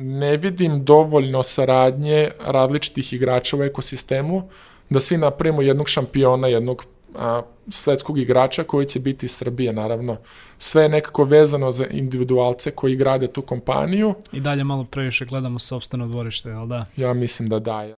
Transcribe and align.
ne 0.00 0.36
vidim 0.36 0.84
dovoljno 0.84 1.42
saradnje 1.42 2.30
različitih 2.46 3.12
igrača 3.12 3.56
u 3.56 3.62
ekosistemu 3.62 4.48
da 4.90 5.00
svi 5.00 5.16
napravimo 5.16 5.62
jednog 5.62 5.88
šampiona, 5.88 6.48
jednog 6.48 6.84
a, 7.16 7.42
svetskog 7.70 8.18
igrača 8.18 8.64
koji 8.64 8.86
će 8.86 9.00
biti 9.00 9.26
iz 9.26 9.32
Srbije, 9.32 9.72
naravno. 9.72 10.16
Sve 10.58 10.82
je 10.82 10.88
nekako 10.88 11.24
vezano 11.24 11.72
za 11.72 11.86
individualce 11.86 12.70
koji 12.70 12.96
grade 12.96 13.26
tu 13.26 13.42
kompaniju. 13.42 14.14
I 14.32 14.40
dalje 14.40 14.64
malo 14.64 14.84
previše 14.84 15.24
gledamo 15.24 15.58
sobstveno 15.58 16.06
dvorište, 16.06 16.52
ali 16.52 16.68
da? 16.68 16.86
Ja 16.96 17.14
mislim 17.14 17.48
da 17.48 17.58
da. 17.58 17.97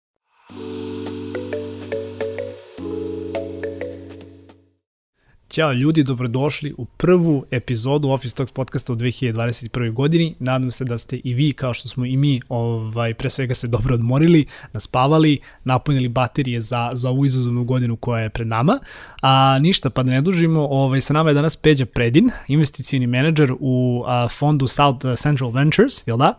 Ćao 5.50 5.74
ljudi, 5.74 6.04
dobrodošli 6.04 6.74
u 6.78 6.86
prvu 6.86 7.46
epizodu 7.52 8.10
Office 8.10 8.36
Talks 8.36 8.52
podcasta 8.52 8.94
u 8.94 8.96
2021. 8.96 9.94
godini. 9.94 10.36
Nadam 10.40 10.72
se 10.72 10.86
da 10.86 10.98
ste 10.98 11.20
i 11.24 11.34
vi, 11.34 11.54
kao 11.54 11.74
što 11.74 11.88
smo 11.88 12.06
i 12.06 12.18
mi, 12.18 12.42
ovaj, 12.50 13.14
pre 13.14 13.30
svega 13.30 13.56
se 13.56 13.68
dobro 13.68 13.96
odmorili, 13.96 14.46
naspavali, 14.74 15.40
napunili 15.64 16.08
baterije 16.08 16.62
za, 16.62 16.90
za 16.94 17.10
ovu 17.10 17.26
izazovnu 17.26 17.64
godinu 17.64 17.96
koja 17.96 18.24
je 18.24 18.30
pred 18.30 18.48
nama. 18.48 18.80
A 19.22 19.60
ništa, 19.60 19.90
pa 19.90 20.04
da 20.04 20.12
ne 20.12 20.22
dužimo, 20.22 20.68
ovaj, 20.68 21.02
sa 21.02 21.14
nama 21.14 21.30
je 21.30 21.34
danas 21.34 21.56
Peđa 21.56 21.86
Predin, 21.86 22.30
investicijni 22.48 23.08
menadžer 23.08 23.54
u 23.60 24.04
a, 24.08 24.28
fondu 24.28 24.68
South 24.68 25.06
Central 25.16 25.52
Ventures, 25.52 26.08
jel 26.08 26.18
da? 26.18 26.34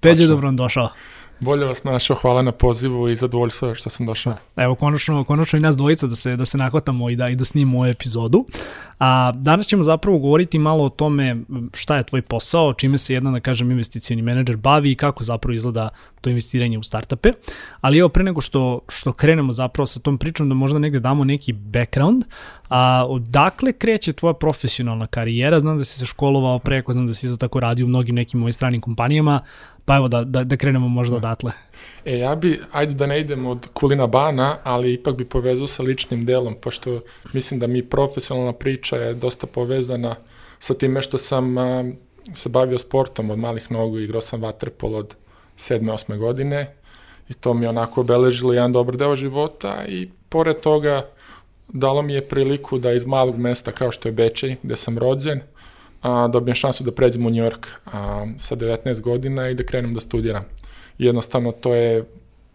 Peđa, 0.00 0.26
dobro 0.26 0.46
vam 0.46 0.56
došao. 0.56 0.88
Bolje 1.40 1.66
vas 1.66 1.84
našao, 1.84 2.16
hvala 2.16 2.42
na 2.42 2.52
pozivu 2.52 3.08
i 3.08 3.16
zadovoljstvo 3.16 3.74
što 3.74 3.90
sam 3.90 4.06
došao. 4.06 4.34
Evo, 4.56 4.74
konačno, 4.74 5.24
konačno 5.24 5.56
i 5.56 5.62
nas 5.62 5.76
dvojica 5.76 6.06
da 6.06 6.16
se, 6.16 6.36
da 6.36 6.44
se 6.44 6.58
nakvatamo 6.58 7.10
i 7.10 7.16
da, 7.16 7.28
i 7.28 7.36
da 7.36 7.44
snimimo 7.44 7.78
ovu 7.78 7.86
epizodu. 7.86 8.44
A, 8.98 9.32
danas 9.34 9.66
ćemo 9.66 9.82
zapravo 9.82 10.18
govoriti 10.18 10.58
malo 10.58 10.84
o 10.84 10.88
tome 10.88 11.36
šta 11.74 11.96
je 11.96 12.02
tvoj 12.04 12.22
posao, 12.22 12.74
čime 12.74 12.98
se 12.98 13.14
jedan, 13.14 13.32
da 13.32 13.40
kažem, 13.40 13.70
investicioni 13.70 14.22
menadžer 14.22 14.56
bavi 14.56 14.90
i 14.90 14.94
kako 14.94 15.24
zapravo 15.24 15.54
izgleda 15.54 15.88
to 16.20 16.30
investiranje 16.30 16.78
u 16.78 16.82
startupe. 16.82 17.32
Ali 17.80 17.98
evo, 17.98 18.08
pre 18.08 18.24
nego 18.24 18.40
što, 18.40 18.80
što 18.88 19.12
krenemo 19.12 19.52
zapravo 19.52 19.86
sa 19.86 20.00
tom 20.00 20.18
pričom, 20.18 20.48
da 20.48 20.54
možda 20.54 20.78
negde 20.78 21.00
damo 21.00 21.24
neki 21.24 21.52
background, 21.52 22.24
a 22.68 23.06
odakle 23.08 23.72
kreće 23.72 24.12
tvoja 24.12 24.34
profesionalna 24.34 25.06
karijera? 25.06 25.60
Znam 25.60 25.78
da 25.78 25.84
si 25.84 25.98
se 25.98 26.06
školovao 26.06 26.58
preko, 26.58 26.92
znam 26.92 27.06
da 27.06 27.14
si 27.14 27.26
isto 27.26 27.36
tako 27.36 27.60
radio 27.60 27.86
u 27.86 27.88
mnogim 27.88 28.14
nekim 28.14 28.42
ovim 28.42 28.52
stranim 28.52 28.80
kompanijama, 28.80 29.40
Pa 29.88 29.96
evo 29.96 30.08
da, 30.08 30.24
da, 30.24 30.44
da 30.44 30.56
krenemo 30.56 30.88
možda 30.88 31.12
da. 31.12 31.16
odatle. 31.16 31.52
E, 32.04 32.18
ja 32.18 32.34
bi, 32.34 32.60
ajde 32.72 32.94
da 32.94 33.06
ne 33.06 33.20
idem 33.20 33.46
od 33.46 33.66
kulina 33.72 34.06
bana, 34.06 34.56
ali 34.64 34.92
ipak 34.94 35.16
bi 35.16 35.24
povezao 35.24 35.66
sa 35.66 35.82
ličnim 35.82 36.26
delom, 36.26 36.56
pošto 36.60 37.00
mislim 37.32 37.60
da 37.60 37.66
mi 37.66 37.82
profesionalna 37.82 38.52
priča 38.52 38.96
je 38.96 39.14
dosta 39.14 39.46
povezana 39.46 40.16
sa 40.58 40.74
time 40.74 41.02
što 41.02 41.18
sam 41.18 41.58
a, 41.58 41.84
se 42.34 42.48
bavio 42.48 42.78
sportom 42.78 43.30
od 43.30 43.38
malih 43.38 43.70
nogu, 43.72 43.98
igrao 43.98 44.20
sam 44.20 44.42
vaterpol 44.42 44.94
od 44.94 45.14
7. 45.56 45.92
8. 45.92 46.18
godine 46.18 46.74
i 47.28 47.34
to 47.34 47.54
mi 47.54 47.64
je 47.64 47.68
onako 47.68 48.00
obeležilo 48.00 48.52
jedan 48.52 48.72
dobar 48.72 48.96
deo 48.96 49.14
života 49.14 49.84
i 49.88 50.08
pored 50.28 50.60
toga 50.60 51.06
dalo 51.68 52.02
mi 52.02 52.12
je 52.12 52.28
priliku 52.28 52.78
da 52.78 52.92
iz 52.92 53.06
malog 53.06 53.38
mesta 53.38 53.72
kao 53.72 53.90
što 53.90 54.08
je 54.08 54.12
Bečej, 54.12 54.56
gde 54.62 54.76
sam 54.76 54.98
rođen, 54.98 55.40
a, 56.02 56.28
dobijem 56.28 56.54
šansu 56.54 56.84
da 56.84 56.92
pređem 56.92 57.26
u 57.26 57.30
New 57.30 57.44
York 57.44 57.66
a, 57.86 58.26
sa 58.38 58.56
19 58.56 59.00
godina 59.00 59.48
i 59.48 59.54
da 59.54 59.62
krenem 59.62 59.94
da 59.94 60.00
studiram. 60.00 60.44
Jednostavno 60.98 61.52
to 61.52 61.74
je 61.74 62.04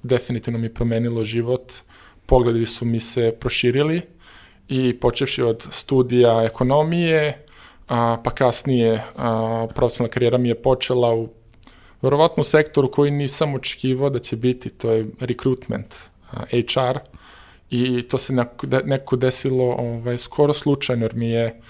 definitivno 0.03 0.59
mi 0.59 0.73
promenilo 0.73 1.23
život, 1.23 1.71
pogledi 2.25 2.65
su 2.65 2.85
mi 2.85 2.99
se 2.99 3.35
proširili 3.39 4.01
i 4.69 4.99
počevši 4.99 5.41
od 5.41 5.67
studija 5.69 6.43
ekonomije, 6.43 7.45
a, 7.87 8.17
pa 8.23 8.31
kasnije 8.31 9.03
a, 9.15 9.67
profesionalna 9.75 10.13
karijera 10.13 10.37
mi 10.37 10.49
je 10.49 10.61
počela 10.61 11.15
u 11.15 11.29
verovatno 12.01 12.43
sektoru 12.43 12.91
koji 12.91 13.11
nisam 13.11 13.55
očekivao 13.55 14.09
da 14.09 14.19
će 14.19 14.35
biti, 14.35 14.69
to 14.69 14.91
je 14.91 15.05
recruitment, 15.19 15.95
a, 16.31 16.43
HR, 16.51 16.99
i 17.69 18.01
to 18.01 18.17
se 18.17 18.33
neko, 18.33 18.67
neko 18.85 19.15
desilo 19.15 19.75
ovaj, 19.79 20.17
skoro 20.17 20.53
slučajno, 20.53 21.05
jer 21.05 21.15
mi 21.15 21.29
je 21.29 21.61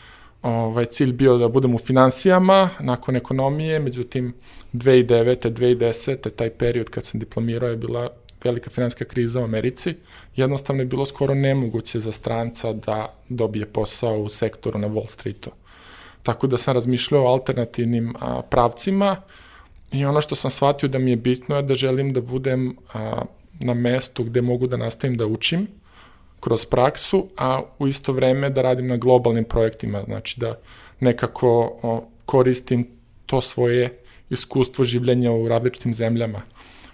ovaj, 0.44 0.86
cilj 0.86 1.14
bio 1.14 1.38
da 1.38 1.48
budem 1.48 1.76
u 1.76 1.78
financijama 1.78 2.70
nakon 2.80 3.16
ekonomije, 3.16 3.80
međutim 3.80 4.34
2009. 4.74 5.50
2010. 5.50 6.30
taj 6.30 6.50
period 6.50 6.90
kad 6.90 7.06
sam 7.06 7.20
diplomirao 7.20 7.70
je 7.70 7.78
bila 7.78 8.10
velika 8.44 8.70
finanska 8.70 9.06
kriza 9.06 9.42
u 9.42 9.44
Americi. 9.44 9.96
Jednostavno 10.36 10.82
je 10.82 10.86
bilo 10.86 11.06
skoro 11.06 11.34
nemoguće 11.34 12.00
za 12.00 12.12
stranca 12.12 12.74
da 12.74 13.14
dobije 13.30 13.66
posao 13.66 14.18
u 14.20 14.30
sektoru 14.30 14.80
na 14.80 14.88
Wall 14.88 15.08
Streetu. 15.08 15.52
Tako 16.24 16.48
da 16.48 16.58
sam 16.58 16.74
razmišljao 16.74 17.24
o 17.24 17.28
alternativnim 17.28 18.16
a, 18.20 18.42
pravcima 18.50 19.16
i 19.92 20.06
ono 20.06 20.22
što 20.22 20.36
sam 20.36 20.52
shvatio 20.52 20.90
da 20.90 21.00
mi 21.00 21.12
je 21.12 21.18
bitno 21.18 21.56
je 21.56 21.62
da 21.62 21.76
želim 21.76 22.14
da 22.14 22.22
budem 22.22 22.78
a, 22.94 23.22
na 23.60 23.74
mestu 23.74 24.24
gde 24.24 24.42
mogu 24.42 24.68
da 24.68 24.78
nastavim 24.78 25.18
da 25.18 25.26
učim, 25.26 25.68
kroz 26.44 26.66
praksu, 26.66 27.28
a 27.38 27.62
u 27.80 27.88
isto 27.88 28.14
vreme 28.14 28.50
da 28.50 28.62
radim 28.62 28.88
na 28.88 28.98
globalnim 28.98 29.44
projektima, 29.44 30.04
znači 30.04 30.40
da 30.40 30.60
nekako 31.00 31.80
o, 31.84 32.04
koristim 32.26 32.88
to 33.26 33.42
svoje 33.42 34.00
iskustvo 34.30 34.84
življenja 34.84 35.32
u 35.32 35.48
različitim 35.48 35.94
zemljama. 35.94 36.42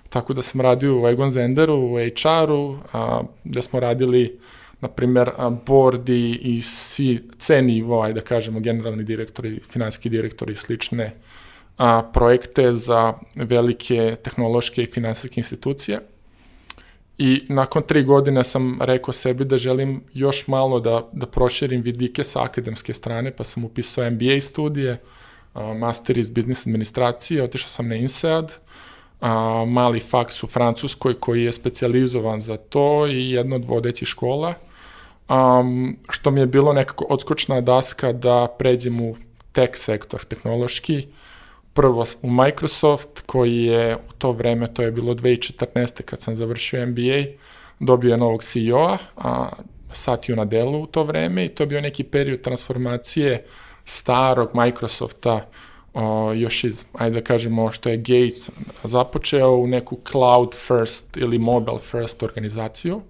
Tako 0.09 0.33
da 0.33 0.41
sam 0.41 0.61
radio 0.61 1.01
u 1.01 1.07
Egon 1.07 1.29
Zenderu, 1.29 1.75
u 1.75 1.97
HR-u, 1.97 2.77
gde 3.43 3.61
smo 3.61 3.79
radili, 3.79 4.39
na 4.81 4.87
primer, 4.87 5.31
board 5.65 6.09
i 6.09 6.61
C, 6.61 7.17
C 7.37 7.61
nivo, 7.61 8.01
ajde 8.01 8.21
da 8.21 8.25
kažemo, 8.25 8.59
generalni 8.59 9.03
direktori, 9.03 9.59
finanski 9.59 10.09
direktori 10.09 10.53
i 10.53 10.55
slične 10.55 11.11
a, 11.77 12.03
projekte 12.13 12.73
za 12.73 13.13
velike 13.35 14.15
tehnološke 14.23 14.83
i 14.83 14.91
finansijske 14.91 15.39
institucije. 15.39 15.99
I 17.21 17.45
nakon 17.49 17.83
tri 17.83 18.03
godine 18.03 18.43
sam 18.43 18.77
rekao 18.81 19.13
sebi 19.13 19.45
da 19.45 19.57
želim 19.57 20.03
još 20.13 20.47
malo 20.47 20.79
da, 20.79 21.09
da 21.11 21.27
proširim 21.27 21.81
vidike 21.81 22.23
sa 22.23 22.43
akademske 22.43 22.93
strane, 22.93 23.31
pa 23.31 23.43
sam 23.43 23.63
upisao 23.63 24.11
MBA 24.11 24.41
studije, 24.41 25.01
master 25.79 26.17
iz 26.17 26.29
biznis 26.29 26.67
administracije, 26.67 27.43
otišao 27.43 27.69
sam 27.69 27.87
na 27.87 27.95
INSEAD, 27.95 28.51
a, 29.21 29.65
mali 29.67 29.99
faks 29.99 30.43
u 30.43 30.47
Francuskoj 30.47 31.13
koji 31.13 31.43
je 31.43 31.51
specializovan 31.51 32.39
za 32.39 32.57
to 32.57 33.07
i 33.07 33.31
jedna 33.31 33.55
od 33.55 33.65
vodećih 33.65 34.07
škola, 34.07 34.53
um, 35.29 35.97
što 36.09 36.31
mi 36.31 36.39
je 36.39 36.47
bilo 36.47 36.73
nekako 36.73 37.05
odskočna 37.09 37.61
daska 37.61 38.13
da 38.13 38.55
pređem 38.59 39.01
u 39.01 39.15
tech 39.51 39.71
sektor, 39.75 40.25
tehnološki, 40.25 41.07
prvo 41.79 42.03
u 42.21 42.29
Microsoft 42.29 43.21
koji 43.25 43.63
je 43.63 43.95
u 43.95 44.13
to 44.17 44.31
vreme, 44.31 44.73
to 44.73 44.81
je 44.81 44.91
bilo 44.91 45.13
2014. 45.13 46.01
kad 46.01 46.21
sam 46.21 46.35
završio 46.35 46.85
MBA, 46.85 47.23
dobio 47.79 48.11
je 48.11 48.17
novog 48.17 48.43
CEO-a, 48.43 48.97
a 49.17 49.49
Satiju 49.91 50.35
na 50.35 50.45
delu 50.45 50.81
u 50.81 50.85
to 50.85 51.03
vreme 51.03 51.45
i 51.45 51.49
to 51.49 51.63
je 51.63 51.67
bio 51.67 51.81
neki 51.81 52.03
period 52.03 52.41
transformacije 52.41 53.45
starog 53.85 54.49
Microsofta 54.53 55.45
o, 55.93 56.33
još 56.33 56.63
iz, 56.63 56.85
ajde 56.93 57.19
da 57.19 57.23
kažemo, 57.23 57.71
što 57.71 57.89
je 57.89 57.97
Gates 57.97 58.49
započeo 58.83 59.51
u 59.51 59.67
neku 59.67 59.97
cloud 60.11 60.55
first 60.55 61.17
ili 61.17 61.39
mobile 61.39 61.79
first 61.79 62.23
organizaciju. 62.23 63.01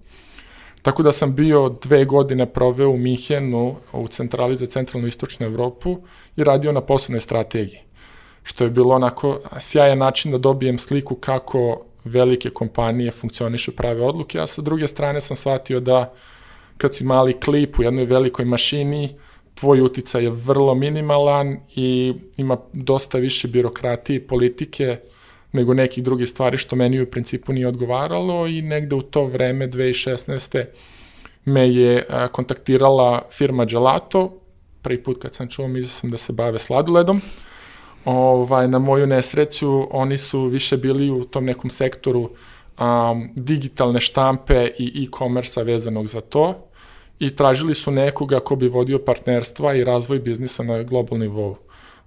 Tako 0.81 1.03
da 1.03 1.11
sam 1.11 1.35
bio 1.35 1.69
dve 1.81 2.05
godine 2.05 2.45
proveo 2.45 2.89
u 2.89 2.97
Mihenu, 2.97 3.75
u 3.93 4.07
centrali 4.07 4.55
za 4.55 4.65
centralnu 4.65 5.07
istočnu 5.07 5.45
Evropu 5.45 5.97
i 6.35 6.43
radio 6.43 6.71
na 6.71 6.81
poslovnoj 6.81 7.21
strategiji 7.21 7.88
što 8.49 8.63
je 8.63 8.69
bilo 8.69 8.95
onako 8.95 9.39
sjajan 9.59 9.97
način 9.97 10.31
da 10.31 10.37
dobijem 10.37 10.79
sliku 10.79 11.15
kako 11.15 11.85
velike 12.03 12.49
kompanije 12.49 13.11
funkcionišu 13.11 13.75
prave 13.75 14.01
odluke, 14.01 14.39
a 14.39 14.47
sa 14.47 14.61
druge 14.61 14.87
strane 14.87 15.21
sam 15.21 15.37
shvatio 15.37 15.79
da 15.79 16.13
kad 16.77 16.95
si 16.95 17.03
mali 17.03 17.33
klip 17.39 17.79
u 17.79 17.83
jednoj 17.83 18.05
velikoj 18.05 18.45
mašini, 18.45 19.09
tvoj 19.55 19.81
uticaj 19.81 20.23
je 20.23 20.29
vrlo 20.29 20.75
minimalan 20.75 21.57
i 21.75 22.13
ima 22.37 22.57
dosta 22.73 23.17
više 23.17 23.47
birokratije 23.47 24.17
i 24.17 24.27
politike 24.27 24.97
nego 25.51 25.73
nekih 25.73 26.03
drugih 26.03 26.29
stvari 26.29 26.57
što 26.57 26.75
meni 26.75 27.01
u 27.01 27.11
principu 27.11 27.53
nije 27.53 27.67
odgovaralo 27.67 28.47
i 28.47 28.61
negde 28.61 28.95
u 28.95 29.01
to 29.01 29.25
vreme 29.25 29.67
2016. 29.67 30.65
me 31.45 31.69
je 31.69 32.05
kontaktirala 32.31 33.21
firma 33.31 33.65
Gelato, 33.65 34.41
prvi 34.81 35.03
put 35.03 35.21
kad 35.21 35.35
sam 35.35 35.47
čuo 35.47 35.67
mislio 35.67 35.89
sam 35.89 36.11
da 36.11 36.17
se 36.17 36.33
bave 36.33 36.59
sladoledom, 36.59 37.21
ovaj, 38.05 38.67
na 38.67 38.79
moju 38.79 39.07
nesreću, 39.07 39.97
oni 39.97 40.17
su 40.17 40.45
više 40.45 40.77
bili 40.77 41.09
u 41.09 41.25
tom 41.25 41.45
nekom 41.45 41.69
sektoru 41.69 42.21
um, 42.79 43.29
digitalne 43.35 43.99
štampe 43.99 44.71
i 44.79 45.03
e-commerce 45.03 45.63
vezanog 45.63 46.07
za 46.07 46.21
to 46.21 46.69
i 47.19 47.35
tražili 47.35 47.73
su 47.75 47.91
nekoga 47.91 48.39
ko 48.39 48.55
bi 48.55 48.67
vodio 48.67 48.99
partnerstva 48.99 49.75
i 49.75 49.83
razvoj 49.83 50.19
biznisa 50.19 50.63
na 50.63 50.83
globalnom 50.83 51.27
nivou. 51.27 51.55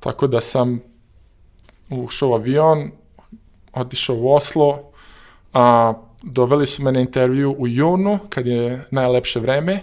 Tako 0.00 0.26
da 0.26 0.40
sam 0.40 0.80
ušao 1.90 2.30
u 2.30 2.34
avion, 2.34 2.90
otišao 3.72 4.16
u 4.16 4.32
Oslo, 4.32 4.90
a, 5.52 5.94
doveli 6.22 6.66
su 6.66 6.82
me 6.82 6.92
na 6.92 7.00
intervju 7.00 7.54
u 7.58 7.68
junu, 7.68 8.18
kad 8.28 8.46
je 8.46 8.84
najlepše 8.90 9.40
vreme, 9.40 9.80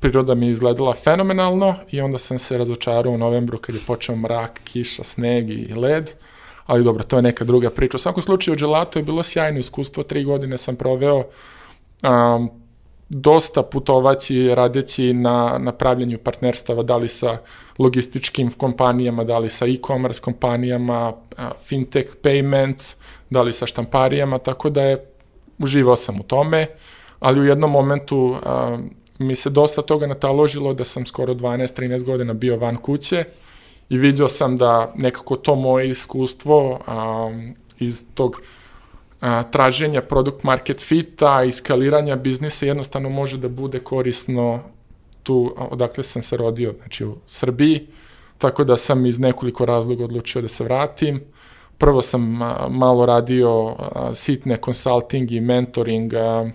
priroda 0.00 0.34
mi 0.34 0.46
je 0.46 0.52
izgledala 0.52 0.94
fenomenalno 0.94 1.74
i 1.90 2.00
onda 2.00 2.18
sam 2.18 2.38
se 2.38 2.58
razočarao 2.58 3.12
u 3.12 3.18
novembru 3.18 3.58
kad 3.58 3.74
je 3.74 3.80
počeo 3.86 4.16
mrak, 4.16 4.60
kiša, 4.64 5.04
sneg 5.04 5.50
i 5.50 5.74
led, 5.74 6.10
ali 6.66 6.84
dobro, 6.84 7.04
to 7.04 7.16
je 7.16 7.22
neka 7.22 7.44
druga 7.44 7.70
priča. 7.70 7.96
U 7.96 7.98
svakom 7.98 8.22
slučaju, 8.22 8.56
Gelato 8.56 8.98
je 8.98 9.02
bilo 9.02 9.22
sjajno 9.22 9.58
iskustvo, 9.58 10.02
tri 10.02 10.24
godine 10.24 10.58
sam 10.58 10.76
proveo 10.76 11.16
um, 11.16 12.50
dosta 13.08 13.62
putovaći, 13.62 14.54
radeći 14.54 15.12
na, 15.12 15.58
na 15.58 15.72
pravljenju 15.72 16.18
partnerstava, 16.18 16.82
da 16.82 16.96
li 16.96 17.08
sa 17.08 17.38
logističkim 17.78 18.50
kompanijama, 18.50 19.24
da 19.24 19.38
li 19.38 19.50
sa 19.50 19.66
e-commerce 19.66 20.20
kompanijama, 20.20 21.12
fintech 21.66 22.08
payments, 22.22 22.96
da 23.30 23.42
li 23.42 23.52
sa 23.52 23.66
štamparijama, 23.66 24.38
tako 24.38 24.70
da 24.70 24.82
je 24.82 25.04
uživao 25.58 25.96
sam 25.96 26.20
u 26.20 26.22
tome, 26.22 26.66
ali 27.20 27.40
u 27.40 27.44
jednom 27.44 27.70
momentu 27.70 28.36
a, 28.44 28.78
mi 29.18 29.36
se 29.36 29.50
dosta 29.50 29.82
toga 29.82 30.06
nataložilo 30.06 30.74
da 30.74 30.84
sam 30.84 31.06
skoro 31.06 31.34
12-13 31.34 32.04
godina 32.04 32.34
bio 32.34 32.56
van 32.56 32.76
kuće 32.76 33.24
i 33.88 33.98
vidio 33.98 34.28
sam 34.28 34.56
da 34.56 34.92
nekako 34.96 35.36
to 35.36 35.54
moje 35.54 35.88
iskustvo 35.88 36.80
a, 36.86 37.30
iz 37.78 38.06
tog 38.14 38.40
a, 39.20 39.42
traženja 39.42 40.02
product 40.02 40.42
market 40.42 40.80
fita 40.80 41.44
i 41.44 41.52
skaliranja 41.52 42.16
biznisa 42.16 42.66
jednostavno 42.66 43.08
može 43.08 43.36
da 43.36 43.48
bude 43.48 43.80
korisno 43.80 44.60
tu 45.22 45.54
odakle 45.70 46.04
sam 46.04 46.22
se 46.22 46.36
rodio, 46.36 46.74
znači 46.78 47.04
u 47.04 47.16
Srbiji, 47.26 47.86
tako 48.38 48.64
da 48.64 48.76
sam 48.76 49.06
iz 49.06 49.18
nekoliko 49.18 49.64
razloga 49.64 50.04
odlučio 50.04 50.42
da 50.42 50.48
se 50.48 50.64
vratim. 50.64 51.20
Prvo 51.78 52.02
sam 52.02 52.42
a, 52.42 52.68
malo 52.70 53.06
radio 53.06 53.74
a, 53.78 54.14
sitne 54.14 54.58
consulting 54.64 55.32
i 55.32 55.40
mentoring 55.40 56.14
a, 56.14 56.50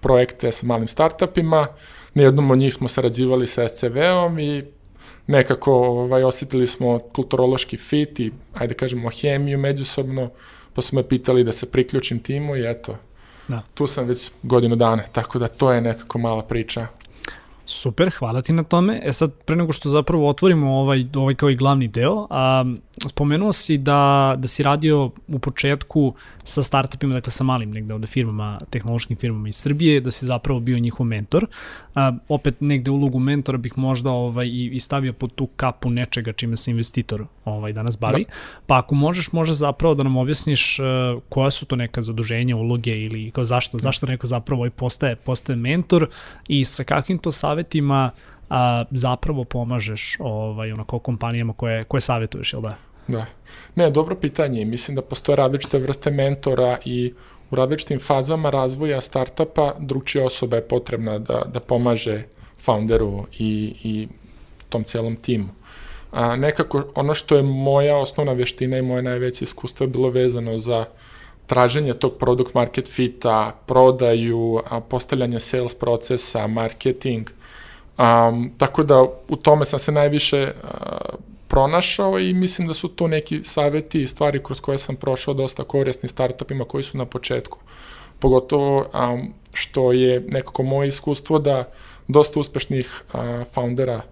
projekte 0.00 0.52
sa 0.52 0.66
malim 0.66 0.88
startupima, 0.88 1.66
na 2.18 2.24
jednom 2.24 2.50
od 2.50 2.58
njih 2.58 2.74
smo 2.74 2.88
sarađivali 2.88 3.46
sa 3.46 3.68
SCV-om 3.68 4.38
i 4.38 4.64
nekako 5.26 5.72
ovaj, 5.72 6.24
osetili 6.24 6.66
smo 6.66 6.98
kulturološki 6.98 7.76
fit 7.76 8.20
i, 8.20 8.32
ajde 8.54 8.74
kažemo, 8.74 9.10
hemiju 9.10 9.58
međusobno, 9.58 10.30
pa 10.74 10.82
su 10.82 10.96
me 10.96 11.02
pitali 11.02 11.44
da 11.44 11.52
se 11.52 11.70
priključim 11.70 12.18
timu 12.18 12.56
i 12.56 12.70
eto, 12.70 12.96
da. 13.48 13.62
tu 13.74 13.86
sam 13.86 14.06
već 14.06 14.30
godinu 14.42 14.76
dana, 14.76 15.02
tako 15.12 15.38
da 15.38 15.48
to 15.48 15.72
je 15.72 15.80
nekako 15.80 16.18
mala 16.18 16.42
priča 16.42 16.86
Super, 17.70 18.10
hvala 18.18 18.40
ti 18.40 18.52
na 18.52 18.62
tome. 18.62 19.00
E 19.04 19.12
sad, 19.12 19.32
pre 19.44 19.56
nego 19.56 19.72
što 19.72 19.88
zapravo 19.88 20.28
otvorimo 20.28 20.78
ovaj, 20.78 21.06
ovaj 21.16 21.34
kao 21.34 21.50
i 21.50 21.56
glavni 21.56 21.88
deo, 21.88 22.26
a, 22.30 22.64
spomenuo 23.06 23.52
si 23.52 23.78
da, 23.78 24.34
da 24.38 24.48
si 24.48 24.62
radio 24.62 25.10
u 25.28 25.38
početku 25.38 26.14
sa 26.44 26.62
startupima, 26.62 27.14
dakle 27.14 27.30
sa 27.30 27.44
malim 27.44 27.70
negde 27.70 27.94
ovde 27.94 28.06
firmama, 28.06 28.60
tehnološkim 28.70 29.16
firmama 29.16 29.48
iz 29.48 29.56
Srbije, 29.56 30.00
da 30.00 30.10
si 30.10 30.26
zapravo 30.26 30.60
bio 30.60 30.78
njihov 30.78 31.06
mentor. 31.06 31.46
A, 31.94 32.12
opet 32.28 32.60
negde 32.60 32.90
ulogu 32.90 33.18
mentora 33.18 33.58
bih 33.58 33.78
možda 33.78 34.10
ovaj, 34.10 34.46
i, 34.46 34.70
i 34.72 34.80
stavio 34.80 35.12
pod 35.12 35.34
tu 35.34 35.46
kapu 35.46 35.90
nečega 35.90 36.32
čime 36.32 36.56
se 36.56 36.70
investitor 36.70 37.24
ovaj, 37.44 37.72
danas 37.72 37.98
bavi. 37.98 38.24
Da. 38.24 38.30
Pa 38.66 38.78
ako 38.78 38.94
možeš, 38.94 39.32
možda 39.32 39.54
zapravo 39.54 39.94
da 39.94 40.02
nam 40.02 40.16
objasniš 40.16 40.78
uh, 40.78 40.86
koja 41.28 41.50
su 41.50 41.66
to 41.66 41.76
neka 41.76 42.02
zaduženja, 42.02 42.56
uloge 42.56 42.98
ili 43.00 43.30
kao 43.30 43.44
zašto, 43.44 43.78
zašto 43.78 44.06
neko 44.06 44.26
zapravo 44.26 44.60
ovaj 44.60 44.70
postaje, 44.70 45.16
postaje 45.16 45.56
mentor 45.56 46.08
i 46.48 46.64
sa 46.64 46.84
kakvim 46.84 47.18
to 47.18 47.32
savetima 47.58 48.10
a, 48.50 48.84
zapravo 48.90 49.44
pomažeš 49.44 50.16
ovaj, 50.20 50.72
onako 50.72 50.98
kompanijama 50.98 51.52
koje, 51.52 51.84
koje 51.84 52.00
savjetuješ, 52.00 52.52
jel 52.52 52.62
da? 52.62 52.76
Da. 53.08 53.26
Ne, 53.74 53.90
dobro 53.90 54.14
pitanje. 54.14 54.64
Mislim 54.64 54.94
da 54.94 55.02
postoje 55.02 55.36
različite 55.36 55.78
vrste 55.78 56.10
mentora 56.10 56.78
i 56.84 57.12
u 57.50 57.56
različitim 57.56 58.00
fazama 58.00 58.50
razvoja 58.50 59.00
startapa 59.00 59.74
drugčija 59.78 60.24
osoba 60.24 60.56
je 60.56 60.68
potrebna 60.68 61.18
da, 61.18 61.42
da 61.52 61.60
pomaže 61.60 62.22
founderu 62.60 63.26
i, 63.38 63.74
i 63.84 64.08
tom 64.68 64.84
celom 64.84 65.16
timu. 65.16 65.48
A, 66.12 66.36
nekako 66.36 66.84
ono 66.94 67.14
što 67.14 67.36
je 67.36 67.42
moja 67.42 67.96
osnovna 67.96 68.32
veština 68.32 68.78
i 68.78 68.82
moje 68.82 69.02
najveće 69.02 69.44
iskustvo 69.44 69.84
je 69.84 69.88
bilo 69.88 70.10
vezano 70.10 70.58
za 70.58 70.84
traženje 71.46 71.94
tog 71.94 72.18
product 72.18 72.54
market 72.54 72.88
fita, 72.88 73.56
prodaju, 73.66 74.60
a, 74.70 74.80
postavljanje 74.80 75.40
sales 75.40 75.74
procesa, 75.74 76.46
marketing. 76.46 77.37
Um, 77.98 78.50
tako 78.58 78.82
da 78.82 79.02
u 79.28 79.36
tome 79.36 79.64
sam 79.64 79.78
se 79.78 79.92
najviše 79.92 80.52
a, 80.62 80.70
pronašao 81.48 82.18
i 82.18 82.34
mislim 82.34 82.68
da 82.68 82.74
su 82.74 82.88
to 82.88 83.08
neki 83.08 83.44
saveti 83.44 84.02
i 84.02 84.06
stvari 84.06 84.42
kroz 84.42 84.60
koje 84.60 84.78
sam 84.78 84.96
prošao 84.96 85.34
dosta 85.34 85.64
korisni 85.64 86.08
startupima 86.08 86.64
koji 86.64 86.84
su 86.84 86.98
na 86.98 87.06
početku. 87.06 87.58
Pogotovo 88.18 88.78
um, 88.78 89.34
što 89.52 89.92
je 89.92 90.20
nekako 90.20 90.62
moje 90.62 90.88
iskustvo 90.88 91.38
da 91.38 91.64
dosta 92.08 92.40
uspešnih 92.40 93.02
uh, 93.12 93.20
foundera 93.54 94.02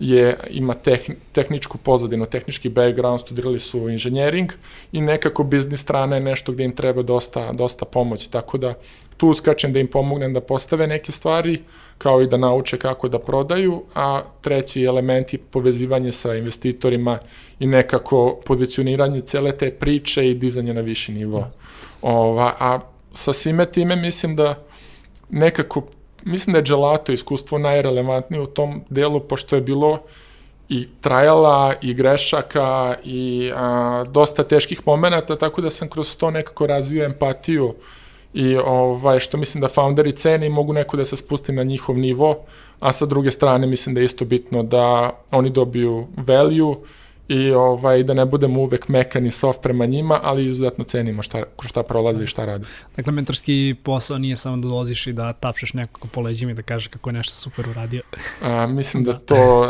je, 0.00 0.36
ima 0.50 0.74
tehn, 0.74 1.12
tehničku 1.32 1.78
pozadinu, 1.78 2.26
tehnički 2.26 2.68
background, 2.68 3.20
studirali 3.20 3.60
su 3.60 3.88
inženjering 3.88 4.52
i 4.92 5.00
nekako 5.00 5.44
biznis 5.44 5.80
strana 5.80 6.16
je 6.16 6.22
nešto 6.22 6.52
gde 6.52 6.64
im 6.64 6.76
treba 6.76 7.02
dosta, 7.02 7.52
dosta 7.52 7.84
pomoći, 7.84 8.30
tako 8.30 8.58
da 8.58 8.74
tu 9.16 9.28
uskačem 9.28 9.72
da 9.72 9.78
im 9.78 9.86
pomognem 9.86 10.32
da 10.34 10.40
postave 10.40 10.86
neke 10.86 11.12
stvari, 11.12 11.58
kao 11.98 12.22
i 12.22 12.26
da 12.26 12.36
nauče 12.36 12.78
kako 12.78 13.08
da 13.08 13.18
prodaju, 13.18 13.82
a 13.94 14.22
treći 14.40 14.84
element 14.84 15.32
je 15.32 15.38
povezivanje 15.38 16.12
sa 16.12 16.34
investitorima 16.34 17.18
i 17.58 17.66
nekako 17.66 18.40
pozicioniranje 18.44 19.20
cele 19.20 19.52
te 19.52 19.70
priče 19.70 20.30
i 20.30 20.34
dizanje 20.34 20.74
na 20.74 20.80
viši 20.80 21.12
nivo. 21.12 21.50
Ova, 22.02 22.54
a 22.58 22.80
sa 23.12 23.32
svime 23.32 23.66
time 23.66 23.96
mislim 23.96 24.36
da 24.36 24.64
nekako 25.30 25.86
mislim 26.24 26.52
da 26.52 26.58
je 26.58 26.64
gelato 26.64 27.12
iskustvo 27.12 27.58
najrelevantnije 27.58 28.40
u 28.40 28.46
tom 28.46 28.84
delu, 28.88 29.20
pošto 29.20 29.56
je 29.56 29.62
bilo 29.62 29.98
i 30.68 30.88
trajala 31.00 31.74
i 31.82 31.94
grešaka 31.94 32.96
i 33.04 33.52
a, 33.54 34.04
dosta 34.08 34.44
teških 34.44 34.86
momenta, 34.86 35.36
tako 35.36 35.60
da 35.60 35.70
sam 35.70 35.88
kroz 35.88 36.16
to 36.16 36.30
nekako 36.30 36.66
razvio 36.66 37.04
empatiju 37.04 37.74
i 38.34 38.56
ovaj, 38.56 39.18
što 39.18 39.36
mislim 39.36 39.60
da 39.60 39.68
founderi 39.68 40.12
cene 40.12 40.46
i 40.46 40.50
mogu 40.50 40.72
neko 40.72 40.96
da 40.96 41.04
se 41.04 41.16
spusti 41.16 41.52
na 41.52 41.62
njihov 41.62 41.98
nivo, 41.98 42.36
a 42.80 42.92
sa 42.92 43.06
druge 43.06 43.30
strane 43.30 43.66
mislim 43.66 43.94
da 43.94 44.00
je 44.00 44.04
isto 44.04 44.24
bitno 44.24 44.62
da 44.62 45.10
oni 45.30 45.50
dobiju 45.50 46.06
value 46.16 46.74
i 47.30 47.52
ovaj, 47.52 48.02
da 48.02 48.14
ne 48.14 48.24
budemo 48.24 48.60
uvek 48.60 48.88
mekan 48.88 49.26
i 49.26 49.30
soft 49.30 49.62
prema 49.62 49.86
njima, 49.86 50.20
ali 50.22 50.46
izuzetno 50.46 50.84
cenimo 50.84 51.22
šta, 51.22 51.42
šta 51.66 51.82
prolazi 51.82 52.24
i 52.24 52.26
šta 52.26 52.44
radi. 52.44 52.64
Dakle, 52.96 53.12
mentorski 53.12 53.74
posao 53.82 54.18
nije 54.18 54.36
samo 54.36 54.56
da 54.56 54.68
dolaziš 54.68 55.06
i 55.06 55.12
da 55.12 55.32
tapšeš 55.32 55.74
nekako 55.74 56.08
po 56.08 56.20
leđima 56.20 56.52
i 56.52 56.54
da 56.54 56.62
kažeš 56.62 56.86
kako 56.88 57.08
je 57.08 57.12
nešto 57.12 57.32
super 57.32 57.68
uradio. 57.68 58.02
A, 58.42 58.66
mislim 58.66 59.04
da, 59.04 59.12
da 59.12 59.18
to 59.18 59.68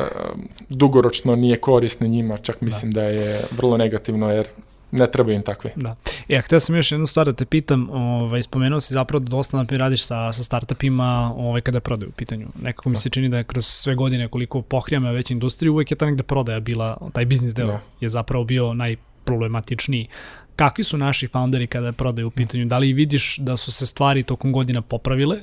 dugoročno 0.68 1.36
nije 1.36 1.56
korisno 1.56 2.06
njima, 2.06 2.36
čak 2.36 2.60
mislim 2.60 2.92
da. 2.92 3.00
da 3.00 3.06
je 3.06 3.40
vrlo 3.56 3.76
negativno, 3.76 4.30
jer 4.30 4.46
ne 4.90 5.06
trebaju 5.06 5.37
im 5.37 5.42
takve. 5.42 5.72
Da. 5.76 5.96
E, 6.28 6.34
ja 6.34 6.40
htio 6.40 6.60
sam 6.60 6.76
još 6.76 6.92
jednu 6.92 7.06
stvar 7.06 7.26
da 7.26 7.32
te 7.32 7.44
pitam, 7.44 7.90
ovaj, 7.90 8.42
spomenuo 8.42 8.80
si 8.80 8.94
zapravo 8.94 9.20
da 9.20 9.28
dosta 9.30 9.56
naprijed 9.56 9.80
radiš 9.80 10.04
sa, 10.04 10.32
sa 10.32 10.44
startupima 10.44 11.35
ovaj, 11.37 11.61
kada 11.61 11.80
prodaju 11.80 12.09
u 12.09 12.12
pitanju. 12.12 12.49
Nekako 12.62 12.88
mi 12.88 12.94
da. 12.94 13.00
se 13.00 13.11
čini 13.11 13.28
da 13.28 13.37
je 13.37 13.44
kroz 13.44 13.66
sve 13.66 13.94
godine 13.94 14.28
koliko 14.28 14.62
pohrijame 14.62 15.12
već 15.12 15.30
industriju, 15.30 15.73
uvek 15.73 15.90
je 15.90 15.97
ta 15.97 16.06
negde 16.06 16.23
prodaja 16.23 16.61
bila, 16.61 16.97
taj 17.12 17.25
biznis 17.25 17.54
deo 17.54 17.66
da. 17.66 17.80
je 18.00 18.09
zapravo 18.09 18.44
bio 18.44 18.75
najproblematičniji. 18.75 20.09
Kakvi 20.56 20.85
su 20.85 20.99
naši 20.99 21.26
founderi 21.26 21.66
kada 21.66 21.92
prodaju 21.92 22.26
u 22.26 22.30
pitanju? 22.30 22.64
Da 22.64 22.78
li 22.78 22.92
vidiš 22.92 23.38
da 23.38 23.56
su 23.56 23.73
se 23.73 23.87
stvari 23.87 24.23
tokom 24.23 24.52
godina 24.52 24.82
popravile 24.82 25.37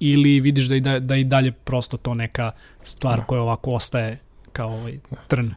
ili 0.00 0.40
vidiš 0.40 0.66
da 0.66 0.76
i, 0.76 0.80
da, 0.80 0.98
da 0.98 1.16
i 1.16 1.24
dalje 1.24 1.52
prosto 1.52 1.96
to 1.96 2.14
neka 2.14 2.50
stvar 2.82 3.18
da. 3.18 3.24
koja 3.24 3.42
ovako 3.42 3.70
ostaje 3.70 4.18
kao 4.52 4.68
ovaj 4.68 4.98
da. 5.10 5.54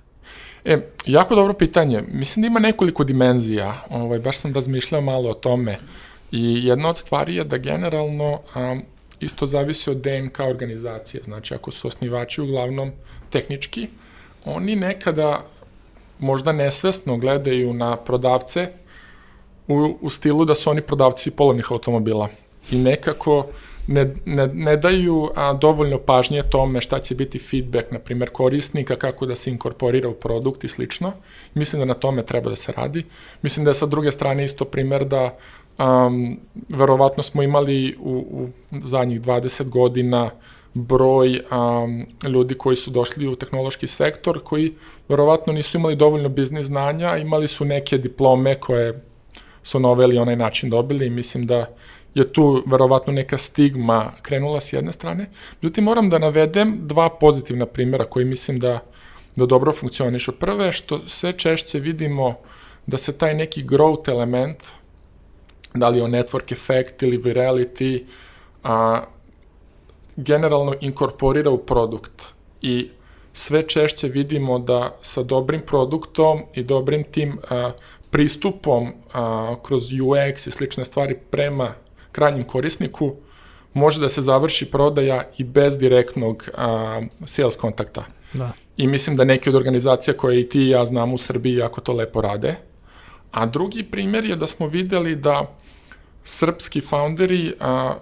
E, 0.65 0.77
jako 1.05 1.35
dobro 1.35 1.53
pitanje. 1.53 2.03
Mislim 2.11 2.41
da 2.41 2.47
ima 2.47 2.59
nekoliko 2.59 3.03
dimenzija. 3.03 3.73
Ovaj, 3.89 4.19
baš 4.19 4.37
sam 4.37 4.53
razmišljao 4.53 5.01
malo 5.01 5.29
o 5.29 5.33
tome. 5.33 5.77
I 6.31 6.65
jedna 6.65 6.89
od 6.89 6.97
stvari 6.97 7.35
je 7.35 7.43
da 7.43 7.57
generalno 7.57 8.39
um, 8.55 8.83
isto 9.19 9.45
zavisi 9.45 9.89
od 9.89 9.97
DNK 9.97 10.39
organizacije. 10.39 11.23
Znači, 11.23 11.53
ako 11.53 11.71
su 11.71 11.87
osnivači 11.87 12.41
uglavnom 12.41 12.91
tehnički, 13.29 13.87
oni 14.45 14.75
nekada 14.75 15.45
možda 16.19 16.51
nesvesno 16.51 17.17
gledaju 17.17 17.73
na 17.73 17.97
prodavce 17.97 18.69
u, 19.67 19.97
u 20.01 20.09
stilu 20.09 20.45
da 20.45 20.55
su 20.55 20.69
oni 20.69 20.81
prodavci 20.81 21.31
polovnih 21.31 21.71
automobila. 21.71 22.29
I 22.71 22.77
nekako 22.77 23.47
ne, 23.87 24.13
ne, 24.25 24.47
ne 24.47 24.77
daju 24.77 25.29
a, 25.35 25.53
dovoljno 25.53 25.97
pažnje 25.97 26.43
tome 26.43 26.81
šta 26.81 26.99
će 26.99 27.15
biti 27.15 27.39
feedback, 27.39 27.91
na 27.91 27.99
primer, 27.99 28.29
korisnika, 28.29 28.95
kako 28.95 29.25
da 29.25 29.35
se 29.35 29.51
inkorporira 29.51 30.09
u 30.09 30.13
produkt 30.13 30.63
i 30.63 30.67
slično. 30.67 31.11
Mislim 31.53 31.79
da 31.79 31.85
na 31.85 31.93
tome 31.93 32.25
treba 32.25 32.49
da 32.49 32.55
se 32.55 32.71
radi. 32.77 33.05
Mislim 33.41 33.63
da 33.65 33.69
je 33.69 33.75
sa 33.75 33.85
druge 33.85 34.11
strane 34.11 34.45
isto 34.45 34.65
primer 34.65 35.05
da 35.05 35.37
um, 35.79 36.39
verovatno 36.69 37.23
smo 37.23 37.43
imali 37.43 37.95
u, 37.99 38.11
u 38.11 38.47
zadnjih 38.85 39.21
20 39.21 39.69
godina 39.69 40.29
broj 40.73 41.41
um, 41.51 42.05
ljudi 42.31 42.55
koji 42.55 42.75
su 42.75 42.91
došli 42.91 43.27
u 43.27 43.35
tehnološki 43.35 43.87
sektor, 43.87 44.39
koji 44.43 44.73
verovatno 45.09 45.53
nisu 45.53 45.77
imali 45.77 45.95
dovoljno 45.95 46.29
biznis 46.29 46.65
znanja, 46.65 47.17
imali 47.17 47.47
su 47.47 47.65
neke 47.65 47.97
diplome 47.97 48.55
koje 48.55 49.01
su 49.63 49.79
na 49.79 49.89
ovaj 49.89 50.05
ili 50.05 50.17
onaj 50.17 50.35
način 50.35 50.69
dobili 50.69 51.07
i 51.07 51.09
mislim 51.09 51.45
da 51.47 51.75
je 52.13 52.33
tu 52.33 52.63
verovatno 52.65 53.13
neka 53.13 53.37
stigma 53.37 54.11
krenula 54.21 54.61
s 54.61 54.73
jedne 54.73 54.91
strane. 54.91 55.29
Međutim, 55.61 55.83
moram 55.83 56.09
da 56.09 56.19
navedem 56.19 56.79
dva 56.81 57.09
pozitivna 57.09 57.65
primjera 57.65 58.05
koji 58.05 58.25
mislim 58.25 58.59
da, 58.59 58.79
da 59.35 59.45
dobro 59.45 59.73
funkcionišu. 59.73 60.31
Prve 60.31 60.65
je 60.65 60.71
što 60.71 60.99
sve 60.99 61.33
češće 61.33 61.79
vidimo 61.79 62.35
da 62.85 62.97
se 62.97 63.17
taj 63.17 63.33
neki 63.33 63.63
growth 63.63 64.09
element, 64.09 64.63
da 65.73 65.89
li 65.89 65.97
je 65.97 66.03
on 66.03 66.11
network 66.11 66.51
effect 66.51 67.03
ili 67.03 67.17
virality, 67.17 68.03
a, 68.63 69.03
generalno 70.15 70.75
inkorporira 70.81 71.49
u 71.49 71.57
produkt 71.57 72.23
i 72.61 72.89
sve 73.33 73.67
češće 73.67 74.07
vidimo 74.07 74.59
da 74.59 74.97
sa 75.01 75.23
dobrim 75.23 75.61
produktom 75.61 76.43
i 76.53 76.63
dobrim 76.63 77.03
tim 77.03 77.39
a, 77.49 77.71
pristupom 78.09 78.93
a, 79.13 79.55
kroz 79.63 79.83
UX 79.91 80.47
i 80.47 80.51
slične 80.51 80.85
stvari 80.85 81.17
prema 81.31 81.73
krajnjem 82.11 82.43
korisniku 82.43 83.15
može 83.73 84.01
da 84.01 84.09
se 84.09 84.21
završi 84.21 84.71
prodaja 84.71 85.23
i 85.37 85.43
bez 85.43 85.77
direktnog 85.77 86.49
a, 86.57 87.01
sales 87.25 87.55
kontakta. 87.55 88.05
Da. 88.33 88.51
I 88.77 88.87
mislim 88.87 89.15
da 89.15 89.23
neke 89.23 89.49
od 89.49 89.55
organizacija 89.55 90.17
koje 90.17 90.41
i 90.41 90.49
ti 90.49 90.59
i 90.59 90.69
ja 90.69 90.85
znam 90.85 91.13
u 91.13 91.17
Srbiji 91.17 91.55
jako 91.55 91.81
to 91.81 91.93
lepo 91.93 92.21
rade. 92.21 92.55
A 93.31 93.45
drugi 93.45 93.83
primjer 93.83 94.25
je 94.25 94.35
da 94.35 94.47
smo 94.47 94.67
videli 94.67 95.15
da 95.15 95.55
srpski 96.23 96.81
founderi 96.81 97.53
a, 97.59 97.95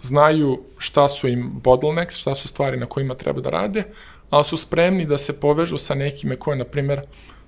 znaju 0.00 0.62
šta 0.78 1.08
su 1.08 1.28
im 1.28 1.50
bottlenecks, 1.62 2.16
šta 2.16 2.34
su 2.34 2.48
stvari 2.48 2.76
na 2.76 2.86
kojima 2.86 3.14
treba 3.14 3.40
da 3.40 3.50
rade, 3.50 3.84
ali 4.30 4.44
su 4.44 4.56
spremni 4.56 5.04
da 5.06 5.18
se 5.18 5.40
povežu 5.40 5.78
sa 5.78 5.94
nekime 5.94 6.36
koje, 6.36 6.56
na 6.56 6.64
primer, 6.64 7.00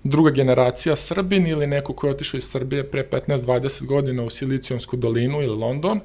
druga 0.05 0.31
generacija 0.31 0.97
Srbin 0.97 1.47
ili 1.47 1.67
neko 1.67 1.93
ko 1.93 2.07
je 2.07 2.13
otišao 2.13 2.39
iz 2.39 2.45
Srbije 2.45 2.91
pre 2.91 3.09
15-20 3.13 3.87
godina 3.87 4.23
u 4.23 4.31
Silicijonsku 4.31 4.97
dolinu 4.97 5.43
ili 5.43 5.57
London 5.57 6.01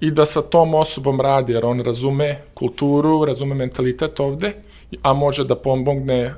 i 0.00 0.10
da 0.10 0.26
sa 0.26 0.42
tom 0.42 0.74
osobom 0.74 1.20
radi, 1.20 1.52
jer 1.52 1.64
on 1.64 1.80
razume 1.80 2.38
kulturu, 2.54 3.24
razume 3.24 3.54
mentalitet 3.54 4.20
ovde, 4.20 4.52
a 5.02 5.12
može 5.12 5.44
da 5.44 5.56
pomogne 5.56 6.34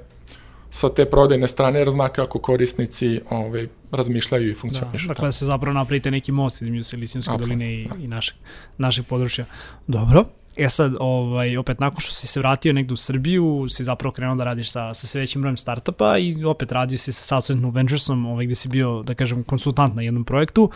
sa 0.71 0.89
te 0.95 1.05
prodajne 1.05 1.49
strane, 1.49 1.79
jer 1.79 1.91
zna 1.91 2.09
kako 2.09 2.39
korisnici 2.39 3.21
ovaj, 3.31 3.67
razmišljaju 3.93 4.51
i 4.51 4.55
funkcionišu. 4.55 5.07
Da, 5.07 5.15
dakle, 5.15 5.29
da 5.29 5.33
se 5.33 5.47
zapravo 5.47 5.75
napravite 5.75 6.11
neki 6.11 6.33
most 6.33 6.63
između 6.63 6.85
Silicijske 6.85 7.33
doline 7.39 7.75
i, 7.75 7.89
da. 7.89 7.95
i 8.05 8.09
našeg, 8.09 8.37
našeg 8.79 9.07
područja. 9.07 9.45
Dobro, 9.87 10.25
E 10.57 10.69
sad, 10.69 10.93
ovaj, 11.01 11.57
opet 11.57 11.81
nakon 11.81 12.01
što 12.01 12.13
si 12.13 12.27
se 12.27 12.41
vratio 12.41 12.73
negde 12.73 12.95
u 12.95 12.97
Srbiju, 12.97 13.67
si 13.69 13.85
zapravo 13.85 14.13
krenuo 14.13 14.35
da 14.35 14.45
radiš 14.45 14.71
sa, 14.71 14.95
sa 14.95 15.07
sve 15.07 15.21
većim 15.21 15.43
brojem 15.43 15.57
startupa 15.57 16.19
i 16.19 16.45
opet 16.45 16.73
radio 16.73 16.99
si 16.99 17.13
sa 17.13 17.41
South 17.41 17.75
Venturesom, 17.75 18.27
ovaj, 18.27 18.47
gde 18.47 18.55
si 18.55 18.69
bio, 18.69 19.03
da 19.03 19.15
kažem, 19.15 19.45
konsultant 19.45 19.95
na 19.95 20.03
jednom 20.03 20.25
projektu 20.25 20.71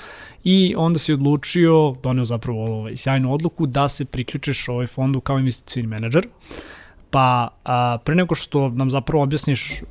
i 0.44 0.74
onda 0.76 0.98
si 0.98 1.12
odlučio, 1.12 1.96
doneo 2.02 2.24
zapravo 2.24 2.78
ovaj, 2.78 2.96
sjajnu 2.96 3.34
odluku 3.34 3.66
da 3.66 3.88
se 3.88 4.04
priključiš 4.04 4.68
ovaj 4.68 4.86
fondu 4.86 5.20
kao 5.20 5.38
investicijni 5.38 5.88
menadžer. 5.88 6.28
Pa 7.10 7.48
a, 7.64 7.98
pre 8.04 8.14
nego 8.14 8.34
što 8.34 8.68
nam 8.68 8.90
zapravo 8.90 9.22
objasniš 9.22 9.82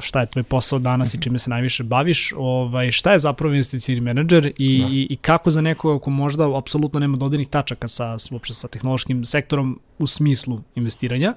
šta 0.00 0.20
je 0.20 0.26
tvoj 0.26 0.42
posao 0.42 0.78
danas 0.78 1.14
i 1.14 1.16
mhm. 1.16 1.22
čime 1.22 1.38
se 1.38 1.50
najviše 1.50 1.84
baviš, 1.84 2.32
ovaj, 2.36 2.92
šta 2.92 3.12
je 3.12 3.18
zapravo 3.18 3.54
investicijni 3.54 4.00
menadžer 4.00 4.46
i, 4.46 4.78
da. 4.78 4.88
i, 4.90 5.06
i 5.10 5.16
kako 5.16 5.50
za 5.50 5.60
nekoga 5.60 6.00
ko 6.04 6.10
možda 6.10 6.58
apsolutno 6.58 7.00
nema 7.00 7.16
dodirnih 7.16 7.48
tačaka 7.48 7.88
sa, 7.88 8.16
uopšte 8.30 8.54
sa 8.54 8.68
tehnološkim 8.68 9.24
sektorom 9.24 9.80
u 9.98 10.06
smislu 10.06 10.60
investiranja, 10.74 11.34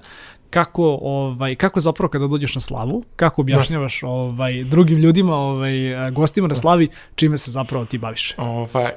kako 0.50 0.98
ovaj 1.02 1.54
kako 1.54 1.80
zapravo 1.80 2.10
kada 2.10 2.26
dođeš 2.26 2.54
na 2.54 2.60
slavu, 2.60 3.02
kako 3.16 3.40
objašnjavaš 3.40 4.00
da. 4.00 4.08
ovaj 4.08 4.64
drugim 4.64 4.98
ljudima, 4.98 5.36
ovaj 5.36 5.72
gostima 6.10 6.48
na 6.48 6.54
da. 6.54 6.60
slavi 6.60 6.88
čime 7.14 7.38
se 7.38 7.50
zapravo 7.50 7.84
ti 7.84 7.98
baviš. 7.98 8.34
Ovaj 8.38 8.90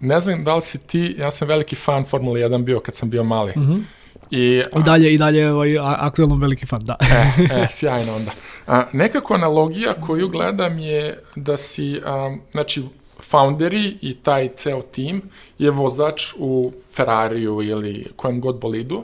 ne 0.00 0.20
znam 0.20 0.44
da 0.44 0.54
li 0.54 0.62
si 0.62 0.86
ti, 0.86 1.16
ja 1.18 1.30
sam 1.30 1.48
veliki 1.48 1.76
fan 1.76 2.04
Formule 2.04 2.40
1 2.40 2.64
bio 2.64 2.80
kad 2.80 2.94
sam 2.94 3.10
bio 3.10 3.24
mali. 3.24 3.52
Mhm. 3.56 3.72
Mm 3.72 3.86
I, 4.34 4.62
I 4.76 4.82
dalje, 4.84 5.14
i 5.14 5.18
dalje 5.18 5.52
ovaj, 5.52 5.78
aktualno 5.78 6.36
veliki 6.36 6.66
fan, 6.66 6.80
da. 6.84 6.96
e, 7.00 7.44
e, 7.62 7.66
sjajno 7.70 8.14
onda. 8.16 8.30
A, 8.66 8.84
nekako 8.92 9.34
analogija 9.34 9.94
koju 9.94 10.28
gledam 10.28 10.78
je 10.78 11.18
da 11.36 11.56
si, 11.56 12.00
a, 12.04 12.36
znači, 12.52 12.82
founderi 13.20 13.96
i 14.00 14.14
taj 14.14 14.48
ceo 14.48 14.82
tim 14.82 15.22
je 15.58 15.70
vozač 15.70 16.34
u 16.38 16.72
Ferrariju 16.94 17.62
ili 17.62 18.06
kojem 18.16 18.40
god 18.40 18.60
bolidu, 18.60 19.02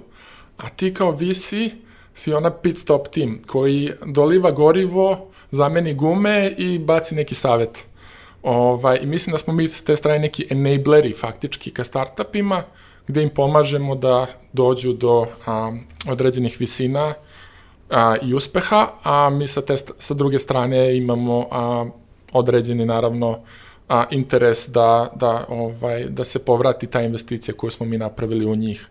a 0.58 0.68
ti 0.68 0.94
kao 0.94 1.10
visi 1.10 1.70
si 2.14 2.32
ona 2.32 2.50
pit 2.50 2.78
stop 2.78 3.08
tim 3.08 3.42
koji 3.46 3.92
doliva 4.06 4.50
gorivo, 4.50 5.30
zameni 5.50 5.94
gume 5.94 6.54
i 6.58 6.78
baci 6.78 7.14
neki 7.14 7.34
savet. 7.34 7.84
Ovaj, 8.42 8.98
I 9.02 9.06
mislim 9.06 9.32
da 9.32 9.38
smo 9.38 9.52
mi 9.52 9.68
s 9.68 9.84
te 9.84 9.96
strane 9.96 10.18
neki 10.18 10.46
enableri 10.50 11.12
faktički 11.12 11.70
ka 11.70 11.84
startupima, 11.84 12.62
gde 13.10 13.22
im 13.22 13.30
pomažemo 13.30 13.94
da 13.94 14.26
dođu 14.52 14.92
do 14.92 15.26
a, 15.46 15.72
određenih 16.08 16.56
visina 16.60 17.14
a, 17.90 18.16
i 18.22 18.34
uspeha, 18.34 18.88
a 19.02 19.30
mi 19.30 19.46
sa, 19.46 19.62
te, 19.62 19.76
sa 19.76 20.14
druge 20.14 20.38
strane 20.38 20.96
imamo 20.96 21.46
a, 21.50 21.86
određeni 22.32 22.86
naravno 22.86 23.38
a, 23.88 24.04
interes 24.10 24.68
da, 24.68 25.10
da, 25.14 25.44
ovaj, 25.48 26.04
da 26.04 26.24
se 26.24 26.44
povrati 26.44 26.86
ta 26.86 27.02
investicija 27.02 27.54
koju 27.54 27.70
smo 27.70 27.86
mi 27.86 27.98
napravili 27.98 28.46
u 28.46 28.56
njih. 28.56 28.88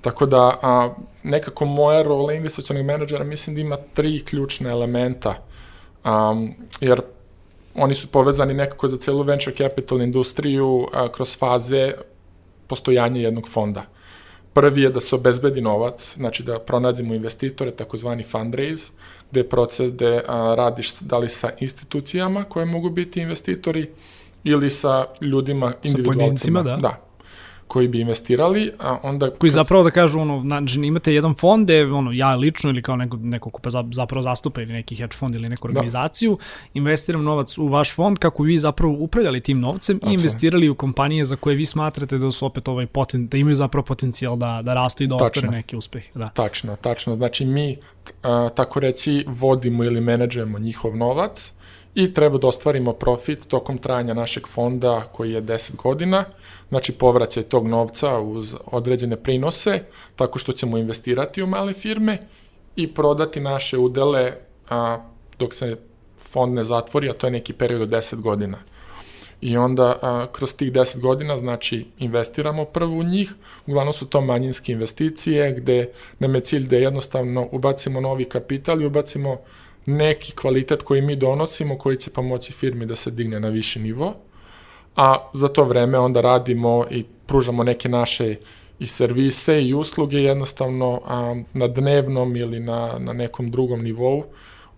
Tako 0.00 0.26
da 0.26 0.58
a, 0.62 0.94
nekako 1.22 1.64
moja 1.64 2.02
rola 2.02 2.32
investicionog 2.32 2.84
menadžera 2.86 3.24
mislim 3.24 3.56
da 3.56 3.60
ima 3.60 3.76
tri 3.94 4.24
ključne 4.24 4.70
elementa, 4.70 5.34
a, 6.04 6.34
jer 6.80 7.02
oni 7.74 7.94
su 7.94 8.08
povezani 8.08 8.54
nekako 8.54 8.88
za 8.88 8.96
celu 8.96 9.22
venture 9.22 9.56
capital 9.56 10.02
industriju 10.02 10.88
a, 10.92 11.12
kroz 11.12 11.38
faze 11.38 11.92
postojanja 12.68 13.20
jednog 13.20 13.48
fonda. 13.48 13.84
Prvi 14.52 14.82
je 14.82 14.90
da 14.90 15.00
se 15.00 15.14
obezbedi 15.14 15.60
novac, 15.60 16.14
znači 16.16 16.42
da 16.42 16.58
pronađemo 16.58 17.14
investitore, 17.14 17.70
takozvani 17.70 18.22
fundraise, 18.22 18.92
gde 19.30 19.40
je 19.40 19.48
proces 19.48 19.94
gde 19.94 20.22
a, 20.26 20.54
radiš 20.54 20.98
da 21.00 21.18
li 21.18 21.28
sa 21.28 21.50
institucijama 21.60 22.44
koje 22.44 22.66
mogu 22.66 22.90
biti 22.90 23.20
investitori 23.20 23.90
ili 24.44 24.70
sa 24.70 25.06
ljudima, 25.20 25.72
individualcima. 25.82 26.62
da. 26.62 26.76
da 26.76 27.07
koji 27.68 27.88
bi 27.88 28.00
investirali, 28.00 28.72
a 28.78 28.98
onda... 29.02 29.30
Koji 29.30 29.50
zapravo 29.50 29.84
da 29.84 29.90
kažu, 29.90 30.20
ono, 30.20 30.40
znači 30.40 30.80
imate 30.80 31.14
jedan 31.14 31.34
fond 31.34 31.64
gde, 31.64 31.84
ono, 31.84 32.12
ja 32.12 32.34
lično 32.34 32.70
ili 32.70 32.82
kao 32.82 32.96
neko, 32.96 33.16
neko 33.16 33.50
ko 33.50 33.60
pa 33.60 33.70
zapravo 33.92 34.22
zastupa 34.22 34.62
ili 34.62 34.72
neki 34.72 34.94
hedge 34.94 35.16
fond 35.16 35.34
ili 35.34 35.48
neku 35.48 35.68
da. 35.68 35.70
organizaciju, 35.70 36.36
da. 36.36 36.44
investiram 36.74 37.22
novac 37.22 37.58
u 37.58 37.68
vaš 37.68 37.94
fond 37.94 38.18
kako 38.18 38.42
vi 38.42 38.58
zapravo 38.58 38.96
upravljali 38.98 39.40
tim 39.40 39.60
novcem 39.60 39.96
Absolutno. 39.96 40.10
i 40.10 40.14
investirali 40.14 40.68
u 40.68 40.74
kompanije 40.74 41.24
za 41.24 41.36
koje 41.36 41.56
vi 41.56 41.66
smatrate 41.66 42.18
da 42.18 42.30
su 42.30 42.46
opet 42.46 42.68
ovaj 42.68 42.86
poten, 42.86 43.28
da 43.28 43.36
imaju 43.36 43.56
zapravo 43.56 43.84
potencijal 43.84 44.36
da, 44.36 44.60
da 44.62 44.74
rastu 44.74 45.04
i 45.04 45.06
da 45.06 45.14
ostvare 45.14 45.48
neki 45.48 45.76
uspeh. 45.76 46.04
Da. 46.14 46.28
Tačno, 46.28 46.76
tačno. 46.76 47.16
Znači 47.16 47.44
mi, 47.44 47.76
a, 48.22 48.48
tako 48.54 48.80
reći, 48.80 49.24
vodimo 49.26 49.84
ili 49.84 50.00
menadžujemo 50.00 50.58
njihov 50.58 50.96
novac, 50.96 51.57
i 51.98 52.14
treba 52.14 52.38
da 52.38 52.46
ostvarimo 52.46 52.92
profit 52.92 53.46
tokom 53.48 53.78
trajanja 53.78 54.14
našeg 54.14 54.46
fonda 54.46 55.08
koji 55.12 55.32
je 55.32 55.42
10 55.42 55.76
godina, 55.76 56.24
znači 56.68 56.92
povraćaj 56.92 57.42
tog 57.42 57.68
novca 57.68 58.18
uz 58.18 58.56
određene 58.66 59.16
prinose, 59.16 59.80
tako 60.16 60.38
što 60.38 60.52
ćemo 60.52 60.78
investirati 60.78 61.42
u 61.42 61.46
male 61.46 61.72
firme 61.72 62.18
i 62.76 62.86
prodati 62.94 63.40
naše 63.40 63.78
udele 63.78 64.32
a, 64.70 64.98
dok 65.38 65.54
se 65.54 65.76
fond 66.22 66.54
ne 66.54 66.64
zatvori, 66.64 67.10
a 67.10 67.12
to 67.12 67.26
je 67.26 67.30
neki 67.30 67.52
period 67.52 67.82
od 67.82 67.88
10 67.88 68.20
godina. 68.20 68.58
I 69.40 69.56
onda 69.56 69.98
a, 70.02 70.26
kroz 70.32 70.56
tih 70.56 70.72
10 70.72 71.00
godina, 71.00 71.38
znači, 71.38 71.86
investiramo 71.98 72.64
prvo 72.64 72.96
u 72.96 73.02
njih, 73.02 73.32
uglavnom 73.66 73.92
su 73.92 74.06
to 74.06 74.20
manjinske 74.20 74.72
investicije, 74.72 75.52
gde 75.52 75.92
nam 76.18 76.34
je 76.34 76.40
cilj 76.40 76.68
da 76.68 76.76
jednostavno 76.76 77.48
ubacimo 77.52 78.00
novi 78.00 78.24
kapital 78.24 78.82
i 78.82 78.86
ubacimo 78.86 79.38
neki 79.88 80.32
kvalitet 80.32 80.82
koji 80.82 81.02
mi 81.02 81.16
donosimo, 81.16 81.78
koji 81.78 81.96
će 81.96 82.10
pomoći 82.10 82.52
firmi 82.52 82.86
da 82.86 82.96
se 82.96 83.10
digne 83.10 83.40
na 83.40 83.48
viši 83.48 83.80
nivo, 83.80 84.14
a 84.96 85.30
za 85.32 85.48
to 85.48 85.64
vreme 85.64 85.98
onda 85.98 86.20
radimo 86.20 86.84
i 86.90 87.04
pružamo 87.26 87.62
neke 87.62 87.88
naše 87.88 88.36
i 88.78 88.86
servise 88.86 89.62
i 89.62 89.74
usluge 89.74 90.18
jednostavno 90.18 91.00
a, 91.06 91.34
na 91.54 91.68
dnevnom 91.68 92.36
ili 92.36 92.60
na, 92.60 92.98
na 92.98 93.12
nekom 93.12 93.50
drugom 93.50 93.82
nivou 93.82 94.24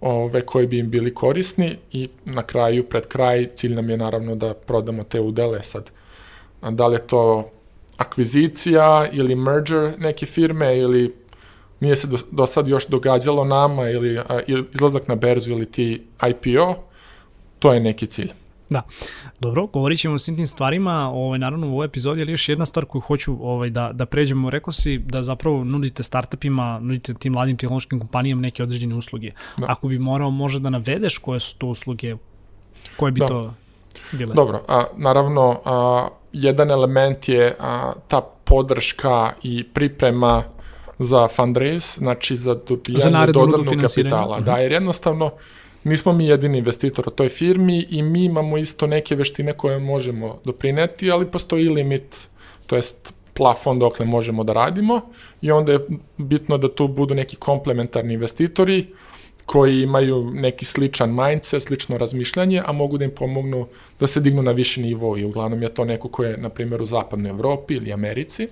ove, 0.00 0.40
koji 0.40 0.66
bi 0.66 0.78
im 0.78 0.90
bili 0.90 1.14
korisni 1.14 1.76
i 1.92 2.08
na 2.24 2.42
kraju, 2.42 2.84
pred 2.84 3.06
kraj, 3.06 3.48
cilj 3.54 3.74
nam 3.74 3.90
je 3.90 3.96
naravno 3.96 4.34
da 4.34 4.54
prodamo 4.54 5.04
te 5.04 5.20
udele 5.20 5.62
sad. 5.62 5.90
A, 6.60 6.70
da 6.70 6.86
li 6.86 6.94
je 6.94 7.06
to 7.06 7.50
akvizicija 7.96 9.08
ili 9.12 9.34
merger 9.34 9.94
neke 9.98 10.26
firme 10.26 10.78
ili 10.78 11.14
nije 11.80 11.96
se 11.96 12.06
do, 12.06 12.18
do 12.30 12.46
sad 12.46 12.68
još 12.68 12.86
događalo 12.86 13.44
nama 13.44 13.88
ili 13.88 14.18
a, 14.18 14.40
izlazak 14.74 15.08
na 15.08 15.14
berzu 15.14 15.50
ili 15.50 15.66
ti 15.66 16.02
IPO, 16.28 16.74
to 17.58 17.72
je 17.72 17.80
neki 17.80 18.06
cilj. 18.06 18.32
Da. 18.70 18.82
Dobro, 19.40 19.66
govorit 19.66 19.98
ćemo 20.00 20.14
o 20.14 20.18
svim 20.18 20.36
tim 20.36 20.46
stvarima, 20.46 21.10
ovaj, 21.14 21.38
naravno 21.38 21.68
u 21.68 21.70
ovoj 21.70 21.84
epizodi, 21.84 22.22
ali 22.22 22.32
još 22.32 22.48
jedna 22.48 22.66
stvar 22.66 22.84
koju 22.84 23.00
hoću 23.00 23.36
ovaj, 23.40 23.70
da, 23.70 23.90
da 23.92 24.06
pređemo. 24.06 24.50
Rekao 24.50 24.72
si 24.72 24.98
da 24.98 25.22
zapravo 25.22 25.64
nudite 25.64 26.02
startupima, 26.02 26.78
nudite 26.82 27.14
tim 27.14 27.32
mladim 27.32 27.56
tehnološkim 27.56 27.98
kompanijama 27.98 28.42
neke 28.42 28.62
određene 28.62 28.94
usluge. 28.94 29.30
Da. 29.56 29.66
Ako 29.68 29.88
bi 29.88 29.98
morao 29.98 30.30
može 30.30 30.60
da 30.60 30.70
navedeš 30.70 31.18
koje 31.18 31.40
su 31.40 31.56
to 31.56 31.66
usluge, 31.66 32.14
koje 32.96 33.12
bi 33.12 33.20
da. 33.20 33.26
to 33.26 33.54
bile? 34.12 34.34
Dobro, 34.34 34.60
a, 34.68 34.84
naravno, 34.96 35.60
a, 35.64 36.08
jedan 36.32 36.70
element 36.70 37.28
je 37.28 37.56
a, 37.60 37.92
ta 38.08 38.20
podrška 38.44 39.32
i 39.42 39.64
priprema 39.64 40.42
za 41.02 41.28
fundraise, 41.28 41.98
znači 41.98 42.36
za 42.36 42.54
dobijanje 42.54 43.32
dodatnog 43.32 43.74
kapitala. 43.80 44.36
Uh 44.36 44.42
-huh. 44.42 44.44
Da, 44.44 44.56
jer 44.56 44.72
jednostavno 44.72 45.30
nismo 45.84 46.12
mi 46.12 46.26
jedini 46.26 46.58
investitor 46.58 47.08
u 47.08 47.10
toj 47.10 47.28
firmi 47.28 47.86
i 47.90 48.02
mi 48.02 48.24
imamo 48.24 48.58
isto 48.58 48.86
neke 48.86 49.14
veštine 49.14 49.52
koje 49.52 49.78
možemo 49.78 50.38
doprineti, 50.44 51.10
ali 51.10 51.26
postoji 51.26 51.68
limit, 51.68 52.28
to 52.66 52.76
jest 52.76 53.14
plafon 53.34 53.78
dokle 53.78 54.06
možemo 54.06 54.44
da 54.44 54.52
radimo 54.52 55.00
i 55.42 55.50
onda 55.50 55.72
je 55.72 55.78
bitno 56.16 56.58
da 56.58 56.74
tu 56.74 56.88
budu 56.88 57.14
neki 57.14 57.36
komplementarni 57.36 58.14
investitori 58.14 58.86
koji 59.46 59.82
imaju 59.82 60.30
neki 60.34 60.64
sličan 60.64 61.14
mindset, 61.14 61.62
slično 61.62 61.98
razmišljanje, 61.98 62.62
a 62.66 62.72
mogu 62.72 62.98
da 62.98 63.04
im 63.04 63.10
pomognu 63.10 63.66
da 64.00 64.06
se 64.06 64.20
dignu 64.20 64.42
na 64.42 64.52
viši 64.52 64.82
nivo 64.82 65.16
i 65.16 65.24
uglavnom 65.24 65.62
je 65.62 65.68
to 65.74 65.84
neko 65.84 66.08
ko 66.08 66.24
je, 66.24 66.36
na 66.36 66.48
primjer, 66.48 66.82
u 66.82 66.86
zapadnoj 66.86 67.30
Evropi 67.30 67.74
ili 67.74 67.92
Americi, 67.92 68.48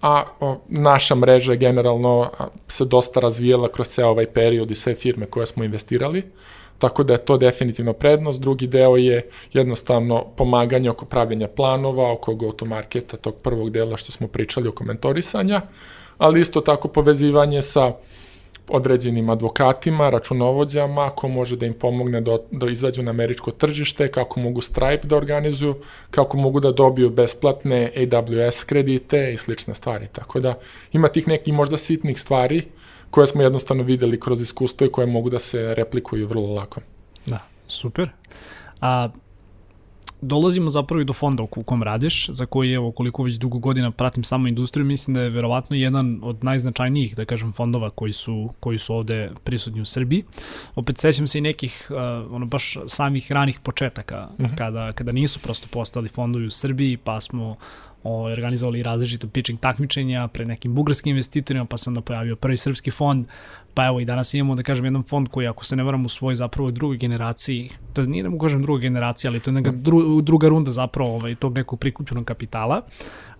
a 0.00 0.24
o, 0.40 0.60
naša 0.68 1.14
mreža 1.14 1.52
je 1.52 1.58
generalno 1.58 2.30
se 2.68 2.84
dosta 2.84 3.20
razvijela 3.20 3.68
kroz 3.68 3.88
ceo 3.88 4.08
ovaj 4.08 4.26
period 4.26 4.70
i 4.70 4.74
sve 4.74 4.94
firme 4.94 5.26
koje 5.26 5.46
smo 5.46 5.64
investirali, 5.64 6.22
tako 6.78 7.02
da 7.02 7.12
je 7.12 7.24
to 7.24 7.36
definitivno 7.36 7.92
prednost. 7.92 8.40
Drugi 8.40 8.66
deo 8.66 8.96
je 8.96 9.28
jednostavno 9.52 10.24
pomaganje 10.36 10.90
oko 10.90 11.04
pravljenja 11.04 11.48
planova, 11.48 12.12
oko 12.12 12.34
go-to-marketa, 12.34 13.16
tog 13.16 13.34
prvog 13.34 13.70
dela 13.70 13.96
što 13.96 14.12
smo 14.12 14.28
pričali 14.28 14.68
oko 14.68 14.84
mentorisanja, 14.84 15.60
ali 16.18 16.40
isto 16.40 16.60
tako 16.60 16.88
povezivanje 16.88 17.62
sa 17.62 17.92
određenim 18.70 19.30
advokatima, 19.30 20.10
računovođama, 20.10 21.10
ko 21.10 21.28
može 21.28 21.56
da 21.56 21.66
im 21.66 21.74
pomogne 21.74 22.20
da, 22.20 22.38
da 22.50 22.70
izađu 22.70 23.02
na 23.02 23.10
američko 23.10 23.50
tržište, 23.50 24.08
kako 24.08 24.40
mogu 24.40 24.60
Stripe 24.60 25.08
da 25.08 25.16
organizuju, 25.16 25.74
kako 26.10 26.36
mogu 26.36 26.60
da 26.60 26.72
dobiju 26.72 27.10
besplatne 27.10 27.92
AWS 27.96 28.64
kredite 28.66 29.32
i 29.34 29.36
slične 29.36 29.74
stvari. 29.74 30.08
Tako 30.12 30.40
da 30.40 30.54
ima 30.92 31.08
tih 31.08 31.28
nekih 31.28 31.54
možda 31.54 31.78
sitnih 31.78 32.20
stvari 32.20 32.62
koje 33.10 33.26
smo 33.26 33.42
jednostavno 33.42 33.82
videli 33.82 34.20
kroz 34.20 34.40
iskustvo 34.40 34.86
i 34.86 34.92
koje 34.92 35.06
mogu 35.06 35.30
da 35.30 35.38
se 35.38 35.74
replikuju 35.74 36.26
vrlo 36.26 36.54
lako. 36.54 36.80
Da, 37.26 37.38
super. 37.68 38.08
A 38.80 39.08
dolazimo 40.22 40.70
zapravo 40.70 41.00
i 41.00 41.04
do 41.04 41.12
fonda 41.12 41.42
u 41.42 41.46
kom 41.46 41.82
radiš, 41.82 42.28
za 42.28 42.46
koji 42.46 42.72
evo 42.72 42.92
koliko 42.92 43.22
već 43.22 43.36
dugo 43.36 43.58
godina 43.58 43.90
pratim 43.90 44.24
samo 44.24 44.48
industriju, 44.48 44.86
mislim 44.86 45.14
da 45.14 45.20
je 45.20 45.30
verovatno 45.30 45.76
jedan 45.76 46.20
od 46.22 46.44
najznačajnijih, 46.44 47.16
da 47.16 47.24
kažem, 47.24 47.52
fondova 47.52 47.90
koji 47.90 48.12
su, 48.12 48.50
koji 48.60 48.78
su 48.78 48.94
ovde 48.94 49.30
prisutni 49.44 49.80
u 49.80 49.84
Srbiji. 49.84 50.24
Opet 50.74 50.98
sećam 50.98 51.28
se 51.28 51.38
i 51.38 51.40
nekih, 51.40 51.90
uh, 51.90 52.34
ono 52.34 52.46
baš 52.46 52.76
samih 52.86 53.32
ranih 53.32 53.60
početaka, 53.60 54.28
uh 54.32 54.40
mhm. 54.40 54.52
-huh. 54.52 54.58
kada, 54.58 54.92
kada 54.92 55.12
nisu 55.12 55.40
prosto 55.40 55.68
postali 55.70 56.08
fondovi 56.08 56.46
u 56.46 56.50
Srbiji, 56.50 56.96
pa 56.96 57.20
smo 57.20 57.56
o, 58.04 58.22
organizovali 58.22 58.82
različite 58.82 59.28
pitching 59.28 59.60
takmičenja 59.60 60.28
pred 60.28 60.48
nekim 60.48 60.74
bugarskim 60.74 61.10
investitorima, 61.10 61.64
pa 61.64 61.76
se 61.76 61.90
onda 61.90 62.00
pojavio 62.00 62.36
prvi 62.36 62.56
srpski 62.56 62.90
fond, 62.90 63.26
pa 63.74 63.86
evo 63.86 64.00
i 64.00 64.04
danas 64.04 64.34
imamo, 64.34 64.54
da 64.54 64.62
kažem, 64.62 64.84
jedan 64.84 65.02
fond 65.02 65.28
koji, 65.28 65.46
ako 65.46 65.64
se 65.64 65.76
ne 65.76 65.82
varam, 65.82 66.04
u 66.04 66.08
svoj 66.08 66.36
zapravo 66.36 66.70
drugoj 66.70 66.96
generaciji, 66.96 67.70
to 67.92 68.02
nije 68.02 68.22
da 68.22 68.30
mu 68.30 68.38
kažem 68.38 68.62
druga 68.62 68.80
generacija, 68.80 69.30
ali 69.30 69.40
to 69.40 69.50
je 69.50 69.54
neka 69.54 69.70
dru, 69.70 70.20
druga 70.20 70.48
runda 70.48 70.70
zapravo 70.70 71.14
ovaj, 71.14 71.34
tog 71.34 71.54
nekog 71.54 71.80
prikupljenog 71.80 72.24
kapitala, 72.24 72.82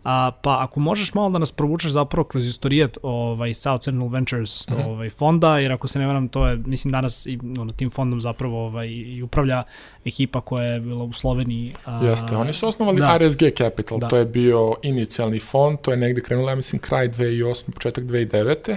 A, 0.05 0.31
pa 0.43 0.65
ako 0.65 0.81
možeš 0.81 1.15
malo 1.15 1.31
da 1.31 1.39
nas 1.39 1.53
provučeš 1.53 1.93
zapravo 1.93 2.25
kroz 2.25 2.47
istorijat 2.47 2.99
ovaj, 3.03 3.55
South 3.55 3.85
Central 3.85 4.09
Ventures 4.09 4.69
uh 4.69 4.75
mhm. 4.75 4.83
-huh. 4.83 4.87
ovaj, 4.87 5.11
fonda, 5.11 5.59
jer 5.59 5.73
ako 5.73 5.89
se 5.89 5.99
ne 5.99 6.07
varam, 6.07 6.29
to 6.29 6.47
je, 6.47 6.57
mislim, 6.57 6.93
danas 6.93 7.27
i, 7.27 7.39
ono, 7.59 7.73
tim 7.73 7.91
fondom 7.91 8.21
zapravo 8.21 8.67
ovaj, 8.67 8.89
i 8.89 9.23
upravlja 9.23 9.63
ekipa 10.05 10.41
koja 10.41 10.65
je 10.65 10.81
bila 10.81 11.05
u 11.05 11.13
Sloveniji. 11.13 11.75
A, 11.85 12.05
Jeste, 12.05 12.37
oni 12.37 12.53
su 12.53 12.69
osnovali 12.69 13.01
da. 13.01 13.19
RSG 13.19 13.43
Capital, 13.59 13.99
da. 13.99 14.09
to 14.09 14.17
je 14.17 14.25
bio 14.25 14.75
inicijalni 14.83 15.39
fond, 15.39 15.79
to 15.83 15.91
je 15.91 15.97
negde 15.97 16.21
krenulo, 16.21 16.49
ja 16.49 16.55
mislim, 16.55 16.81
kraj 16.81 17.09
2008, 17.09 17.71
početak 17.71 18.05
2009. 18.05 18.77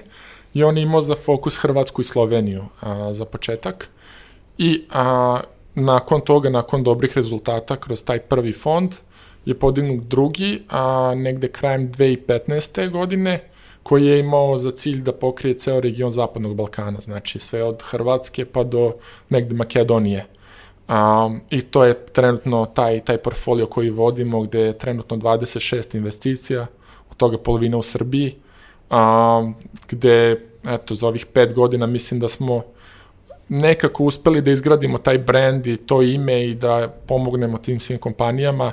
I 0.54 0.64
on 0.64 0.78
je 0.78 0.84
imao 0.84 1.02
za 1.02 1.16
fokus 1.16 1.58
Hrvatsku 1.58 2.02
i 2.02 2.06
Sloveniju 2.06 2.66
a, 2.82 3.14
za 3.14 3.26
početak. 3.26 3.90
I 4.58 4.84
a, 4.92 5.40
nakon 5.76 6.22
toga, 6.22 6.50
nakon 6.50 6.84
dobrih 6.84 7.16
rezultata 7.16 7.76
kroz 7.76 8.04
taj 8.04 8.20
prvi 8.20 8.54
fond, 8.54 8.94
je 9.46 9.60
podignut 9.60 10.04
drugi, 10.04 10.62
a 10.70 11.14
negde 11.16 11.48
krajem 11.48 11.92
2015. 11.92 12.90
godine, 12.90 13.40
koji 13.84 14.06
je 14.06 14.20
imao 14.20 14.58
za 14.58 14.72
cilj 14.72 15.02
da 15.02 15.12
pokrije 15.12 15.54
ceo 15.54 15.80
region 15.80 16.12
Zapadnog 16.12 16.56
Balkana, 16.56 17.02
znači 17.02 17.40
sve 17.40 17.64
od 17.64 17.84
Hrvatske 17.84 18.46
pa 18.46 18.64
do 18.64 18.94
negde 19.30 19.56
Makedonije. 19.56 20.26
Um, 20.90 21.42
I 21.50 21.62
to 21.62 21.84
je 21.84 22.06
trenutno 22.06 22.66
taj, 22.66 23.00
taj 23.00 23.18
portfolio 23.18 23.66
koji 23.66 23.90
vodimo, 23.90 24.42
gde 24.42 24.60
je 24.60 24.78
trenutno 24.78 25.18
26 25.18 25.96
investicija, 25.96 26.68
od 27.12 27.18
toga 27.18 27.38
polovina 27.38 27.78
u 27.78 27.82
Srbiji, 27.82 28.36
um, 28.92 29.56
gde, 29.90 30.42
eto, 30.66 30.96
za 30.96 31.08
ovih 31.08 31.26
pet 31.26 31.54
godina 31.54 31.88
mislim 31.88 32.20
da 32.20 32.28
smo 32.28 32.64
nekako 33.50 34.04
uspeli 34.04 34.42
da 34.42 34.52
izgradimo 34.52 34.98
taj 34.98 35.18
brand 35.18 35.68
i 35.68 35.78
to 35.78 36.02
ime 36.02 36.46
i 36.46 36.54
da 36.54 36.94
pomognemo 37.08 37.58
tim 37.58 37.80
svim 37.80 38.00
kompanijama. 38.00 38.72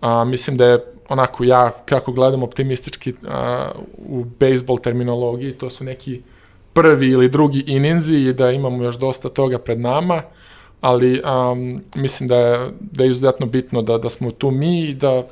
A, 0.00 0.24
mislim 0.24 0.56
da 0.56 0.66
je 0.66 0.84
onako 1.08 1.44
ja, 1.44 1.70
kako 1.84 2.12
gledam 2.12 2.42
optimistički 2.42 3.14
a, 3.26 3.70
u 3.98 4.24
bejsbol 4.24 4.78
terminologiji, 4.78 5.52
to 5.52 5.70
su 5.70 5.84
neki 5.84 6.20
prvi 6.72 7.08
ili 7.08 7.28
drugi 7.28 7.64
ininzi 7.66 8.16
i 8.16 8.32
da 8.32 8.50
imamo 8.50 8.84
još 8.84 8.98
dosta 8.98 9.28
toga 9.28 9.58
pred 9.58 9.80
nama, 9.80 10.22
ali 10.80 11.22
um, 11.52 11.82
mislim 11.94 12.28
da 12.28 12.36
je, 12.36 12.70
da 12.80 13.04
je 13.04 13.10
izuzetno 13.10 13.46
bitno 13.46 13.82
da, 13.82 13.98
da 13.98 14.08
smo 14.08 14.30
tu 14.30 14.50
mi 14.50 14.84
i 14.84 14.94
da 14.94 15.22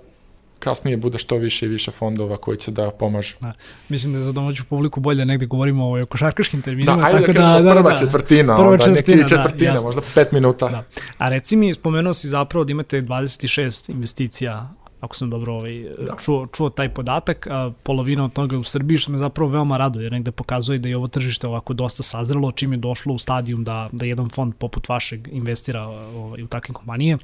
kasnije 0.58 0.96
bude 0.96 1.18
što 1.18 1.36
više 1.36 1.66
i 1.66 1.68
više 1.68 1.90
fondova 1.90 2.36
koji 2.36 2.56
će 2.56 2.70
da 2.70 2.90
pomažu. 2.90 3.34
Da. 3.40 3.52
Mislim 3.88 4.12
da 4.12 4.18
je 4.18 4.24
za 4.24 4.32
domaću 4.32 4.64
publiku 4.64 5.00
bolje 5.00 5.24
negde 5.24 5.46
govorimo 5.46 6.02
o 6.02 6.06
košarkaškim 6.06 6.62
terminima. 6.62 6.96
Da, 6.96 7.04
ajde 7.04 7.18
da 7.18 7.26
tako 7.26 7.32
da 7.32 7.38
kažemo 7.38 7.62
da, 7.62 7.70
prva 7.70 7.90
da, 7.90 7.96
četvrtina, 7.96 8.56
prva 8.56 8.68
onda 8.68 8.84
četvrtina, 8.84 9.16
neki 9.16 9.28
četvrtina, 9.28 9.74
da, 9.74 9.82
možda 9.82 10.02
pet 10.14 10.32
minuta. 10.32 10.68
Da. 10.68 10.84
A 11.18 11.28
reci 11.28 11.56
mi, 11.56 11.74
spomenuo 11.74 12.14
si 12.14 12.28
zapravo 12.28 12.64
da 12.64 12.70
imate 12.70 13.02
26 13.02 13.90
investicija 13.90 14.74
ako 15.00 15.16
sam 15.16 15.30
dobro 15.30 15.54
ovaj, 15.54 15.84
da. 16.06 16.16
čuo, 16.24 16.46
čuo 16.46 16.70
taj 16.70 16.88
podatak, 16.88 17.46
a 17.46 17.70
polovina 17.82 18.24
od 18.24 18.32
toga 18.32 18.58
u 18.58 18.64
Srbiji, 18.64 18.98
što 18.98 19.12
me 19.12 19.18
zapravo 19.18 19.50
veoma 19.50 19.76
rado, 19.76 20.00
jer 20.00 20.12
negde 20.12 20.30
pokazuje 20.30 20.78
da 20.78 20.88
je 20.88 20.96
ovo 20.96 21.08
tržište 21.08 21.46
ovako 21.46 21.74
dosta 21.74 22.02
sazrelo, 22.02 22.52
čim 22.52 22.72
je 22.72 22.78
došlo 22.78 23.14
u 23.14 23.18
stadijum 23.18 23.64
da, 23.64 23.88
da 23.92 24.06
jedan 24.06 24.28
fond 24.28 24.54
poput 24.54 24.88
vašeg 24.88 25.28
investira 25.32 25.88
ovaj, 25.88 26.42
u 26.42 26.46
takve 26.46 26.74
kompanije. 26.74 27.18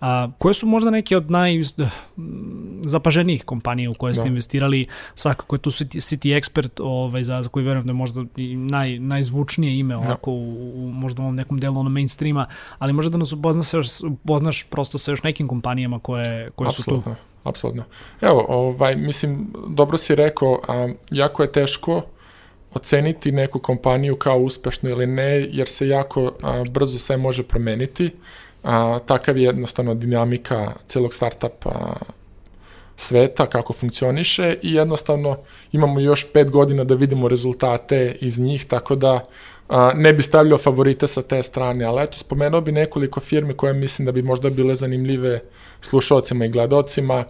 A, 0.00 0.28
koje 0.38 0.54
su 0.54 0.66
možda 0.66 0.90
neke 0.90 1.16
od 1.16 1.30
najzapaženijih 1.30 3.44
kompanija 3.44 3.90
u 3.90 3.94
koje 3.94 4.14
ste 4.14 4.22
da. 4.22 4.28
investirali? 4.28 4.86
Svakako 5.14 5.56
je 5.56 5.60
tu 5.60 5.70
City, 5.70 5.96
City 5.96 6.40
Expert, 6.40 6.82
ovaj, 6.82 7.24
za, 7.24 7.42
za 7.42 7.48
koji 7.48 7.66
verujem 7.66 7.86
da 7.86 7.90
je 7.90 7.94
možda 7.94 8.24
i 8.36 8.56
naj, 8.56 8.98
najzvučnije 8.98 9.78
ime 9.78 9.94
da. 9.94 10.00
ovako 10.00 10.30
u, 10.30 10.72
u, 10.74 10.92
možda 10.92 11.22
u 11.22 11.24
ovom 11.24 11.34
nekom 11.34 11.58
delu 11.58 11.80
ono 11.80 11.90
mainstreama, 11.90 12.46
ali 12.78 12.92
možda 12.92 13.10
da 13.10 13.18
nas 13.18 13.32
upoznaš, 13.32 13.66
upoznaš 14.02 14.64
prosto 14.64 14.98
sa 14.98 15.10
još 15.10 15.22
nekim 15.22 15.48
kompanijama 15.48 15.98
koje, 15.98 16.50
koje 16.50 16.66
Absolutno. 16.66 16.96
su 16.96 17.02
tu. 17.02 17.13
Apsolutno. 17.44 17.84
Evo, 18.20 18.46
ovaj, 18.48 18.96
mislim, 18.96 19.52
dobro 19.68 19.96
si 19.98 20.14
rekao, 20.14 20.60
a, 20.68 20.88
jako 21.10 21.42
je 21.42 21.52
teško 21.52 22.02
oceniti 22.74 23.32
neku 23.32 23.58
kompaniju 23.58 24.16
kao 24.16 24.38
uspešnu 24.38 24.90
ili 24.90 25.06
ne, 25.06 25.48
jer 25.50 25.68
se 25.68 25.88
jako 25.88 26.32
a, 26.42 26.64
brzo 26.70 26.98
sve 26.98 27.16
može 27.16 27.42
promeniti 27.42 28.10
a, 28.62 28.98
takav 29.06 29.36
je 29.36 29.44
jednostavno 29.44 29.94
dinamika 29.94 30.72
celog 30.86 31.14
startupa 31.14 31.96
sveta, 32.96 33.46
kako 33.46 33.72
funkcioniše 33.72 34.56
i 34.62 34.74
jednostavno 34.74 35.36
imamo 35.72 36.00
još 36.00 36.32
pet 36.32 36.50
godina 36.50 36.84
da 36.84 36.94
vidimo 36.94 37.28
rezultate 37.28 38.16
iz 38.20 38.38
njih, 38.38 38.66
tako 38.66 38.94
da 38.94 39.26
a, 39.68 39.92
ne 39.94 40.12
bi 40.12 40.22
stavljao 40.22 40.58
favorite 40.58 41.06
sa 41.06 41.22
te 41.22 41.42
strane, 41.42 41.84
ali 41.84 42.02
eto, 42.02 42.18
spomenuo 42.18 42.60
bi 42.60 42.72
nekoliko 42.72 43.20
firme 43.20 43.54
koje 43.54 43.72
mislim 43.72 44.06
da 44.06 44.12
bi 44.12 44.22
možda 44.22 44.50
bile 44.50 44.74
zanimljive 44.74 45.40
slušalcima 45.80 46.44
i 46.44 46.48
gledocima. 46.48 47.24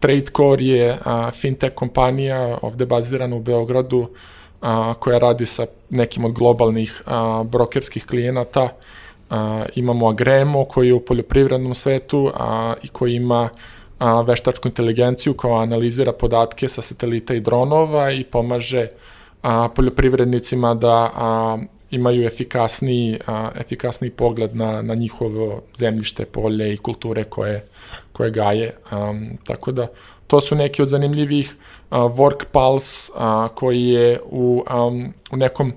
Tradecore 0.00 0.64
je 0.64 0.98
a, 1.04 1.30
fintech 1.30 1.74
kompanija 1.74 2.58
ovde 2.62 2.86
bazirana 2.86 3.36
u 3.36 3.40
Beogradu, 3.40 4.08
a, 4.60 4.94
koja 5.00 5.18
radi 5.18 5.46
sa 5.46 5.66
nekim 5.90 6.24
od 6.24 6.32
globalnih 6.32 7.02
a, 7.06 7.42
brokerskih 7.44 8.06
klijenata, 8.06 8.68
a, 9.30 9.64
imamo 9.74 10.08
Agremo 10.08 10.64
koji 10.64 10.88
je 10.88 10.94
u 10.94 11.00
poljoprivrednom 11.00 11.74
svetu 11.74 12.30
a, 12.34 12.74
i 12.82 12.88
koji 12.88 13.14
ima 13.14 13.48
a, 13.98 14.20
veštačku 14.20 14.68
inteligenciju 14.68 15.34
koja 15.34 15.62
analizira 15.62 16.12
podatke 16.12 16.68
sa 16.68 16.82
satelita 16.82 17.34
i 17.34 17.40
dronova 17.40 18.10
i 18.12 18.24
pomaže 18.24 18.82
a, 18.82 18.88
poljoprivrednicima 19.74 20.74
da 20.74 21.10
a, 21.14 21.58
imaju 21.90 22.26
efikasniji, 22.26 23.18
a, 23.26 23.50
efikasniji 23.60 24.10
pogled 24.10 24.56
na, 24.56 24.82
na 24.82 24.94
njihovo 24.94 25.62
zemljište, 25.76 26.24
polje 26.24 26.72
i 26.74 26.76
kulture 26.76 27.24
koje, 27.24 27.64
koje 28.12 28.30
gaje. 28.30 28.72
A, 28.90 29.14
tako 29.44 29.72
da 29.72 29.86
to 30.30 30.40
su 30.40 30.54
neki 30.54 30.82
od 30.82 30.88
zanimljivih 30.88 31.54
uh, 31.90 31.98
Work 31.98 32.44
Pulse 32.52 33.12
uh, 33.14 33.54
koji 33.54 33.84
je 33.84 34.20
u, 34.30 34.64
um, 34.74 35.14
u 35.32 35.36
nekom 35.36 35.72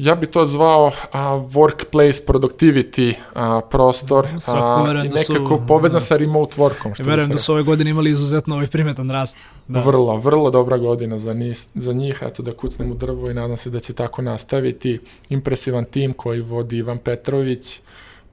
Ja 0.00 0.14
bi 0.14 0.26
to 0.26 0.46
zvao 0.46 0.90
a, 1.12 1.36
workplace 1.36 2.26
productivity 2.26 3.14
a, 3.34 3.60
prostor 3.70 4.26
a, 4.26 4.92
i 5.04 5.08
da 5.08 5.14
nekako 5.14 5.56
su, 5.58 5.62
povezan 5.68 5.96
da. 5.96 6.00
sa 6.00 6.16
remote 6.16 6.56
workom. 6.56 6.94
Što 6.94 7.04
verujem 7.04 7.30
da 7.30 7.38
su 7.38 7.52
ove 7.52 7.62
godine 7.62 7.90
imali 7.90 8.10
izuzetno 8.10 8.54
ovaj 8.54 8.66
primetan 8.66 9.10
rast. 9.10 9.36
Da. 9.68 9.80
Vrlo, 9.80 10.16
vrlo 10.16 10.50
dobra 10.50 10.78
godina 10.78 11.18
za, 11.18 11.32
njih, 11.32 11.58
za 11.74 11.92
njih, 11.92 12.22
eto 12.26 12.42
da 12.42 12.52
kucnem 12.52 12.90
u 12.90 12.94
drvo 12.94 13.30
i 13.30 13.34
nadam 13.34 13.56
se 13.56 13.70
da 13.70 13.80
će 13.80 13.92
tako 13.92 14.22
nastaviti. 14.22 15.00
Impresivan 15.28 15.84
tim 15.84 16.12
koji 16.12 16.40
vodi 16.40 16.76
Ivan 16.76 16.98
Petrović, 16.98 17.80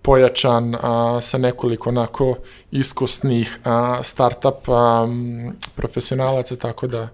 pojačan 0.01 0.75
a, 0.75 1.21
sa 1.21 1.37
nekoliko 1.37 1.89
onako 1.89 2.35
iskusnih 2.71 3.59
a, 3.63 4.03
startup 4.03 4.69
a, 4.69 5.07
profesionalaca, 5.75 6.55
tako 6.55 6.87
da 6.87 7.09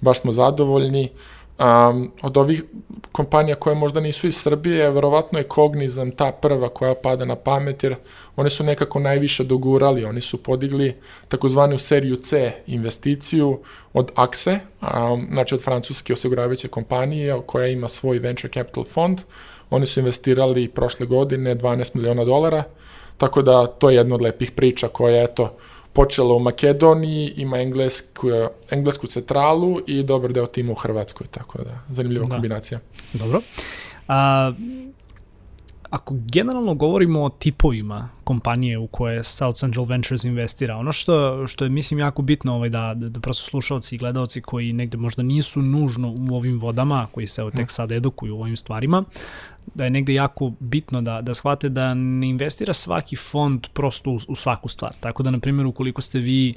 baš 0.00 0.20
smo 0.20 0.32
zadovoljni. 0.32 1.10
Um, 1.58 2.12
od 2.22 2.36
ovih 2.36 2.64
kompanija 3.12 3.56
koje 3.56 3.74
možda 3.74 4.00
nisu 4.00 4.26
iz 4.26 4.36
Srbije, 4.36 4.90
verovatno 4.90 5.38
je 5.38 5.48
Cognizant 5.54 6.16
ta 6.16 6.32
prva 6.32 6.68
koja 6.68 6.94
pada 6.94 7.24
na 7.24 7.36
pamet, 7.36 7.84
jer 7.84 7.94
one 8.36 8.50
su 8.50 8.64
nekako 8.64 8.98
najviše 8.98 9.44
dogurali, 9.44 10.04
oni 10.04 10.20
su 10.20 10.42
podigli 10.42 10.94
takozvanu 11.28 11.78
seriju 11.78 12.16
C 12.16 12.52
investiciju 12.66 13.60
od 13.92 14.12
AXE, 14.14 14.58
um, 14.80 15.28
znači 15.32 15.54
od 15.54 15.62
francuske 15.62 16.12
osiguravajuće 16.12 16.68
kompanije 16.68 17.40
koja 17.46 17.66
ima 17.66 17.88
svoj 17.88 18.18
venture 18.18 18.52
capital 18.52 18.84
fond, 18.84 19.20
oni 19.70 19.86
su 19.86 20.00
investirali 20.00 20.68
prošle 20.68 21.06
godine 21.06 21.54
12 21.54 21.96
miliona 21.96 22.24
dolara, 22.24 22.64
tako 23.18 23.42
da 23.42 23.66
to 23.66 23.90
je 23.90 23.96
jedna 23.96 24.14
od 24.14 24.22
lepih 24.22 24.50
priča 24.50 24.88
koja, 24.88 25.22
eto, 25.22 25.56
počela 25.96 26.34
u 26.34 26.38
Makedoniji, 26.38 27.32
ima 27.36 27.58
englesku, 27.58 28.28
englesku 28.70 29.06
centralu 29.06 29.80
i 29.86 30.02
dobar 30.02 30.32
deo 30.32 30.46
tima 30.46 30.72
u 30.72 30.74
Hrvatskoj, 30.74 31.26
tako 31.26 31.58
da 31.58 31.78
zanimljiva 31.88 32.24
da. 32.24 32.30
kombinacija. 32.30 32.80
Dobro. 33.12 33.40
A, 34.08 34.52
ako 35.90 36.14
generalno 36.32 36.74
govorimo 36.74 37.22
o 37.24 37.28
tipovima 37.28 38.08
kompanije 38.24 38.78
u 38.78 38.86
koje 38.86 39.24
South 39.24 39.58
Central 39.58 39.84
Ventures 39.84 40.24
investira, 40.24 40.76
ono 40.76 40.92
što, 40.92 41.46
što 41.46 41.64
je 41.64 41.70
mislim 41.70 42.00
jako 42.00 42.22
bitno 42.22 42.54
ovaj, 42.54 42.68
da, 42.68 42.92
da, 42.96 43.08
da 43.08 43.20
prosto 43.20 43.50
slušalci 43.50 43.94
i 43.94 43.98
gledalci 43.98 44.40
koji 44.40 44.72
negde 44.72 44.96
možda 44.96 45.22
nisu 45.22 45.62
nužno 45.62 46.14
u 46.30 46.36
ovim 46.36 46.58
vodama, 46.58 47.06
koji 47.12 47.26
se 47.26 47.40
evo 47.40 47.50
tek 47.50 47.70
sad 47.70 47.92
edukuju 47.92 48.36
u 48.36 48.40
ovim 48.40 48.56
stvarima, 48.56 49.04
da 49.74 49.84
je 49.84 49.90
negde 49.90 50.14
jako 50.14 50.52
bitno 50.60 51.02
da, 51.02 51.20
da 51.22 51.34
shvate 51.34 51.68
da 51.68 51.94
ne 51.94 52.28
investira 52.28 52.74
svaki 52.74 53.16
fond 53.16 53.66
prosto 53.72 54.10
u, 54.10 54.18
u 54.28 54.34
svaku 54.34 54.68
stvar. 54.68 54.94
Tako 55.00 55.22
da, 55.22 55.30
na 55.30 55.38
primjer, 55.38 55.66
ukoliko 55.66 56.02
ste 56.02 56.18
vi 56.18 56.54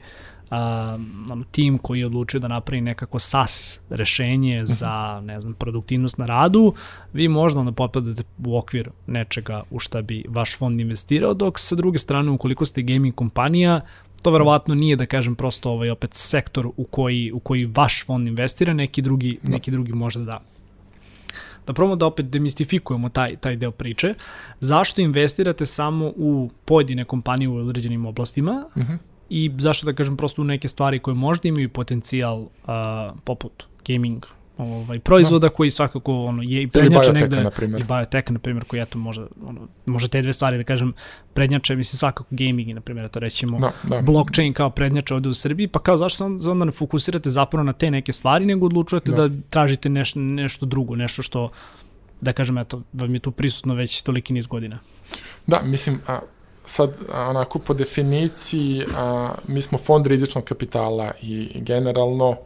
a, 0.52 0.98
ono, 1.32 1.44
tim 1.52 1.78
koji 1.78 2.00
je 2.00 2.06
odlučio 2.06 2.40
da 2.40 2.48
napravi 2.48 2.82
nekako 2.82 3.20
SAS 3.20 3.80
rešenje 3.90 4.58
mhm. 4.58 4.66
za, 4.66 5.22
ne 5.24 5.42
znam, 5.42 5.54
produktivnost 5.54 6.18
na 6.18 6.26
radu, 6.26 6.74
vi 7.14 7.28
možda 7.28 7.60
onda 7.60 7.72
potpadate 7.72 8.24
u 8.46 8.58
okvir 8.58 8.90
nečega 9.08 9.64
u 9.72 9.80
šta 9.80 10.02
bi 10.02 10.26
vaš 10.30 10.58
fond 10.58 10.80
investirao, 10.80 11.34
dok 11.34 11.60
sa 11.60 11.76
druge 11.76 11.98
strane, 11.98 12.32
ukoliko 12.32 12.66
ste 12.66 12.82
gaming 12.82 13.16
kompanija, 13.16 13.82
to 14.22 14.32
verovatno 14.32 14.76
nije 14.76 14.96
da 14.96 15.06
kažem 15.06 15.36
prosto 15.36 15.72
ovaj 15.72 15.90
opet 15.90 16.14
sektor 16.14 16.68
u 16.78 16.84
koji 16.84 17.32
u 17.32 17.40
koji 17.40 17.66
vaš 17.66 18.06
fond 18.06 18.28
investira, 18.28 18.74
neki 18.74 19.02
drugi 19.02 19.40
da. 19.44 19.50
neki 19.50 19.72
drugi 19.72 19.94
možda 19.94 20.24
da 20.24 20.40
da 21.70 21.74
probamo 21.74 21.96
da 21.96 22.06
opet 22.06 22.26
demistifikujemo 22.26 23.10
taj, 23.10 23.36
taj 23.36 23.56
deo 23.56 23.72
priče. 23.72 24.14
Zašto 24.60 25.02
investirate 25.02 25.66
samo 25.66 26.14
u 26.16 26.50
pojedine 26.66 27.04
kompanije 27.04 27.50
u 27.50 27.56
određenim 27.56 28.06
oblastima 28.06 28.66
uh 28.76 28.82
mhm. 28.82 28.92
-huh. 28.92 28.98
i 29.30 29.52
zašto 29.58 29.86
da 29.86 29.94
kažem 29.94 30.18
prosto 30.18 30.42
u 30.42 30.46
neke 30.46 30.68
stvari 30.68 31.00
koje 31.00 31.16
možda 31.16 31.48
imaju 31.48 31.70
potencijal 31.70 32.40
uh, 32.40 32.50
poput 33.24 33.64
gaming, 33.88 34.26
ovaj, 34.60 35.00
proizvoda 35.00 35.48
no. 35.48 35.54
koji 35.54 35.72
svakako 35.72 36.26
ono, 36.26 36.44
je 36.44 36.62
i 36.62 36.68
prednjače 36.68 37.14
negde. 37.14 37.44
Na 37.44 37.52
primjer. 37.52 37.82
I 37.82 37.86
bioteka, 37.86 38.34
na 38.34 38.40
primjer, 38.40 38.66
koji 38.66 38.82
eto 38.82 38.98
može, 38.98 39.26
ono, 39.46 39.68
može 39.86 40.08
te 40.08 40.22
dve 40.22 40.34
stvari 40.34 40.58
da 40.58 40.64
kažem 40.64 40.94
prednjače, 41.34 41.76
mislim 41.76 41.98
svakako 41.98 42.28
gaming, 42.32 42.70
na 42.70 42.82
primjer, 42.82 43.10
to 43.10 43.20
rećemo 43.20 43.60
no, 43.60 43.72
da. 43.84 44.02
blockchain 44.02 44.54
kao 44.54 44.70
prednjače 44.70 45.16
ovde 45.16 45.30
u 45.30 45.34
Srbiji, 45.34 45.68
pa 45.68 45.80
kao 45.80 45.98
zašto 45.98 46.26
onda, 46.26 46.52
onda 46.52 46.66
ne 46.66 46.72
fokusirate 46.72 47.30
zapravo 47.30 47.64
na 47.64 47.74
te 47.74 47.92
neke 47.92 48.14
stvari, 48.14 48.46
nego 48.46 48.66
odlučujete 48.66 49.12
da, 49.12 49.28
da 49.28 49.36
tražite 49.50 49.90
neš, 49.90 50.14
nešto 50.16 50.66
drugo, 50.66 50.96
nešto 50.96 51.24
što 51.24 51.50
da 52.22 52.34
kažem, 52.34 52.58
eto, 52.58 52.82
vam 52.94 53.14
je 53.14 53.20
tu 53.20 53.32
prisutno 53.32 53.74
već 53.74 54.02
toliki 54.02 54.34
niz 54.34 54.48
godina. 54.48 54.80
Da, 55.48 55.62
mislim, 55.64 56.00
a, 56.08 56.20
sad, 56.66 56.98
onako, 57.14 57.60
po 57.60 57.74
definiciji, 57.74 58.86
a, 58.98 59.34
mi 59.48 59.62
smo 59.62 59.78
fond 59.78 60.08
rizičnog 60.08 60.44
kapitala 60.44 61.12
i 61.22 61.50
generalno 61.56 62.38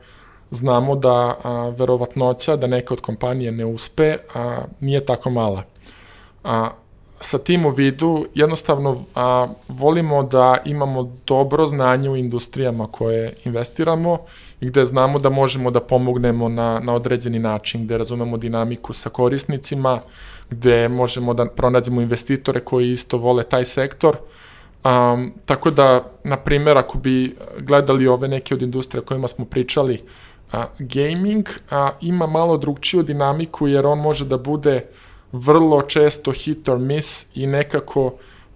znamo 0.52 0.96
da 0.96 1.36
a, 1.44 1.74
verovatnoća 1.78 2.56
da 2.56 2.68
neka 2.68 2.94
od 2.94 3.02
kompanije 3.02 3.52
ne 3.52 3.66
uspe 3.66 4.18
a, 4.36 4.62
nije 4.80 5.06
tako 5.06 5.30
mala. 5.30 5.64
A, 6.44 6.70
sa 7.20 7.38
tim 7.38 7.66
u 7.66 7.70
vidu 7.70 8.26
jednostavno 8.36 9.04
a, 9.16 9.48
volimo 9.68 10.24
da 10.24 10.58
imamo 10.66 11.12
dobro 11.28 11.66
znanje 11.66 12.10
u 12.10 12.16
industrijama 12.16 12.88
koje 12.88 13.34
investiramo 13.46 14.18
i 14.62 14.66
gde 14.66 14.86
znamo 14.86 15.20
da 15.20 15.30
možemo 15.30 15.72
da 15.72 15.80
pomognemo 15.80 16.50
na, 16.50 16.80
na 16.80 16.94
određeni 16.94 17.40
način, 17.40 17.86
gde 17.86 17.98
razumemo 17.98 18.38
dinamiku 18.38 18.94
sa 18.94 19.10
korisnicima, 19.10 20.00
gde 20.50 20.90
možemo 20.90 21.34
da 21.34 21.46
pronađemo 21.46 22.02
investitore 22.02 22.60
koji 22.60 22.92
isto 22.92 23.18
vole 23.18 23.44
taj 23.44 23.66
sektor. 23.66 24.18
Um, 24.84 25.34
tako 25.46 25.72
da, 25.72 26.04
na 26.24 26.38
primjer, 26.38 26.78
ako 26.78 26.98
bi 26.98 27.36
gledali 27.60 28.08
ove 28.08 28.28
neke 28.28 28.54
od 28.54 28.62
industrija 28.62 29.02
o 29.02 29.06
kojima 29.06 29.28
smo 29.28 29.46
pričali, 29.46 30.00
a, 30.54 30.66
gaming 30.80 31.50
a, 31.70 31.92
ima 32.02 32.28
malo 32.28 32.58
drugčiju 32.58 33.04
dinamiku 33.04 33.68
jer 33.68 33.86
on 33.86 34.00
može 34.00 34.26
da 34.26 34.38
bude 34.38 34.86
vrlo 35.32 35.82
često 35.82 36.32
hit 36.32 36.70
or 36.70 36.80
miss 36.80 37.26
i 37.36 37.48
nekako 37.48 38.14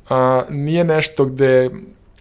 a, 0.09 0.43
nije 0.49 0.83
nešto 0.83 1.25
gde 1.25 1.69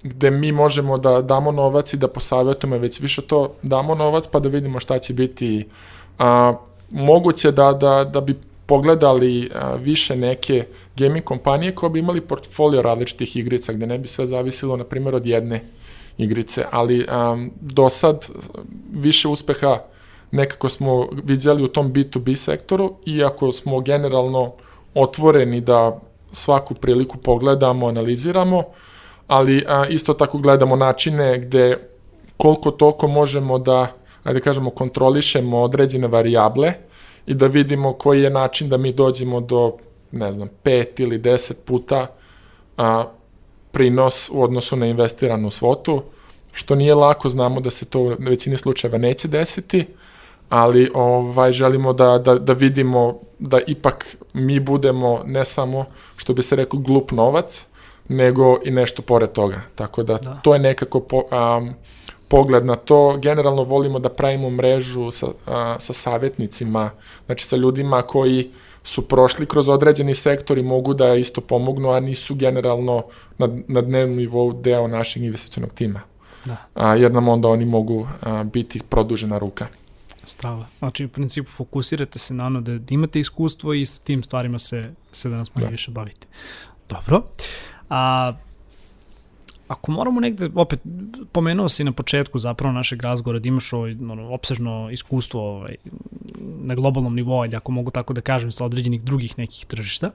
gde 0.02 0.30
mi 0.30 0.52
možemo 0.52 0.98
da 0.98 1.22
damo 1.22 1.52
novac 1.52 1.92
i 1.92 1.96
da 1.96 2.08
posavetujemo, 2.08 2.78
već 2.78 3.00
više 3.00 3.22
to 3.22 3.52
damo 3.62 3.94
novac 3.94 4.26
pa 4.26 4.38
da 4.38 4.48
vidimo 4.48 4.80
šta 4.80 4.98
će 4.98 5.14
biti. 5.14 5.66
A, 6.18 6.54
moguće 6.90 7.52
da, 7.52 7.72
da, 7.72 8.04
da 8.04 8.20
bi 8.20 8.34
pogledali 8.66 9.50
a, 9.54 9.74
više 9.74 10.16
neke 10.16 10.64
gaming 10.96 11.24
kompanije 11.24 11.74
koje 11.74 11.90
bi 11.90 11.98
imali 11.98 12.20
portfolio 12.20 12.82
različitih 12.82 13.36
igrica, 13.36 13.72
gde 13.72 13.86
ne 13.86 13.98
bi 13.98 14.08
sve 14.08 14.26
zavisilo, 14.26 14.76
na 14.76 14.84
primjer, 14.84 15.14
od 15.14 15.26
jedne 15.26 15.60
igrice, 16.18 16.64
ali 16.70 17.07
um, 17.33 17.50
do 17.61 17.88
sad 17.88 18.26
više 18.92 19.29
uspeha 19.29 19.79
nekako 20.31 20.68
smo 20.68 21.09
vidjeli 21.24 21.62
u 21.62 21.68
tom 21.68 21.92
B2B 21.92 22.35
sektoru, 22.35 22.94
iako 23.07 23.52
smo 23.52 23.81
generalno 23.81 24.52
otvoreni 24.94 25.61
da 25.61 26.00
svaku 26.33 26.74
priliku 26.74 27.16
pogledamo, 27.18 27.88
analiziramo, 27.88 28.62
ali 29.26 29.64
a, 29.68 29.87
isto 29.87 30.14
tako 30.14 30.38
gledamo 30.38 30.76
načine 30.76 31.38
gde 31.38 31.88
koliko 32.37 32.70
toliko 32.70 33.09
možemo 33.09 33.59
da, 33.59 33.92
ajde 34.24 34.40
kažemo, 34.40 34.70
kontrolišemo 34.70 35.62
određene 35.62 36.09
variable 36.09 36.72
i 37.26 37.35
da 37.35 37.46
vidimo 37.46 37.92
koji 37.92 38.22
je 38.22 38.31
način 38.31 38.68
da 38.68 38.76
mi 38.76 38.92
dođemo 38.92 39.40
do, 39.40 39.76
ne 40.12 40.33
znam, 40.33 40.48
pet 40.62 41.00
ili 41.00 41.18
deset 41.18 41.64
puta 41.64 42.07
a, 42.76 43.05
prinos 43.72 44.31
u 44.33 44.42
odnosu 44.42 44.76
na 44.76 44.87
investiranu 44.87 45.50
svotu, 45.50 46.02
što 46.52 46.74
nije 46.74 46.94
lako, 46.94 47.29
znamo 47.29 47.61
da 47.61 47.70
se 47.70 47.85
to 47.85 48.00
u 48.00 48.12
većini 48.18 48.59
slučajeva 48.59 48.98
neće 48.98 49.29
desiti, 49.29 49.87
ali 50.48 50.90
ovaj 50.94 51.52
želimo 51.52 51.92
da, 51.92 52.18
da, 52.18 52.35
da 52.35 52.52
vidimo 52.52 53.18
da 53.38 53.61
ipak 53.66 54.16
mi 54.33 54.61
budemo 54.61 55.22
ne 55.26 55.44
samo, 55.44 55.85
što 56.16 56.35
bi 56.35 56.42
se 56.42 56.57
rekao, 56.57 56.81
glup 56.81 57.12
novac, 57.12 57.66
nego 58.09 58.59
i 58.64 58.70
nešto 58.70 59.02
pored 59.02 59.33
toga. 59.33 59.61
Tako 59.74 60.02
da, 60.02 60.18
da. 60.18 60.40
to 60.42 60.55
je 60.55 60.59
nekako 60.59 61.00
po, 61.00 61.16
um, 61.16 61.74
pogled 62.29 62.66
na 62.66 62.76
to. 62.76 63.16
Generalno 63.22 63.62
volimo 63.62 63.98
da 63.98 64.09
pravimo 64.09 64.50
mrežu 64.50 65.11
sa, 65.11 65.26
a, 65.46 65.76
sa 65.79 65.92
savjetnicima, 65.92 66.90
znači 67.26 67.44
sa 67.44 67.57
ljudima 67.57 68.02
koji 68.02 68.50
su 68.87 69.09
prošli 69.09 69.46
kroz 69.46 69.68
određeni 69.68 70.14
sektor 70.14 70.59
i 70.59 70.62
mogu 70.62 70.94
da 70.94 71.14
isto 71.14 71.40
pomognu, 71.40 71.90
a 71.90 72.01
nisu 72.01 72.35
generalno 72.35 73.05
na, 73.38 73.49
na 73.68 73.81
dnevnom 73.81 74.16
nivou 74.16 74.53
deo 74.53 74.87
našeg 74.88 75.22
investicionog 75.22 75.72
tima. 75.75 76.01
Da. 76.44 76.57
A, 76.75 76.94
jer 76.94 77.12
nam 77.12 77.29
onda 77.29 77.49
oni 77.49 77.64
mogu 77.64 78.09
a, 78.22 78.44
biti 78.44 78.81
produžena 78.88 79.38
ruka. 79.38 79.66
Strava. 80.25 80.66
Znači, 80.79 81.05
u 81.05 81.09
principu 81.09 81.51
fokusirate 81.51 82.18
se 82.18 82.35
na 82.35 82.46
ono 82.46 82.61
da, 82.61 82.79
da 82.79 82.94
imate 82.94 83.20
iskustvo 83.20 83.75
i 83.75 83.87
s 83.87 83.99
tim 83.99 84.22
stvarima 84.22 84.59
se, 84.59 84.90
se 85.12 85.29
danas 85.29 85.55
manje 85.55 85.66
da. 85.66 85.70
više 85.70 85.90
bavite. 85.90 86.27
Dobro. 86.88 87.22
A, 87.90 88.33
ako 89.68 89.92
moramo 89.92 90.20
negde, 90.20 90.50
opet, 90.55 90.81
pomenuo 91.33 91.68
si 91.68 91.85
na 91.85 91.92
početku 91.92 92.38
zapravo 92.38 92.72
našeg 92.72 93.02
razgovora 93.02 93.38
da 93.38 93.48
imaš 93.48 93.72
ovaj, 93.72 93.96
ono, 94.11 94.35
opsežno 94.35 94.90
iskustvo 94.92 95.57
ovaj, 95.57 95.76
na 96.40 96.74
globalnom 96.74 97.14
nivou, 97.14 97.44
ili 97.44 97.57
ako 97.57 97.72
mogu 97.72 97.90
tako 97.90 98.14
da 98.14 98.20
kažem, 98.20 98.52
sa 98.52 98.64
određenih 98.64 99.02
drugih 99.02 99.38
nekih 99.38 99.66
tržišta. 99.66 100.11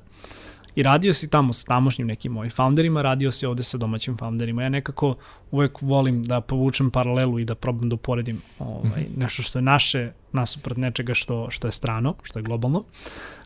I 0.75 0.83
radio 0.83 1.13
si 1.13 1.29
tamo 1.29 1.53
sa 1.53 1.65
tamošnjim 1.65 2.07
nekim 2.07 2.31
mojim 2.31 2.51
founderima, 2.51 3.01
radio 3.01 3.31
si 3.31 3.45
ovde 3.45 3.63
sa 3.63 3.77
domaćim 3.77 4.17
founderima. 4.17 4.63
Ja 4.63 4.69
nekako 4.69 5.15
uvek 5.51 5.81
volim 5.81 6.23
da 6.23 6.41
povučem 6.41 6.91
paralelu 6.91 7.39
i 7.39 7.45
da 7.45 7.55
probam 7.55 7.89
da 7.89 7.95
uporedim 7.95 8.41
ovaj, 8.59 9.03
mhm. 9.03 9.19
nešto 9.19 9.43
što 9.43 9.59
je 9.59 9.63
naše 9.63 10.11
nasuprot 10.31 10.77
nečega 10.77 11.13
što, 11.13 11.49
što 11.49 11.67
je 11.67 11.71
strano, 11.71 12.15
što 12.23 12.39
je 12.39 12.43
globalno. 12.43 12.83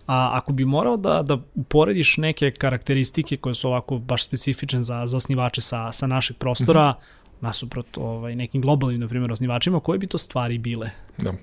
A 0.07 0.29
ako 0.33 0.53
bi 0.53 0.65
morao 0.65 0.97
da, 0.97 1.21
da 1.21 1.37
uporediš 1.55 2.17
neke 2.17 2.51
karakteristike 2.51 3.37
koje 3.37 3.55
su 3.55 3.67
ovako 3.67 3.97
baš 3.97 4.23
specifične 4.23 4.83
za, 4.83 5.07
za 5.07 5.17
osnivače 5.17 5.61
sa, 5.61 5.91
sa 5.91 6.07
našeg 6.07 6.37
prostora, 6.37 6.91
mm 6.91 6.93
-hmm. 6.93 7.41
nasuprot 7.41 7.97
ovaj, 7.97 8.35
nekim 8.35 8.61
globalnim, 8.61 8.99
na 8.99 9.07
primjer, 9.07 9.31
osnivačima, 9.31 9.79
koje 9.79 9.99
bi 9.99 10.07
to 10.07 10.17
stvari 10.17 10.57
bile? 10.57 10.89
Da. 11.17 11.33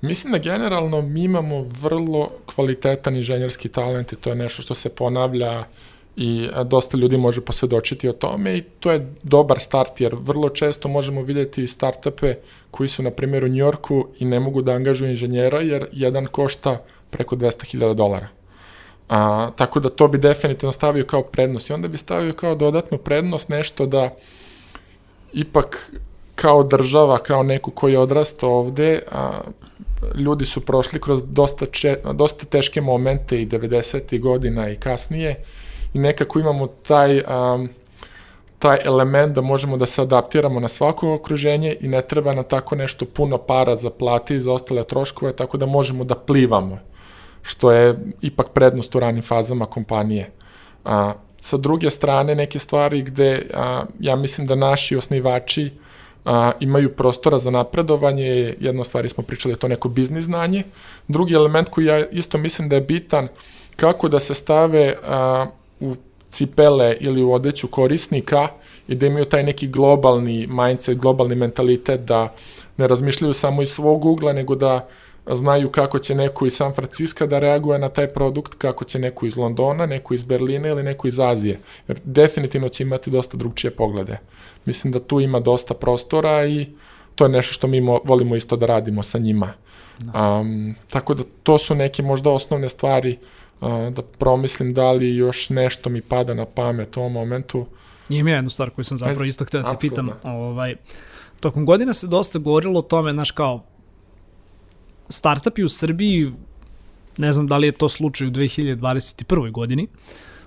Mislim 0.00 0.32
da 0.32 0.38
generalno 0.38 1.02
mi 1.02 1.24
imamo 1.24 1.62
vrlo 1.80 2.30
kvalitetan 2.46 3.16
inženjerski 3.16 3.68
talent 3.68 4.12
i 4.12 4.16
to 4.16 4.30
je 4.30 4.36
nešto 4.36 4.62
što 4.62 4.74
se 4.74 4.94
ponavlja 4.94 5.64
i 6.16 6.48
dosta 6.64 6.96
ljudi 6.96 7.18
može 7.18 7.40
posvedočiti 7.40 8.08
o 8.08 8.12
tome 8.12 8.56
i 8.56 8.62
to 8.62 8.92
je 8.92 9.14
dobar 9.22 9.58
start 9.58 10.00
jer 10.00 10.14
vrlo 10.20 10.48
često 10.48 10.88
možemo 10.88 11.22
vidjeti 11.22 11.66
startupe 11.66 12.34
koji 12.70 12.88
su 12.88 13.02
na 13.02 13.10
primjer 13.10 13.44
u 13.44 13.48
Njorku 13.48 14.08
i 14.18 14.24
ne 14.24 14.40
mogu 14.40 14.62
da 14.62 14.72
angažuju 14.72 15.10
inženjera 15.10 15.60
jer 15.60 15.86
jedan 15.92 16.26
košta 16.26 16.84
preko 17.14 17.36
200.000 17.36 17.94
dolara. 17.94 18.28
A, 19.08 19.50
tako 19.56 19.80
da 19.80 19.88
to 19.88 20.08
bi 20.08 20.18
definitivno 20.18 20.72
stavio 20.72 21.04
kao 21.04 21.22
prednost 21.22 21.70
i 21.70 21.72
onda 21.72 21.88
bi 21.88 21.98
stavio 21.98 22.32
kao 22.32 22.54
dodatnu 22.54 22.98
prednost 22.98 23.48
nešto 23.48 23.86
da 23.86 24.10
ipak 25.32 25.92
kao 26.34 26.62
država, 26.62 27.18
kao 27.18 27.42
neku 27.42 27.70
koji 27.70 27.92
je 27.92 27.98
odrastao 27.98 28.50
ovde, 28.50 29.02
a, 29.12 29.40
ljudi 30.14 30.44
su 30.44 30.60
prošli 30.60 31.00
kroz 31.00 31.22
dosta, 31.26 31.66
če, 31.66 31.96
dosta 32.12 32.46
teške 32.46 32.80
momente 32.80 33.42
i 33.42 33.46
90. 33.46 34.20
godina 34.20 34.70
i 34.70 34.76
kasnije 34.76 35.36
i 35.94 35.98
nekako 35.98 36.38
imamo 36.38 36.66
taj, 36.66 37.18
um, 37.18 37.68
taj 38.58 38.78
element 38.84 39.34
da 39.34 39.40
možemo 39.40 39.76
da 39.76 39.86
se 39.86 40.02
adaptiramo 40.02 40.60
na 40.60 40.68
svako 40.68 41.14
okruženje 41.14 41.76
i 41.80 41.88
ne 41.88 42.02
treba 42.02 42.34
na 42.34 42.42
tako 42.42 42.76
nešto 42.76 43.04
puno 43.04 43.38
para 43.38 43.76
za 43.76 43.90
plati 43.90 44.34
i 44.34 44.40
za 44.40 44.52
ostale 44.52 44.84
troškove, 44.84 45.32
tako 45.32 45.56
da 45.56 45.66
možemo 45.66 46.04
da 46.04 46.14
plivamo, 46.14 46.78
što 47.44 47.72
je 47.72 47.98
ipak 48.20 48.48
prednost 48.48 48.94
u 48.94 49.00
ranim 49.00 49.22
fazama 49.22 49.66
kompanije. 49.66 50.30
A, 50.84 51.12
sa 51.36 51.56
druge 51.56 51.90
strane, 51.90 52.34
neke 52.34 52.58
stvari 52.58 53.02
gde 53.02 53.46
a, 53.54 53.84
ja 54.00 54.16
mislim 54.16 54.46
da 54.46 54.54
naši 54.54 54.96
osnivači 54.96 55.70
a, 56.24 56.52
imaju 56.60 56.94
prostora 56.96 57.38
za 57.38 57.50
napredovanje, 57.50 58.54
jedna 58.60 58.84
stvari 58.84 59.08
smo 59.08 59.24
pričali, 59.24 59.56
to 59.56 59.68
neko 59.68 59.88
biznis 59.88 60.24
znanje. 60.24 60.62
Drugi 61.08 61.34
element 61.34 61.68
koji 61.68 61.84
ja 61.84 62.06
isto 62.06 62.38
mislim 62.38 62.68
da 62.68 62.76
je 62.76 62.80
bitan, 62.80 63.28
kako 63.76 64.08
da 64.08 64.18
se 64.18 64.34
stave 64.34 64.94
a, 65.04 65.46
u 65.80 65.94
cipele 66.28 66.96
ili 67.00 67.22
u 67.22 67.32
odeću 67.32 67.68
korisnika 67.68 68.48
i 68.88 68.94
da 68.94 69.06
imaju 69.06 69.24
taj 69.24 69.42
neki 69.42 69.68
globalni 69.68 70.46
mindset, 70.46 70.98
globalni 70.98 71.34
mentalitet 71.34 72.00
da 72.00 72.32
ne 72.76 72.88
razmišljaju 72.88 73.34
samo 73.34 73.62
iz 73.62 73.68
svog 73.68 74.04
ugla, 74.04 74.32
nego 74.32 74.54
da 74.54 74.88
znaju 75.32 75.70
kako 75.70 75.98
će 75.98 76.14
neko 76.14 76.46
iz 76.46 76.56
San 76.56 76.74
Francisco 76.74 77.26
da 77.26 77.38
reaguje 77.38 77.78
na 77.78 77.88
taj 77.88 78.06
produkt, 78.06 78.54
kako 78.54 78.84
će 78.84 78.98
neko 78.98 79.26
iz 79.26 79.36
Londona, 79.36 79.86
neko 79.86 80.14
iz 80.14 80.24
Berlina 80.24 80.68
ili 80.68 80.82
neko 80.82 81.08
iz 81.08 81.20
Azije. 81.20 81.60
Jer 81.88 82.00
definitivno 82.04 82.68
će 82.68 82.82
imati 82.82 83.10
dosta 83.10 83.36
drugčije 83.36 83.70
poglede. 83.70 84.18
Mislim 84.64 84.92
da 84.92 85.00
tu 85.00 85.20
ima 85.20 85.40
dosta 85.40 85.74
prostora 85.74 86.46
i 86.46 86.66
to 87.14 87.24
je 87.24 87.28
nešto 87.28 87.52
što 87.52 87.66
mi 87.66 87.80
volimo 88.04 88.36
isto 88.36 88.56
da 88.56 88.66
radimo 88.66 89.02
sa 89.02 89.18
njima. 89.18 89.52
Um, 90.04 90.74
tako 90.90 91.14
da 91.14 91.22
to 91.42 91.58
su 91.58 91.74
neke 91.74 92.02
možda 92.02 92.30
osnovne 92.30 92.68
stvari 92.68 93.18
uh, 93.60 93.68
da 93.68 94.02
promislim 94.02 94.74
da 94.74 94.92
li 94.92 95.16
još 95.16 95.50
nešto 95.50 95.90
mi 95.90 96.00
pada 96.00 96.34
na 96.34 96.44
pamet 96.44 96.96
u 96.96 97.00
ovom 97.00 97.12
momentu. 97.12 97.66
Ima 98.08 98.30
jednu 98.30 98.50
stvar 98.50 98.70
koju 98.70 98.84
sam 98.84 98.98
zapravo 98.98 99.24
isto 99.24 99.44
htio 99.44 99.62
da 99.62 99.70
te 99.70 99.76
pitam. 99.78 100.08
Ovaj, 100.22 100.74
tokom 101.40 101.66
godina 101.66 101.92
se 101.92 102.06
dosta 102.06 102.38
govorilo 102.38 102.78
o 102.78 102.82
tome, 102.82 103.12
znaš 103.12 103.30
kao, 103.30 103.64
startupi 105.14 105.64
u 105.64 105.68
Srbiji, 105.68 106.32
ne 107.18 107.32
znam 107.32 107.46
da 107.46 107.56
li 107.56 107.66
je 107.66 107.72
to 107.72 107.88
slučaj 107.88 108.26
u 108.26 108.30
2021. 108.30 109.50
godini, 109.50 109.88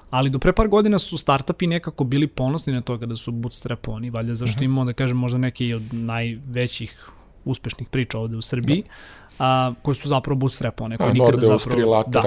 ali 0.10 0.30
do 0.30 0.40
pre 0.40 0.54
par 0.54 0.68
godina 0.68 1.00
su 1.00 1.18
startupi 1.18 1.68
nekako 1.68 2.04
bili 2.04 2.28
ponosni 2.28 2.74
na 2.74 2.82
to 2.82 3.00
kada 3.00 3.16
su 3.16 3.32
bootstrapovani, 3.32 4.10
valjda 4.10 4.36
zašto 4.36 4.52
uh 4.52 4.56
mhm. 4.56 4.62
-huh. 4.62 4.66
imamo 4.66 4.86
da 4.86 4.94
kažem 4.94 5.18
možda 5.18 5.38
neki 5.38 5.74
od 5.74 5.94
najvećih 5.94 7.10
uspešnih 7.46 7.90
priča 7.90 8.20
ovde 8.20 8.38
u 8.38 8.42
Srbiji, 8.42 8.84
da. 8.84 9.46
a, 9.46 9.74
koje 9.82 9.96
su 9.96 10.08
zapravo 10.08 10.40
bootstrapovane. 10.40 10.98
Koje 10.98 11.14
nikada 11.14 11.58
zapravo. 11.58 12.04
Da, 12.08 12.22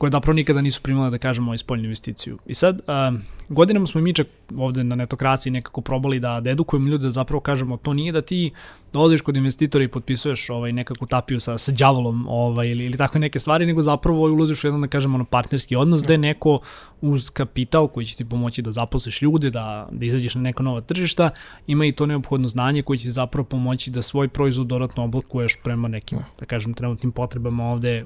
koje 0.00 0.10
zapravo 0.10 0.34
nikada 0.34 0.60
nisu 0.60 0.80
primile, 0.82 1.10
da 1.10 1.18
kažemo, 1.18 1.58
spoljnu 1.58 1.84
investiciju. 1.84 2.38
I 2.46 2.54
sad, 2.54 2.80
uh, 2.80 3.20
godinama 3.48 3.86
smo 3.86 4.00
mi 4.00 4.14
čak 4.14 4.26
ovde 4.56 4.84
na 4.84 4.96
netokraciji 4.96 5.50
nekako 5.50 5.80
probali 5.80 6.20
da, 6.20 6.40
da 6.40 6.50
edukujemo 6.50 6.88
ljude 6.88 7.02
da 7.02 7.10
zapravo 7.10 7.40
kažemo, 7.40 7.76
to 7.76 7.92
nije 7.92 8.12
da 8.12 8.22
ti 8.22 8.50
dolaziš 8.92 9.20
kod 9.20 9.36
investitora 9.36 9.84
i 9.84 9.88
potpisuješ 9.88 10.50
ovaj, 10.50 10.72
nekakvu 10.72 11.06
tapiju 11.06 11.40
sa, 11.40 11.58
sa 11.58 11.72
djavolom 11.72 12.26
ovaj, 12.28 12.68
ili, 12.68 12.84
ili 12.84 12.96
takve 12.96 13.20
neke 13.20 13.38
stvari, 13.38 13.66
nego 13.66 13.82
zapravo 13.82 14.22
ulaziš 14.22 14.64
u 14.64 14.66
jedan, 14.66 14.80
da 14.80 14.88
kažemo, 14.88 15.14
ono, 15.14 15.24
partnerski 15.24 15.76
odnos, 15.76 16.02
da 16.02 16.12
je 16.12 16.18
neko 16.18 16.60
uz 17.00 17.30
kapital 17.30 17.88
koji 17.88 18.06
će 18.06 18.16
ti 18.16 18.24
pomoći 18.24 18.62
da 18.62 18.72
zaposliš 18.72 19.22
ljude, 19.22 19.50
da, 19.50 19.88
da 19.92 20.06
izađeš 20.06 20.34
na 20.34 20.40
neka 20.40 20.62
nova 20.62 20.80
tržišta, 20.80 21.30
ima 21.66 21.84
i 21.84 21.92
to 21.92 22.06
neophodno 22.06 22.48
znanje 22.48 22.82
koje 22.82 22.98
će 22.98 23.04
ti 23.04 23.10
zapravo 23.10 23.44
pomoći 23.44 23.90
da 23.90 24.02
svoj 24.02 24.28
proizvod 24.28 24.66
dodatno 24.66 25.04
oblikuješ 25.04 25.56
prema 25.64 25.88
nekim, 25.88 26.18
da 26.38 26.46
kažem, 26.46 26.74
trenutnim 26.74 27.12
potrebama 27.12 27.64
ovde 27.64 28.04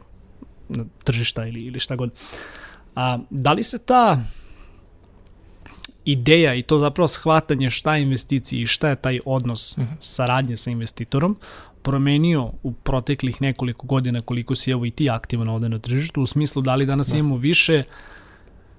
tržišta 1.05 1.46
ili, 1.46 1.61
ili 1.61 1.81
šta 1.81 1.96
god. 1.96 2.11
A, 2.94 3.18
da 3.31 3.53
li 3.53 3.62
se 3.62 3.79
ta 3.79 4.20
ideja 6.05 6.55
i 6.55 6.62
to 6.62 6.79
zapravo 6.79 7.09
shvatanje 7.09 7.70
šta 7.70 7.96
je 7.96 8.03
investicija 8.03 8.62
i 8.62 8.66
šta 8.66 8.88
je 8.88 8.96
taj 8.96 9.18
odnos 9.24 9.77
mm 9.77 9.83
-hmm. 9.83 9.96
saradnje 10.00 10.57
sa 10.57 10.70
investitorom 10.70 11.37
promenio 11.83 12.50
u 12.62 12.72
proteklih 12.72 13.42
nekoliko 13.42 13.87
godina 13.87 14.20
koliko 14.20 14.55
si 14.55 14.70
evo 14.70 14.87
i 14.87 14.90
ti 14.90 15.11
aktivan 15.11 15.48
ovde 15.48 15.68
na 15.68 15.79
tržištu 15.79 16.22
u 16.22 16.27
smislu 16.27 16.62
da 16.62 16.74
li 16.74 16.87
danas 16.87 17.09
da. 17.09 17.16
imamo 17.16 17.37
više 17.37 17.85
uh, 17.88 17.94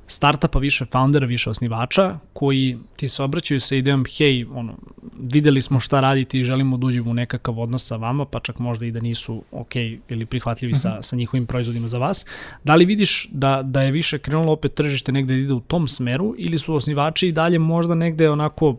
startupa, 0.08 0.60
više 0.60 0.86
foundera, 0.86 1.26
više 1.26 1.50
osnivača, 1.50 2.20
koji 2.34 2.78
ti 2.96 3.10
se 3.10 3.24
obraćaju 3.24 3.60
sa 3.60 3.76
idejom, 3.76 4.06
hej, 4.18 4.46
ono, 4.54 4.78
videli 5.20 5.62
smo 5.62 5.80
šta 5.80 6.02
radite 6.02 6.40
i 6.40 6.44
želimo 6.44 6.78
da 6.78 6.88
uđemo 6.88 7.12
u 7.12 7.14
nekakav 7.14 7.60
odnos 7.60 7.88
sa 7.88 7.96
vama, 7.96 8.26
pa 8.26 8.40
čak 8.40 8.60
možda 8.60 8.86
i 8.86 8.92
da 8.92 9.00
nisu 9.00 9.44
ok 9.52 9.76
ili 10.10 10.26
prihvatljivi 10.26 10.72
uh 10.72 10.78
-huh. 10.78 10.82
sa, 10.82 10.90
mhm. 10.90 11.02
sa 11.02 11.16
njihovim 11.16 11.46
proizvodima 11.46 11.88
za 11.88 11.98
vas. 11.98 12.26
Da 12.64 12.76
li 12.76 12.86
vidiš 12.86 13.30
da, 13.32 13.62
da 13.64 13.82
je 13.82 13.92
više 13.92 14.20
krenulo 14.20 14.54
opet 14.54 14.74
tržište 14.74 15.12
negde 15.12 15.34
da 15.34 15.40
ide 15.40 15.54
u 15.54 15.60
tom 15.60 15.88
smeru 15.88 16.36
ili 16.38 16.58
su 16.58 16.76
osnivači 16.76 17.28
i 17.28 17.32
dalje 17.32 17.60
možda 17.60 17.96
negde 17.96 18.30
onako 18.30 18.78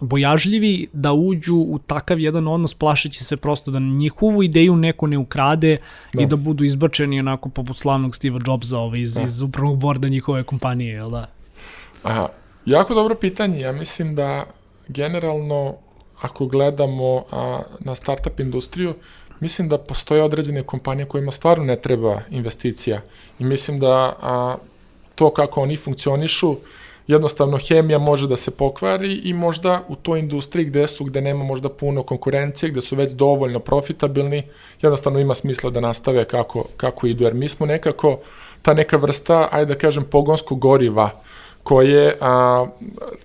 bojažljivi 0.00 0.88
da 0.92 1.12
uđu 1.12 1.56
u 1.56 1.78
takav 1.78 2.20
jedan 2.20 2.48
odnos 2.48 2.74
plašeći 2.74 3.24
se 3.24 3.36
prosto 3.36 3.70
da 3.70 3.78
njihovu 3.78 4.42
ideju 4.42 4.76
neko 4.76 5.06
ne 5.06 5.18
ukrade 5.18 5.76
da. 6.14 6.22
i 6.22 6.26
da 6.26 6.36
budu 6.36 6.64
izbačeni 6.64 7.20
onako 7.20 7.48
poput 7.48 7.76
slavnog 7.76 8.16
Steve 8.16 8.38
Jobsa 8.46 8.78
ovaj, 8.78 9.00
iz, 9.00 9.14
da. 9.14 9.22
iz 9.22 9.42
upravnog 9.42 9.78
borda 9.78 10.08
njihove 10.08 10.42
kompanije, 10.42 10.94
jel 10.94 11.10
da? 11.10 11.26
Aha, 12.02 12.28
jako 12.66 12.94
dobro 12.94 13.14
pitanje. 13.14 13.60
Ja 13.60 13.72
mislim 13.72 14.14
da 14.14 14.44
generalno 14.88 15.74
ako 16.20 16.46
gledamo 16.46 17.24
a, 17.30 17.62
na 17.80 17.94
startup 17.94 18.40
industriju, 18.40 18.94
mislim 19.40 19.68
da 19.68 19.78
postoje 19.78 20.22
određene 20.22 20.62
kompanije 20.62 21.06
kojima 21.06 21.30
stvarno 21.30 21.64
ne 21.64 21.76
treba 21.76 22.20
investicija 22.30 23.00
i 23.38 23.44
mislim 23.44 23.80
da 23.80 24.16
a, 24.22 24.56
to 25.14 25.30
kako 25.30 25.60
oni 25.60 25.76
funkcionišu 25.76 26.56
jednostavno 27.06 27.58
hemija 27.58 27.98
može 27.98 28.28
da 28.28 28.36
se 28.36 28.50
pokvari 28.50 29.14
i 29.14 29.32
možda 29.32 29.82
u 29.88 29.94
toj 29.94 30.18
industriji 30.18 30.64
gde 30.64 30.88
su, 30.88 31.04
gde 31.04 31.20
nema 31.20 31.44
možda 31.44 31.68
puno 31.68 32.02
konkurencije, 32.02 32.70
gde 32.70 32.80
su 32.80 32.96
već 32.96 33.12
dovoljno 33.12 33.58
profitabilni, 33.58 34.42
jednostavno 34.82 35.18
ima 35.18 35.34
smisla 35.34 35.70
da 35.70 35.80
nastave 35.80 36.24
kako, 36.24 36.64
kako 36.76 37.06
idu, 37.06 37.24
jer 37.24 37.34
mi 37.34 37.48
smo 37.48 37.66
nekako 37.66 38.18
ta 38.62 38.74
neka 38.74 38.96
vrsta, 38.96 39.48
ajde 39.52 39.74
da 39.74 39.78
kažem, 39.78 40.04
pogonskog 40.04 40.58
goriva, 40.58 41.10
koje 41.62 42.16
a, 42.20 42.66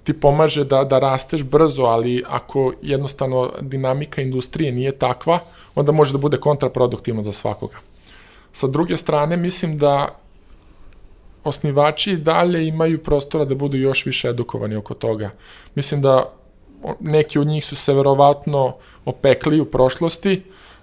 ti 0.04 0.14
pomaže 0.14 0.64
da, 0.64 0.84
da 0.84 1.00
rasteš 1.00 1.44
brzo, 1.44 1.84
ali 1.84 2.24
ako 2.28 2.74
jednostavno 2.82 3.52
dinamika 3.62 4.22
industrije 4.22 4.72
nije 4.72 4.92
takva, 4.92 5.40
onda 5.76 5.92
može 5.92 6.12
da 6.12 6.18
bude 6.18 6.38
kontraproduktivno 6.38 7.24
za 7.24 7.32
svakoga. 7.32 7.78
Sa 8.54 8.68
druge 8.68 8.98
strane, 8.98 9.38
mislim 9.38 9.78
da 9.78 10.16
osnivači 11.44 12.16
dalje 12.18 12.68
imaju 12.68 13.04
prostora 13.04 13.46
da 13.46 13.56
budu 13.56 13.78
još 13.78 14.06
više 14.06 14.30
edukovani 14.30 14.76
oko 14.76 14.94
toga. 14.94 15.30
Mislim 15.76 16.02
da 16.02 16.34
neki 17.00 17.40
od 17.40 17.48
njih 17.48 17.66
su 17.66 17.76
se 17.76 17.94
verovatno 17.94 18.76
opekli 19.06 19.62
u 19.62 19.66
prošlosti, 19.66 20.42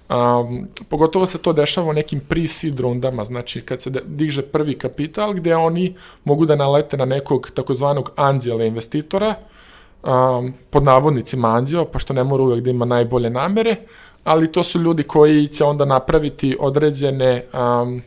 Um, 0.08 0.68
pogotovo 0.88 1.26
se 1.26 1.38
to 1.38 1.52
dešava 1.52 1.90
u 1.90 1.92
nekim 1.92 2.20
pre-seed 2.20 2.80
rundama, 2.80 3.24
znači 3.24 3.60
kad 3.60 3.80
se 3.80 3.90
diže 4.04 4.42
prvi 4.42 4.74
kapital 4.78 5.32
gde 5.32 5.56
oni 5.56 5.94
mogu 6.24 6.46
da 6.46 6.56
nalete 6.56 6.96
na 6.96 7.04
nekog 7.04 7.50
takozvanog 7.54 8.10
anđela 8.16 8.64
investitora, 8.64 9.34
um, 10.02 10.54
pod 10.70 10.82
navodnicima 10.82 11.48
anđeo, 11.48 11.84
pošto 11.84 12.14
ne 12.14 12.24
mora 12.24 12.42
uvek 12.42 12.60
da 12.60 12.70
ima 12.70 12.84
najbolje 12.84 13.30
namere, 13.30 13.76
ali 14.24 14.52
to 14.52 14.62
su 14.62 14.80
ljudi 14.80 15.02
koji 15.02 15.48
će 15.48 15.64
onda 15.64 15.84
napraviti 15.84 16.56
određene 16.60 17.42
um, 17.52 18.02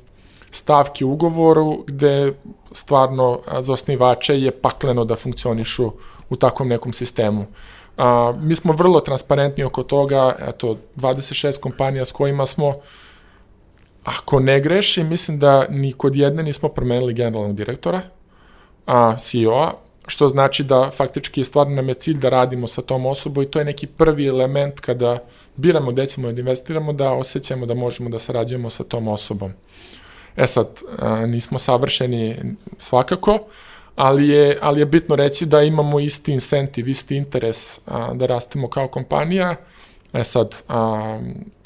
stavke 0.52 1.06
u 1.06 1.12
ugovoru 1.12 1.84
gde 1.88 2.34
stvarno 2.72 3.40
za 3.60 3.74
osnivače 3.74 4.42
je 4.42 4.52
pakleno 4.52 5.06
da 5.06 5.16
funkcionišu 5.16 5.92
u 6.30 6.36
takvom 6.36 6.68
nekom 6.68 6.94
sistemu. 6.94 7.46
A, 7.98 8.34
mi 8.42 8.56
smo 8.56 8.74
vrlo 8.74 9.00
transparentni 9.00 9.64
oko 9.64 9.84
toga, 9.84 10.36
eto, 10.48 10.78
26 10.96 11.60
kompanija 11.60 12.06
s 12.06 12.12
kojima 12.12 12.46
smo 12.46 12.76
ako 14.04 14.40
ne 14.40 14.60
grešim, 14.60 15.08
mislim 15.08 15.40
da 15.40 15.66
ni 15.70 15.94
kod 15.94 16.16
jedne 16.16 16.44
nismo 16.44 16.70
promenili 16.70 17.14
generalnog 17.14 17.56
direktora, 17.56 18.02
a 18.86 19.18
CEO-a, 19.18 19.72
što 20.08 20.30
znači 20.30 20.64
da 20.64 20.90
faktički 20.94 21.44
stvarno 21.44 21.76
nam 21.76 21.88
je 21.88 21.94
cilj 21.94 22.18
da 22.18 22.30
radimo 22.30 22.68
sa 22.68 22.82
tom 22.82 23.06
osobom 23.06 23.44
i 23.44 23.48
to 23.48 23.60
je 23.60 23.66
neki 23.66 23.88
prvi 23.88 24.28
element 24.28 24.80
kada 24.80 25.20
biramo 25.56 25.92
gde 25.92 26.06
ćemo 26.06 26.32
da 26.32 26.40
investiramo, 26.40 26.94
da 26.94 27.12
osjećamo 27.12 27.66
da 27.66 27.74
možemo 27.74 28.10
da 28.10 28.20
sarađujemo 28.20 28.70
sa 28.70 28.84
tom 28.84 29.08
osobom. 29.08 29.54
E 30.40 30.48
sad, 30.48 30.68
nismo 31.28 31.60
savršeni 31.60 32.36
svakako, 32.78 33.40
ali 33.96 34.30
je, 34.30 34.58
ali 34.62 34.80
je 34.80 34.86
bitno 34.86 35.16
reći 35.16 35.46
da 35.46 35.62
imamo 35.62 36.00
isti 36.00 36.32
incentiv, 36.32 36.90
isti 36.90 37.16
interes 37.16 37.80
da 38.14 38.26
rastemo 38.26 38.70
kao 38.70 38.88
kompanija. 38.88 39.56
E 40.14 40.24
sad, 40.24 40.62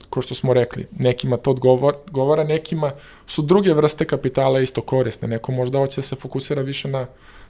ko 0.10 0.22
što 0.22 0.36
smo 0.36 0.54
rekli, 0.54 0.88
nekima 1.00 1.38
to 1.38 1.52
odgovara, 1.52 2.44
nekima 2.44 2.92
su 3.28 3.42
druge 3.42 3.74
vrste 3.74 4.06
kapitala 4.06 4.60
isto 4.60 4.82
korisne. 4.82 5.28
Neko 5.28 5.52
možda 5.52 5.80
hoće 5.80 6.02
da 6.02 6.02
se 6.02 6.16
fokusira 6.16 6.62
više 6.62 6.88
na 6.88 7.06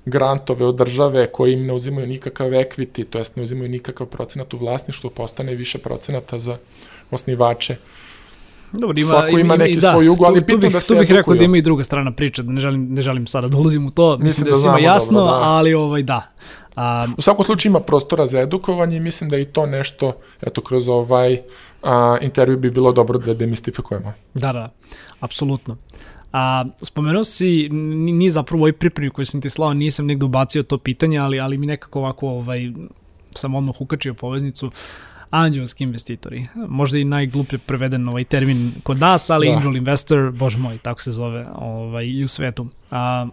grantove 0.06 0.66
od 0.66 0.76
države 0.76 1.28
koji 1.32 1.54
im 1.54 1.66
ne 1.66 1.74
uzimaju 1.74 2.08
nikakav 2.08 2.50
equity, 2.50 3.06
to 3.10 3.18
jest 3.18 3.36
ne 3.36 3.44
uzimaju 3.44 3.70
nikakav 3.70 4.08
procenat 4.08 4.54
u 4.54 4.58
vlasništvu, 4.58 5.10
postane 5.10 5.56
više 5.56 5.78
procenata 5.78 6.40
za 6.40 6.58
osnivače. 7.12 7.76
Dobro, 8.74 9.00
ima, 9.00 9.08
Svako 9.08 9.40
ima 9.40 9.56
neki 9.56 9.80
da, 9.80 9.92
svoj 9.92 10.08
ugo, 10.10 10.26
ali 10.26 10.40
tu, 10.40 10.46
bitno 10.46 10.70
tu 10.70 10.74
da 10.74 10.80
se 10.80 10.94
Tu 10.94 11.00
bih 11.00 11.12
rekao 11.12 11.34
da 11.34 11.44
ima 11.44 11.58
i 11.58 11.62
druga 11.62 11.84
strana 11.84 12.12
priče, 12.12 12.44
da 12.44 12.52
ne 12.52 12.62
želim, 12.62 12.94
ne 12.94 13.02
želim 13.02 13.28
sada 13.28 13.48
da 13.48 13.58
ulazim 13.58 13.86
u 13.86 13.92
to, 13.92 14.18
mislim, 14.18 14.26
mislim 14.26 14.46
da, 14.46 14.52
da 14.52 14.58
je 14.58 14.62
svima 14.62 14.80
jasno, 14.80 15.20
dobro, 15.20 15.34
da. 15.34 15.44
ali 15.44 15.74
ovaj, 15.74 16.04
da. 16.04 16.34
A, 16.76 17.08
u 17.18 17.22
svakom 17.22 17.46
slučaju 17.46 17.70
ima 17.70 17.80
prostora 17.80 18.28
za 18.28 18.40
edukovanje 18.40 18.98
i 18.98 19.00
mislim 19.00 19.30
da 19.30 19.38
i 19.38 19.46
to 19.46 19.66
nešto, 19.66 20.14
eto, 20.42 20.62
kroz 20.62 20.88
ovaj 20.88 21.42
a, 21.84 22.18
intervju 22.22 22.58
bi 22.58 22.72
bilo 22.72 22.92
dobro 22.92 23.18
da 23.18 23.34
demistifikujemo. 23.34 24.14
Da, 24.34 24.54
da, 24.54 24.70
apsolutno. 25.20 25.78
A, 26.34 26.66
spomenuo 26.82 27.24
si, 27.24 27.70
ni 27.70 28.30
zapravo 28.30 28.60
ovoj 28.60 28.74
pripremi 28.74 29.10
koju 29.10 29.26
sam 29.26 29.42
ti 29.42 29.50
slao, 29.50 29.74
nisam 29.74 30.06
negde 30.06 30.26
ubacio 30.26 30.64
to 30.64 30.78
pitanje, 30.78 31.18
ali, 31.18 31.40
ali 31.40 31.58
mi 31.58 31.66
nekako 31.66 32.00
ovako 32.00 32.28
ovaj, 32.28 32.72
sam 33.36 33.56
odmah 33.56 33.76
ukačio 33.82 34.14
poveznicu. 34.14 34.72
Anđelski 35.34 35.84
investitori. 35.84 36.48
Možda 36.56 36.98
i 36.98 37.04
najgluplje 37.04 37.58
preveden 37.58 38.08
ovaj 38.08 38.24
termin 38.24 38.72
kod 38.84 39.00
nas, 39.00 39.30
ali 39.30 39.48
da. 39.48 39.54
angel 39.54 39.78
investor, 39.78 40.32
bože 40.32 40.58
moj, 40.58 40.78
tako 40.78 41.02
se 41.02 41.12
zove 41.12 41.48
ovaj, 41.56 42.06
i 42.06 42.24
u 42.24 42.28
svetu. 42.28 42.68
A, 42.92 43.28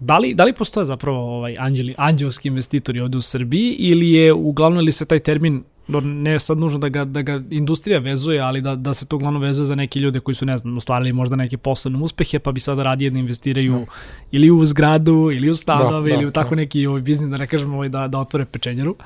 Da 0.00 0.18
li, 0.18 0.34
da 0.34 0.44
li 0.44 0.52
postoje 0.52 0.84
zapravo 0.84 1.36
ovaj 1.36 1.56
anđeli, 1.58 1.94
anđelski 1.98 2.48
investitori 2.48 3.00
ovde 3.00 3.16
u 3.16 3.22
Srbiji 3.22 3.76
ili 3.78 4.10
je 4.12 4.32
uglavnom 4.32 4.80
ili 4.80 4.92
se 4.92 5.06
taj 5.06 5.18
termin 5.18 5.64
ne 5.88 6.38
sad 6.38 6.58
nužno 6.58 6.78
da 6.78 6.88
ga, 6.88 7.04
da 7.04 7.22
ga 7.22 7.42
industrija 7.50 7.98
vezuje, 7.98 8.40
ali 8.40 8.60
da, 8.60 8.74
da 8.76 8.94
se 8.94 9.06
to 9.06 9.16
uglavnom 9.16 9.42
vezuje 9.42 9.66
za 9.66 9.74
neke 9.74 10.00
ljude 10.00 10.20
koji 10.20 10.34
su, 10.34 10.46
ne 10.46 10.58
znam, 10.58 10.76
ostvarili 10.76 11.12
možda 11.12 11.36
neke 11.36 11.56
poslovne 11.56 11.98
uspehe, 11.98 12.38
pa 12.38 12.52
bi 12.52 12.60
sada 12.60 12.82
radije 12.82 13.10
da 13.10 13.18
investiraju. 13.18 13.72
Da. 13.72 13.84
ili 14.30 14.50
u 14.50 14.66
zgradu, 14.66 15.30
ili 15.32 15.50
u 15.50 15.54
stanove, 15.54 16.10
da, 16.10 16.14
ili 16.14 16.24
da, 16.24 16.28
u 16.28 16.30
tako 16.30 16.50
da. 16.50 16.56
neki 16.56 16.86
ovaj, 16.86 17.00
biznis, 17.00 17.30
da 17.30 17.36
ne 17.36 17.46
kažemo 17.46 17.74
ovaj, 17.74 17.88
da, 17.88 18.08
da 18.08 18.18
otvore 18.18 18.44
pečenjaru. 18.44 18.96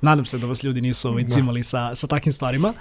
Nadam 0.00 0.24
se 0.24 0.38
da 0.38 0.46
vas 0.46 0.62
ljudi 0.62 0.80
nisu 0.80 1.08
ovaj, 1.08 1.22
da. 1.22 1.28
cimali 1.28 1.60
da. 1.60 1.64
sa, 1.64 1.94
sa 1.94 2.06
takim 2.06 2.32
stvarima. 2.32 2.72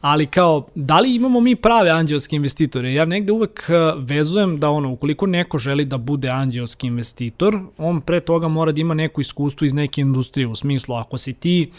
Ali 0.00 0.26
kao, 0.26 0.66
da 0.74 1.00
li 1.00 1.14
imamo 1.14 1.40
mi 1.40 1.56
prave 1.56 1.90
anđelske 1.90 2.36
investitore? 2.36 2.94
Ja 2.94 3.04
negde 3.04 3.32
uvek 3.32 3.64
eh, 3.68 3.74
vezujem 3.98 4.58
da 4.60 4.70
ono, 4.70 4.92
ukoliko 4.92 5.26
neko 5.26 5.58
želi 5.58 5.84
da 5.84 5.96
bude 5.96 6.28
anđelski 6.28 6.86
investitor, 6.86 7.60
on 7.78 8.00
pre 8.00 8.20
toga 8.20 8.48
mora 8.48 8.72
da 8.72 8.80
ima 8.80 8.94
neko 8.94 9.20
iskustvo 9.20 9.64
iz 9.64 9.72
neke 9.72 10.00
industrije. 10.00 10.46
U 10.46 10.54
smislu, 10.54 10.94
ako 10.94 11.18
si 11.18 11.32
ti 11.32 11.70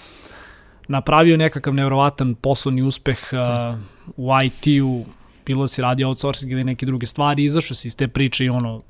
napravio 0.88 1.38
nekakav 1.38 1.74
nevrovatan 1.74 2.36
poslovni 2.36 2.82
uspeh 2.82 3.20
uh, 3.34 3.80
u 4.18 4.30
IT-u, 4.46 5.06
bilo 5.46 5.64
da 5.64 5.68
si 5.68 5.82
radio 5.82 6.08
outsourcing 6.08 6.52
ili 6.52 6.64
neke 6.64 6.86
druge 6.86 7.06
stvari, 7.06 7.44
izašao 7.44 7.76
si 7.76 7.88
iz 7.88 7.96
te 7.96 8.08
priče 8.08 8.46
i 8.46 8.50
ono, 8.50 8.82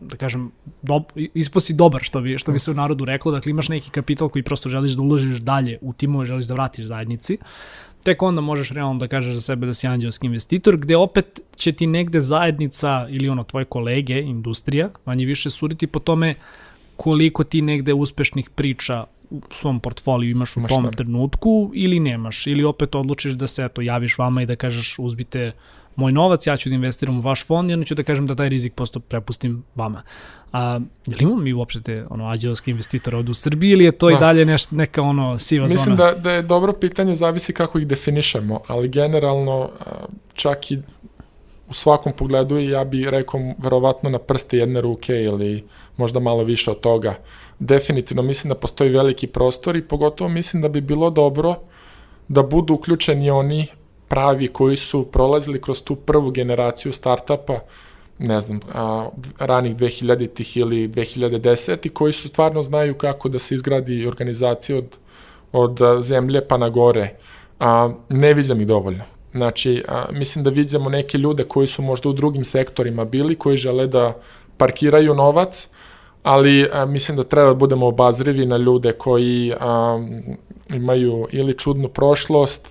da 0.00 0.16
kažem, 0.16 0.50
do, 0.82 1.02
ispo 1.34 1.60
si 1.60 1.74
dobar, 1.74 2.02
što 2.02 2.20
bi, 2.20 2.38
što 2.38 2.52
bi 2.52 2.58
se 2.58 2.70
u 2.70 2.74
narodu 2.74 3.04
reklo, 3.04 3.32
dakle 3.32 3.50
imaš 3.50 3.68
neki 3.68 3.90
kapital 3.90 4.28
koji 4.28 4.42
prosto 4.42 4.68
želiš 4.68 4.92
da 4.92 5.02
uložiš 5.02 5.38
dalje 5.38 5.78
u 5.80 5.92
timove, 5.92 6.26
želiš 6.26 6.46
da 6.46 6.54
vratiš 6.54 6.86
zajednici, 6.86 7.38
tek 8.02 8.22
onda 8.22 8.40
možeš 8.40 8.70
realno 8.70 8.98
da 8.98 9.08
kažeš 9.08 9.34
za 9.34 9.40
sebe 9.40 9.66
da 9.66 9.74
si 9.74 9.86
anđelski 9.86 10.26
investitor, 10.26 10.76
gde 10.76 10.96
opet 10.96 11.40
će 11.56 11.72
ti 11.72 11.86
negde 11.86 12.20
zajednica 12.20 13.06
ili 13.10 13.28
ono 13.28 13.44
tvoje 13.44 13.64
kolege, 13.64 14.20
industrija, 14.20 14.90
manje 15.04 15.24
više 15.24 15.50
suriti 15.50 15.86
po 15.86 15.98
tome 15.98 16.34
koliko 16.96 17.44
ti 17.44 17.62
negde 17.62 17.94
uspešnih 17.94 18.50
priča 18.50 19.04
svom 19.50 19.80
portfoliju 19.80 20.30
imaš 20.30 20.56
u 20.56 20.60
Maš 20.60 20.68
tom 20.68 20.84
ne. 20.84 20.90
trenutku 20.90 21.70
ili 21.74 22.00
nemaš, 22.00 22.46
ili 22.46 22.64
opet 22.64 22.94
odlučiš 22.94 23.32
da 23.32 23.46
se 23.46 23.64
eto, 23.64 23.82
javiš 23.82 24.18
vama 24.18 24.42
i 24.42 24.46
da 24.46 24.56
kažeš 24.56 24.98
uzbite 24.98 25.52
moj 25.96 26.12
novac, 26.12 26.46
ja 26.46 26.56
ću 26.56 26.68
da 26.68 26.74
investiram 26.74 27.18
u 27.18 27.20
vaš 27.20 27.46
fond 27.46 27.70
i 27.70 27.74
onda 27.74 27.86
ću 27.86 27.94
da 27.94 28.02
kažem 28.02 28.26
da 28.26 28.34
taj 28.34 28.48
rizik 28.48 28.74
posto 28.74 29.00
prepustim 29.00 29.64
vama. 29.74 30.02
A, 30.52 30.80
je 31.06 31.16
li 31.16 31.22
imamo 31.22 31.40
mi 31.40 31.52
uopšte 31.52 31.82
te 31.82 32.06
ono, 32.10 32.28
ađelske 32.28 32.70
investitore 32.70 33.16
ovde 33.16 33.30
u 33.30 33.34
Srbiji 33.34 33.70
ili 33.70 33.84
je 33.84 33.92
to 33.92 34.10
da. 34.10 34.16
i 34.16 34.20
dalje 34.20 34.44
neš, 34.44 34.70
neka 34.70 35.02
ono 35.02 35.38
siva 35.38 35.64
Mislim 35.64 35.96
zona? 35.96 36.04
Mislim 36.04 36.22
da, 36.22 36.22
da 36.22 36.32
je 36.32 36.42
dobro 36.42 36.72
pitanje, 36.72 37.16
zavisi 37.16 37.52
kako 37.52 37.78
ih 37.78 37.86
definišemo, 37.86 38.60
ali 38.66 38.88
generalno 38.88 39.70
čak 40.34 40.70
i 40.70 40.78
u 41.68 41.72
svakom 41.72 42.12
pogledu 42.12 42.58
i 42.58 42.68
ja 42.68 42.84
bih 42.84 43.08
rekao 43.08 43.40
verovatno 43.58 44.10
na 44.10 44.18
prste 44.18 44.58
jedne 44.58 44.80
ruke 44.80 45.12
ili 45.12 45.64
možda 45.96 46.20
malo 46.20 46.44
više 46.44 46.70
od 46.70 46.80
toga. 46.80 47.14
Definitivno 47.58 48.22
mislim 48.22 48.48
da 48.48 48.54
postoji 48.54 48.90
veliki 48.90 49.26
prostor 49.26 49.76
i 49.76 49.82
pogotovo 49.82 50.30
mislim 50.30 50.62
da 50.62 50.68
bi 50.68 50.80
bilo 50.80 51.10
dobro 51.10 51.54
da 52.28 52.42
budu 52.42 52.74
uključeni 52.74 53.30
oni 53.30 53.66
pravi 54.08 54.48
koji 54.48 54.76
su 54.76 55.04
prolazili 55.04 55.60
kroz 55.60 55.82
tu 55.82 55.96
prvu 55.96 56.30
generaciju 56.30 56.92
startapa, 56.92 57.58
ne 58.18 58.40
znam, 58.40 58.60
a, 58.74 59.08
ranih 59.38 59.76
2000-ih 59.76 60.56
ili 60.56 60.88
2010 60.88 61.86
i 61.86 61.88
koji 61.88 62.12
su 62.12 62.28
stvarno 62.28 62.62
znaju 62.62 62.94
kako 62.94 63.28
da 63.28 63.38
se 63.38 63.54
izgradi 63.54 64.06
organizacija 64.06 64.78
od, 64.78 64.96
od 65.52 65.80
zemlje 66.00 66.48
pa 66.48 66.56
na 66.56 66.68
gore. 66.68 67.14
A, 67.60 67.90
ne 68.08 68.34
vidim 68.34 68.60
ih 68.60 68.66
dovoljno. 68.66 69.04
Znači, 69.32 69.84
a, 69.88 70.06
mislim 70.12 70.44
da 70.44 70.50
vidimo 70.50 70.90
neke 70.90 71.18
ljude 71.18 71.44
koji 71.44 71.66
su 71.66 71.82
možda 71.82 72.08
u 72.08 72.12
drugim 72.12 72.44
sektorima 72.44 73.04
bili, 73.04 73.34
koji 73.34 73.56
žele 73.56 73.86
da 73.86 74.16
parkiraju 74.56 75.14
novac, 75.14 75.68
ali 76.26 76.68
a, 76.72 76.86
mislim 76.86 77.16
da 77.16 77.22
treba 77.22 77.48
da 77.48 77.54
budemo 77.54 77.86
obazrivi 77.86 78.46
na 78.46 78.56
ljude 78.56 78.92
koji 78.92 79.52
a, 79.60 79.98
imaju 80.68 81.28
ili 81.32 81.58
čudnu 81.58 81.88
prošlost, 81.88 82.68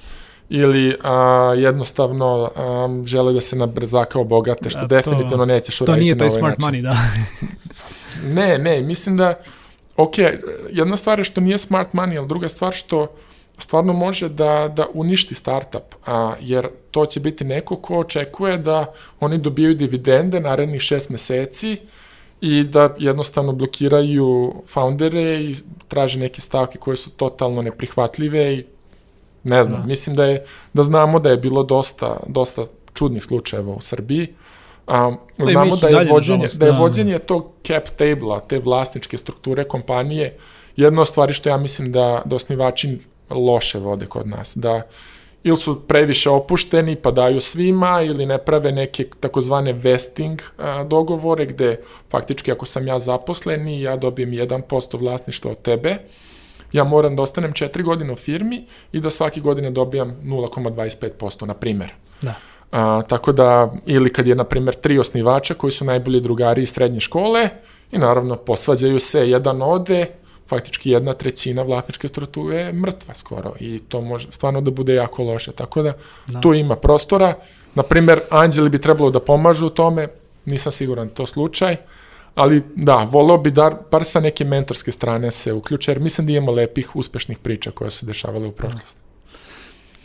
ili 0.50 0.96
a, 1.04 1.54
jednostavno 1.58 2.52
a, 2.56 2.88
žele 3.06 3.34
da 3.34 3.41
se 3.41 3.56
na 3.56 3.65
brzaka 3.65 4.20
obogate, 4.20 4.70
što 4.70 4.80
da, 4.80 4.88
to, 4.88 4.96
definitivno 4.96 5.46
nećeš 5.46 5.82
uraditi 5.82 6.00
To 6.00 6.04
nije 6.04 6.18
taj 6.18 6.30
smart 6.30 6.60
način. 6.60 6.80
money, 6.80 6.82
da. 6.82 6.98
ne, 8.41 8.58
ne, 8.58 8.82
mislim 8.82 9.18
da, 9.18 9.39
ok, 9.98 10.15
jedna 10.72 10.98
stvar 10.98 11.20
je 11.20 11.24
što 11.24 11.41
nije 11.41 11.58
smart 11.58 11.94
money, 11.94 12.18
ali 12.18 12.28
druga 12.28 12.48
stvar 12.48 12.74
što 12.74 13.08
stvarno 13.58 13.94
može 13.94 14.30
da, 14.30 14.72
da 14.76 14.86
uništi 14.94 15.36
startup, 15.36 15.96
a, 16.06 16.34
jer 16.41 16.68
to 16.91 17.06
će 17.06 17.20
biti 17.20 17.46
neko 17.46 17.76
ko 17.76 18.00
očekuje 18.00 18.58
da 18.58 18.94
oni 19.20 19.38
dobijaju 19.38 19.76
dividende 19.76 20.39
narednih 20.39 20.82
šest 20.82 21.10
meseci 21.10 21.78
i 22.41 22.63
da 22.63 22.95
jednostavno 23.00 23.54
blokiraju 23.54 24.54
foundere 24.67 25.41
i 25.41 25.56
traže 25.88 26.19
neke 26.19 26.41
stavke 26.41 26.78
koje 26.78 26.98
su 26.98 27.10
totalno 27.10 27.62
neprihvatljive 27.62 28.54
i 28.54 28.63
ne 29.43 29.63
znam, 29.63 29.82
da. 29.82 29.88
mislim 29.88 30.15
da 30.15 30.26
je 30.26 30.43
da 30.74 30.84
znamo 30.84 31.19
da 31.19 31.30
je 31.30 31.38
bilo 31.38 31.63
dosta 31.63 32.19
dosta 32.28 32.65
čudnih 32.93 33.24
slučajeva 33.24 33.74
u 33.74 33.82
Srbiji. 33.82 34.28
Um, 34.88 35.17
znamo 35.45 35.76
da 35.76 35.88
je 35.88 36.12
vođenje 36.12 36.48
da 36.58 36.65
je 36.65 36.71
da. 36.71 36.78
vođenje 36.78 37.19
tog 37.19 37.52
cap 37.67 37.89
table-a, 37.89 38.39
te 38.39 38.60
vlasničke 38.60 39.17
strukture 39.17 39.63
kompanije 39.63 40.38
jedna 40.76 41.02
od 41.02 41.08
stvari 41.08 41.34
što 41.34 41.50
ja 41.50 41.58
mislim 41.58 41.91
da 41.91 42.21
da 42.26 42.36
osnivači 42.36 43.00
loše 43.30 43.80
vode 43.80 44.06
kod 44.06 44.28
nas, 44.28 44.58
da 44.58 44.82
ili 45.45 45.58
su 45.58 45.81
previše 45.88 46.29
opušteni 46.29 46.95
pa 46.95 47.12
daju 47.12 47.41
svima 47.41 48.01
ili 48.01 48.25
ne 48.25 48.38
prave 48.38 48.71
neke 48.71 49.03
takozvane 49.19 49.73
vesting 49.73 50.41
a, 50.58 50.84
dogovore 50.84 51.45
gde 51.45 51.79
faktički 52.10 52.51
ako 52.51 52.65
sam 52.65 52.88
ja 52.88 52.99
zaposleni 52.99 53.81
ja 53.81 53.95
dobijem 53.95 54.31
1% 54.31 54.99
vlasništva 54.99 55.51
od 55.51 55.62
tebe, 55.62 55.97
ja 56.71 56.84
moram 56.84 57.15
da 57.15 57.21
ostanem 57.21 57.53
4 57.53 57.84
godine 57.84 58.13
u 58.13 58.15
firmi 58.15 58.65
i 58.91 58.99
da 58.99 59.10
svaki 59.10 59.41
godine 59.41 59.71
dobijam 59.71 60.15
0,25%, 60.23 61.45
na 61.45 61.53
primer. 61.53 61.93
Da. 62.21 62.34
A, 62.71 63.01
tako 63.08 63.31
da, 63.31 63.73
ili 63.86 64.13
kad 64.13 64.28
je, 64.28 64.36
na 64.36 64.43
primer, 64.43 64.74
tri 64.74 64.99
osnivača 64.99 65.53
koji 65.53 65.72
su 65.72 65.86
najbolji 65.86 66.22
drugari 66.22 66.61
iz 66.61 66.74
srednje 66.74 66.99
škole 66.99 67.49
i 67.91 67.97
naravno 67.97 68.36
posvađaju 68.36 68.99
se, 68.99 69.30
jedan 69.30 69.61
ode, 69.61 70.07
faktički 70.48 70.91
jedna 70.91 71.14
trećina 71.14 71.62
vlasničke 71.62 72.08
strukture 72.08 72.58
je 72.58 72.74
mrtva 72.74 73.14
skoro 73.14 73.54
i 73.60 73.80
to 73.80 74.02
može 74.02 74.32
stvarno 74.32 74.62
da 74.62 74.72
bude 74.72 74.93
jako 74.93 75.24
loše. 75.24 75.52
Tako 75.52 75.82
da, 75.82 75.93
da. 76.28 76.41
tu 76.41 76.54
ima 76.54 76.76
prostora. 76.76 77.34
Na 77.76 77.84
primer, 77.84 78.20
anđeli 78.30 78.70
bi 78.70 78.82
trebalo 78.82 79.12
da 79.12 79.20
pomažu 79.20 79.68
u 79.68 79.70
tome, 79.70 80.08
nisam 80.46 80.72
siguran 80.72 81.08
da 81.08 81.14
to 81.14 81.26
slučaj, 81.26 81.76
ali 82.36 82.64
da, 82.76 82.96
volao 82.96 83.38
bi 83.38 83.52
da 83.52 83.82
bar 83.91 84.04
sa 84.04 84.20
neke 84.20 84.46
mentorske 84.46 84.91
strane 84.91 85.32
se 85.32 85.54
uključe, 85.54 85.91
jer 85.91 86.00
mislim 86.00 86.28
da 86.28 86.34
imamo 86.34 86.52
lepih, 86.52 86.96
uspešnih 86.96 87.38
priča 87.38 87.72
koje 87.72 87.91
su 87.91 88.06
dešavale 88.06 88.48
u 88.48 88.52
prošlosti. 88.52 89.05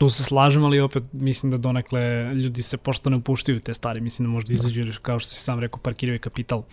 Tu 0.01 0.09
se 0.09 0.23
slažem, 0.23 0.63
ali 0.65 0.79
opet 0.79 1.03
mislim 1.13 1.51
da 1.51 1.57
donekle 1.57 2.33
ljudi 2.33 2.63
se 2.63 2.77
pošto 2.77 3.09
ne 3.09 3.15
upuštaju 3.15 3.59
te 3.59 3.73
stvari, 3.73 4.01
mislim 4.01 4.27
da 4.27 4.31
možda 4.33 4.53
izađu, 4.53 4.91
kao 5.01 5.19
što 5.19 5.29
si 5.29 5.39
sam 5.39 5.59
rekao, 5.59 5.79
parkiraju 5.79 6.19
kapital. 6.19 6.63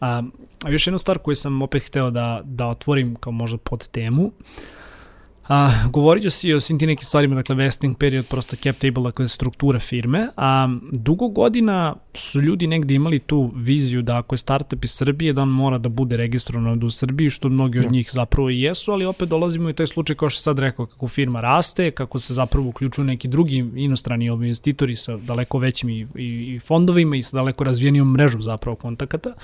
A, 0.00 0.22
a 0.64 0.70
još 0.70 0.86
jednu 0.86 0.98
stvar 0.98 1.18
koju 1.18 1.36
sam 1.36 1.62
opet 1.62 1.86
hteo 1.86 2.10
da, 2.10 2.40
da 2.44 2.66
otvorim 2.66 3.14
kao 3.16 3.32
možda 3.32 3.58
pod 3.58 3.88
temu, 3.88 4.32
A, 5.48 5.70
govorit 5.90 6.22
ću 6.22 6.30
si 6.30 6.52
o 6.52 6.60
svim 6.60 6.78
ti 6.78 6.86
nekim 6.86 7.06
stvarima, 7.06 7.34
dakle 7.34 7.54
vesting 7.54 7.98
period, 7.98 8.26
prosto 8.26 8.56
cap 8.56 8.76
table, 8.76 9.02
dakle 9.02 9.28
struktura 9.28 9.78
firme. 9.78 10.28
A, 10.36 10.68
dugo 10.92 11.28
godina 11.28 11.94
su 12.14 12.40
ljudi 12.40 12.66
negde 12.66 12.94
imali 12.94 13.18
tu 13.18 13.52
viziju 13.56 14.02
da 14.02 14.18
ako 14.18 14.34
je 14.34 14.38
startup 14.38 14.84
iz 14.84 14.90
Srbije, 14.90 15.32
da 15.32 15.42
on 15.42 15.48
mora 15.48 15.78
da 15.78 15.88
bude 15.88 16.16
registrovan 16.16 16.84
u 16.84 16.90
Srbiji, 16.90 17.30
što 17.30 17.48
mnogi 17.48 17.78
od 17.78 17.84
ja. 17.84 17.90
njih 17.90 18.08
zapravo 18.12 18.50
i 18.50 18.60
jesu, 18.60 18.92
ali 18.92 19.04
opet 19.04 19.28
dolazimo 19.28 19.70
i 19.70 19.72
taj 19.72 19.86
slučaj 19.86 20.16
kao 20.16 20.30
što 20.30 20.42
sad 20.42 20.58
rekao, 20.58 20.86
kako 20.86 21.08
firma 21.08 21.40
raste, 21.40 21.90
kako 21.90 22.18
se 22.18 22.34
zapravo 22.34 22.68
uključuju 22.68 23.04
neki 23.04 23.28
drugi 23.28 23.56
inostrani 23.74 24.26
investitori 24.26 24.96
sa 24.96 25.16
daleko 25.16 25.58
većim 25.58 25.88
i, 25.88 26.06
i, 26.14 26.54
i 26.54 26.58
fondovima 26.58 27.16
i 27.16 27.22
sa 27.22 27.36
daleko 27.36 27.64
razvijenijom 27.64 28.12
mrežom 28.12 28.42
zapravo 28.42 28.76
kontakata 28.76 29.34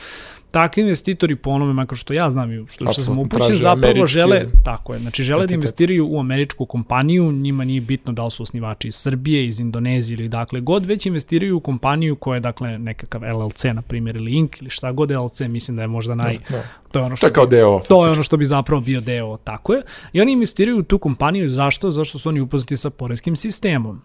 takvi 0.50 0.82
investitori 0.82 1.36
po 1.36 1.50
onome, 1.50 1.72
makar 1.72 1.98
što 1.98 2.12
ja 2.12 2.30
znam 2.30 2.52
i 2.52 2.64
što, 2.68 2.92
što 2.92 3.02
sam 3.02 3.18
upućen, 3.18 3.56
zapravo 3.56 4.06
žele, 4.06 4.46
tako 4.64 4.94
je, 4.94 5.00
znači 5.00 5.22
žele 5.22 5.46
da 5.46 5.54
investiraju 5.54 6.08
u 6.08 6.20
američku 6.20 6.66
kompaniju, 6.66 7.32
njima 7.32 7.64
nije 7.64 7.80
bitno 7.80 8.12
da 8.12 8.24
li 8.24 8.30
su 8.30 8.42
osnivači 8.42 8.88
iz 8.88 8.94
Srbije, 8.94 9.46
iz 9.46 9.60
Indonezije 9.60 10.14
ili 10.14 10.28
dakle 10.28 10.60
god, 10.60 10.86
već 10.86 11.06
investiraju 11.06 11.56
u 11.56 11.60
kompaniju 11.60 12.16
koja 12.16 12.36
je 12.36 12.40
dakle 12.40 12.78
nekakav 12.78 13.22
LLC, 13.22 13.64
na 13.64 13.82
primjer, 13.82 14.16
ili 14.16 14.32
Inc. 14.32 14.60
ili 14.60 14.70
šta 14.70 14.92
god 14.92 15.10
LLC, 15.10 15.40
mislim 15.40 15.76
da 15.76 15.82
je 15.82 15.88
možda 15.88 16.14
naj... 16.14 16.38
Da, 16.50 16.56
da. 16.56 16.62
To 16.92 16.98
je 16.98 17.04
ono 17.04 17.16
što, 17.16 17.26
to 17.26 17.30
je 17.30 17.32
kao 17.32 17.46
deo. 17.46 17.80
To 17.88 18.04
je 18.04 18.10
ono 18.10 18.22
što 18.22 18.36
bi 18.36 18.44
zapravo 18.44 18.80
bio 18.80 19.00
deo, 19.00 19.36
tako 19.36 19.72
je. 19.74 19.82
I 20.12 20.20
oni 20.20 20.32
investiraju 20.32 20.78
u 20.78 20.82
tu 20.82 20.98
kompaniju, 20.98 21.48
zašto? 21.48 21.90
Zašto 21.90 22.18
su 22.18 22.28
oni 22.28 22.40
upoznati 22.40 22.76
sa 22.76 22.90
poreskim 22.90 23.36
sistemom. 23.36 24.02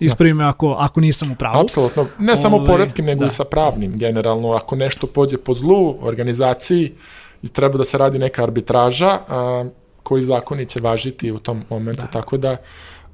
Ispravi 0.00 0.34
me 0.34 0.44
ako, 0.44 0.76
ako 0.78 1.00
nisam 1.00 1.32
u 1.32 1.34
pravu. 1.34 1.60
Apsolutno. 1.60 2.06
Ne 2.18 2.36
samo 2.36 2.56
Ove, 2.56 2.62
ovaj, 2.62 2.76
poredskim, 2.76 3.04
nego 3.04 3.20
da. 3.20 3.26
i 3.26 3.30
sa 3.30 3.44
pravnim. 3.44 3.98
Generalno, 3.98 4.52
ako 4.52 4.76
nešto 4.76 5.06
pođe 5.06 5.38
po 5.38 5.54
zlu 5.54 5.96
organizaciji 6.00 6.94
i 7.42 7.48
treba 7.48 7.78
da 7.78 7.84
se 7.84 7.98
radi 7.98 8.18
neka 8.18 8.42
arbitraža, 8.42 9.18
a, 9.28 9.68
koji 10.02 10.22
zakoni 10.22 10.66
će 10.66 10.80
važiti 10.80 11.32
u 11.32 11.38
tom 11.38 11.64
momentu. 11.70 12.02
Da. 12.02 12.08
Tako 12.08 12.36
da 12.36 12.56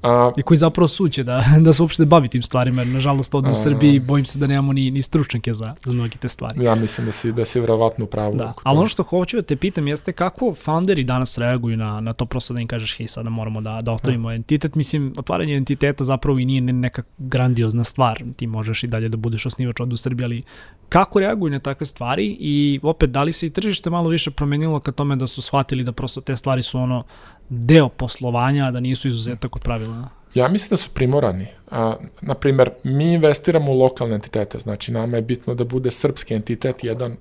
A, 0.05 0.31
I 0.37 0.43
koji 0.43 0.57
zapravo 0.57 0.87
suće 0.87 1.23
da, 1.23 1.43
da 1.65 1.73
se 1.73 1.81
uopšte 1.81 2.05
bavi 2.05 2.27
tim 2.27 2.41
stvarima, 2.41 2.81
jer 2.81 2.87
nažalost 2.87 3.35
ovdje 3.35 3.51
u 3.51 3.55
Srbiji 3.55 3.99
bojim 3.99 4.25
se 4.25 4.39
da 4.39 4.47
nemamo 4.47 4.73
ni, 4.73 4.91
ni 4.91 5.01
stručnjake 5.01 5.53
za, 5.53 5.75
za 5.85 5.93
mnogi 5.93 6.17
te 6.17 6.29
stvari. 6.29 6.63
Ja 6.63 6.75
mislim 6.75 7.05
da 7.05 7.11
si, 7.11 7.31
da 7.31 7.45
si 7.45 7.59
vjerovatno 7.59 8.05
u 8.05 8.07
pravu. 8.07 8.35
Da. 8.35 8.53
Ali 8.63 8.77
ono 8.77 8.87
što 8.87 9.03
hoću 9.03 9.37
da 9.37 9.43
te 9.43 9.55
pitam 9.55 9.87
jeste 9.87 10.11
kako 10.11 10.53
founderi 10.53 11.03
danas 11.03 11.37
reaguju 11.37 11.77
na, 11.77 12.01
na 12.01 12.13
to 12.13 12.25
prosto 12.25 12.53
da 12.53 12.59
im 12.59 12.67
kažeš 12.67 12.97
hej 12.97 13.07
sada 13.07 13.29
moramo 13.29 13.61
da, 13.61 13.79
da 13.81 13.91
otvorimo 13.91 14.31
ja. 14.31 14.35
entitet. 14.35 14.75
Mislim, 14.75 15.13
otvaranje 15.17 15.55
entiteta 15.55 16.03
zapravo 16.03 16.39
i 16.39 16.45
nije 16.45 16.61
neka 16.61 17.03
grandiozna 17.17 17.83
stvar. 17.83 18.23
Ti 18.35 18.47
možeš 18.47 18.83
i 18.83 18.87
dalje 18.87 19.09
da 19.09 19.17
budeš 19.17 19.45
osnivač 19.45 19.79
od 19.79 19.93
u 19.93 19.97
Srbiji, 19.97 20.25
ali 20.25 20.43
kako 20.89 21.19
reaguju 21.19 21.51
na 21.51 21.59
takve 21.59 21.85
stvari 21.85 22.37
i 22.39 22.79
opet 22.83 23.09
da 23.09 23.23
li 23.23 23.33
se 23.33 23.47
i 23.47 23.49
tržište 23.49 23.89
malo 23.89 24.09
više 24.09 24.31
promenilo 24.31 24.79
ka 24.79 24.91
tome 24.91 25.15
da 25.15 25.27
su 25.27 25.41
shvatili 25.41 25.83
da 25.83 25.91
prosto 25.91 26.21
te 26.21 26.35
stvari 26.35 26.63
su 26.63 26.79
ono 26.79 27.03
deo 27.49 27.89
poslovanja, 27.89 28.71
da 28.71 28.79
nisu 28.79 29.07
izuzetak 29.07 29.55
od 29.55 29.61
pravila? 29.61 30.07
Ja 30.35 30.47
mislim 30.47 30.69
da 30.69 30.77
su 30.77 30.89
primorani. 30.93 31.47
A, 31.71 31.95
naprimer, 32.21 32.69
mi 32.83 33.13
investiramo 33.13 33.71
u 33.71 33.79
lokalne 33.79 34.15
entitete, 34.15 34.59
znači 34.59 34.91
nama 34.91 35.17
je 35.17 35.21
bitno 35.21 35.55
da 35.55 35.63
bude 35.63 35.91
srpski 35.91 36.33
entitet 36.33 36.83
jedan 36.83 37.17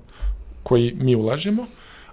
koji 0.62 0.94
mi 1.00 1.16
ulažemo, 1.16 1.66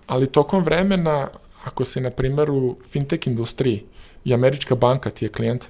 ali 0.07 0.27
tokom 0.27 0.63
vremena, 0.63 1.27
ako 1.65 1.85
se, 1.85 2.01
na 2.01 2.09
primjer, 2.09 2.51
u 2.51 2.75
fintech 2.89 3.27
industriji 3.27 3.83
i 4.25 4.33
američka 4.33 4.75
banka 4.75 5.09
ti 5.09 5.25
je 5.25 5.29
klijent, 5.29 5.65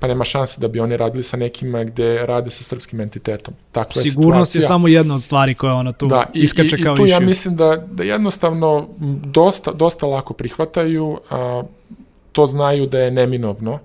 pa 0.00 0.06
nema 0.06 0.24
šanse 0.24 0.60
da 0.60 0.68
bi 0.68 0.80
oni 0.80 0.96
radili 0.96 1.22
sa 1.22 1.36
nekima 1.36 1.84
gde 1.84 2.26
rade 2.26 2.50
sa 2.50 2.64
srpskim 2.64 3.00
entitetom. 3.00 3.54
Takva 3.72 4.02
Sigurnost 4.02 4.54
je, 4.54 4.58
je 4.58 4.62
samo 4.62 4.88
jedna 4.88 5.14
od 5.14 5.22
stvari 5.22 5.54
koja 5.54 5.74
ona 5.74 5.92
tu 5.92 6.06
da, 6.06 6.26
i, 6.34 6.40
iskače 6.40 6.76
i, 6.78 6.82
kao 6.82 6.94
i 6.94 6.96
tu 6.96 7.04
išiju. 7.04 7.14
ja 7.14 7.20
mislim 7.20 7.56
da, 7.56 7.76
da 7.90 8.02
jednostavno 8.02 8.88
dosta, 9.24 9.72
dosta 9.72 10.06
lako 10.06 10.34
prihvataju, 10.34 11.18
a, 11.30 11.62
to 12.36 12.46
znaju 12.46 12.86
da 12.86 12.98
je 12.98 13.10
neminovno. 13.10 13.78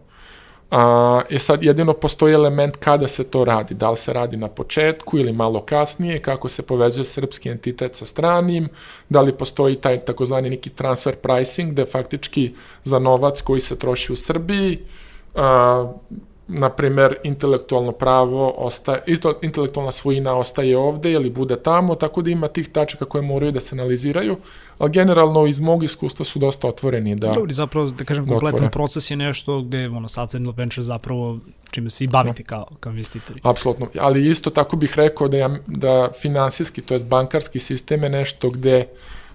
A, 0.71 1.21
je 1.29 1.39
sad 1.39 1.63
jedino 1.63 1.93
postoji 1.93 2.33
element 2.33 2.75
kada 2.75 3.07
se 3.07 3.23
to 3.23 3.45
radi, 3.45 3.73
da 3.73 3.89
li 3.89 3.97
se 3.97 4.13
radi 4.13 4.37
na 4.37 4.47
početku 4.47 5.17
ili 5.19 5.33
malo 5.33 5.61
kasnije, 5.61 6.19
kako 6.21 6.49
se 6.49 6.67
povezuje 6.67 7.05
srpski 7.05 7.49
entitet 7.49 7.95
sa 7.95 8.05
stranim, 8.05 8.67
da 9.09 9.21
li 9.21 9.37
postoji 9.37 9.75
taj 9.75 9.99
takozvani 10.05 10.49
neki 10.49 10.69
transfer 10.69 11.15
pricing, 11.15 11.71
gde 11.71 11.85
faktički 11.85 12.51
za 12.83 12.99
novac 12.99 13.41
koji 13.41 13.61
se 13.61 13.79
troši 13.79 14.13
u 14.13 14.15
Srbiji, 14.15 14.79
a, 15.35 15.91
na 16.53 16.69
primer, 16.69 17.15
intelektualno 17.23 17.91
pravo 17.91 18.53
ostaje, 18.57 19.01
isto 19.07 19.39
intelektualna 19.41 19.91
svojina 19.91 20.35
ostaje 20.35 20.77
ovde 20.77 21.11
ili 21.11 21.29
bude 21.29 21.55
tamo, 21.55 21.95
tako 21.95 22.21
da 22.21 22.29
ima 22.29 22.47
tih 22.47 22.69
tačaka 22.69 23.05
koje 23.05 23.21
moraju 23.21 23.51
da 23.51 23.59
se 23.59 23.75
analiziraju, 23.75 24.37
ali 24.77 24.91
generalno 24.91 25.45
iz 25.47 25.59
mog 25.59 25.83
iskustva 25.83 26.25
su 26.25 26.39
dosta 26.39 26.67
otvoreni 26.67 27.15
da 27.15 27.27
Dobri, 27.27 27.53
zapravo, 27.53 27.89
da 27.89 28.03
kažem, 28.03 28.25
da 28.25 28.31
kompletan 28.31 28.55
otvore. 28.55 28.71
proces 28.71 29.11
je 29.11 29.17
nešto 29.17 29.61
gde 29.61 29.87
ono, 29.87 30.07
Sunset 30.07 30.41
Venture 30.57 30.83
zapravo 30.83 31.39
čime 31.71 31.89
se 31.89 32.03
i 32.03 32.07
bavite 32.07 32.43
no. 32.43 32.47
kao, 32.47 32.67
kao 32.79 32.89
investitori. 32.89 33.41
Apsolutno, 33.43 33.87
ali 33.99 34.29
isto 34.29 34.49
tako 34.49 34.75
bih 34.75 34.93
rekao 34.95 35.27
da, 35.27 35.37
ja, 35.37 35.57
da 35.67 36.09
finansijski, 36.21 36.81
to 36.81 36.93
je 36.93 36.99
bankarski 37.03 37.59
sistem 37.59 38.03
je 38.03 38.09
nešto 38.09 38.49
gde 38.49 38.85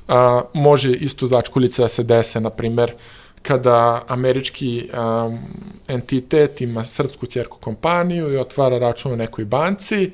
a, 0.08 0.42
može 0.54 0.92
isto 0.92 1.26
začkulice 1.26 1.82
da 1.82 1.88
se 1.88 2.02
dese, 2.02 2.40
na 2.40 2.50
primer, 2.50 2.92
kada 3.42 4.02
američki 4.08 4.90
um, 4.92 5.38
entitet 5.88 6.60
ima 6.60 6.84
srpsku 6.84 7.26
ćerku 7.26 7.58
kompaniju 7.60 8.32
i 8.32 8.36
otvara 8.36 8.78
račun 8.78 9.12
u 9.12 9.16
nekoj 9.16 9.44
banci 9.44 10.10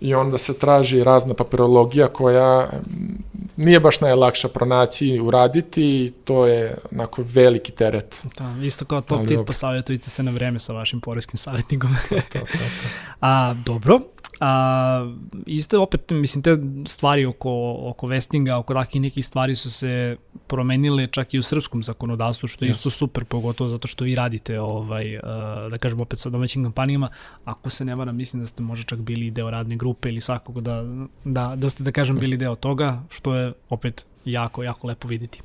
i 0.00 0.14
onda 0.14 0.38
se 0.38 0.58
traži 0.58 1.04
razna 1.04 1.34
papirologija 1.34 2.08
koja 2.08 2.68
nije 3.56 3.80
baš 3.80 4.00
najlakša 4.00 4.48
pronaći 4.48 5.08
i 5.08 5.20
uraditi 5.20 5.82
i 5.82 6.12
to 6.24 6.46
je 6.46 6.78
onako 6.92 7.24
veliki 7.26 7.72
teret. 7.72 8.22
Da, 8.38 8.56
isto 8.62 8.84
kao 8.84 9.00
top 9.00 9.26
tip, 9.26 9.46
posavjetujte 9.46 10.10
se 10.10 10.22
na 10.22 10.30
vreme 10.30 10.58
sa 10.58 10.72
vašim 10.72 11.00
porezkim 11.00 11.38
savjetnikom. 11.38 11.96
to, 12.08 12.14
to, 12.14 12.38
to, 12.38 12.58
to. 12.58 12.88
A, 13.20 13.54
dobro, 13.64 13.98
A, 14.40 15.12
isto 15.46 15.82
opet, 15.82 16.10
mislim, 16.10 16.42
te 16.42 16.56
stvari 16.86 17.26
oko, 17.26 17.76
oko 17.78 18.06
vestinga, 18.06 18.56
oko 18.56 18.74
takih 18.74 19.00
nekih 19.00 19.26
stvari 19.26 19.56
su 19.56 19.70
se 19.70 20.16
promenile 20.46 21.06
čak 21.06 21.34
i 21.34 21.38
u 21.38 21.42
srpskom 21.42 21.82
zakonodavstvu, 21.82 22.46
što 22.46 22.64
je 22.64 22.70
yes. 22.70 22.76
isto 22.76 22.90
super, 22.90 23.24
pogotovo 23.24 23.68
zato 23.68 23.88
što 23.88 24.04
vi 24.04 24.14
radite, 24.14 24.60
ovaj, 24.60 25.16
uh, 25.16 25.22
da 25.70 25.78
kažem, 25.78 26.00
opet 26.00 26.18
sa 26.18 26.30
domaćim 26.30 26.64
kompanijama. 26.64 27.08
Ako 27.44 27.70
se 27.70 27.84
ne 27.84 27.94
varam, 27.94 28.16
mislim 28.16 28.42
da 28.42 28.46
ste 28.46 28.62
možda 28.62 28.84
čak 28.84 28.98
bili 28.98 29.30
deo 29.30 29.50
radne 29.50 29.76
grupe 29.76 30.08
ili 30.08 30.20
svakog 30.20 30.60
da, 30.60 30.84
da, 31.24 31.56
da 31.56 31.70
ste, 31.70 31.82
da 31.82 31.92
kažem, 31.92 32.18
bili 32.18 32.36
deo 32.36 32.54
toga, 32.54 33.02
što 33.08 33.34
je 33.34 33.45
opet 33.68 34.06
jako, 34.24 34.62
jako 34.62 34.86
lepo 34.86 35.08
videti. 35.08 35.40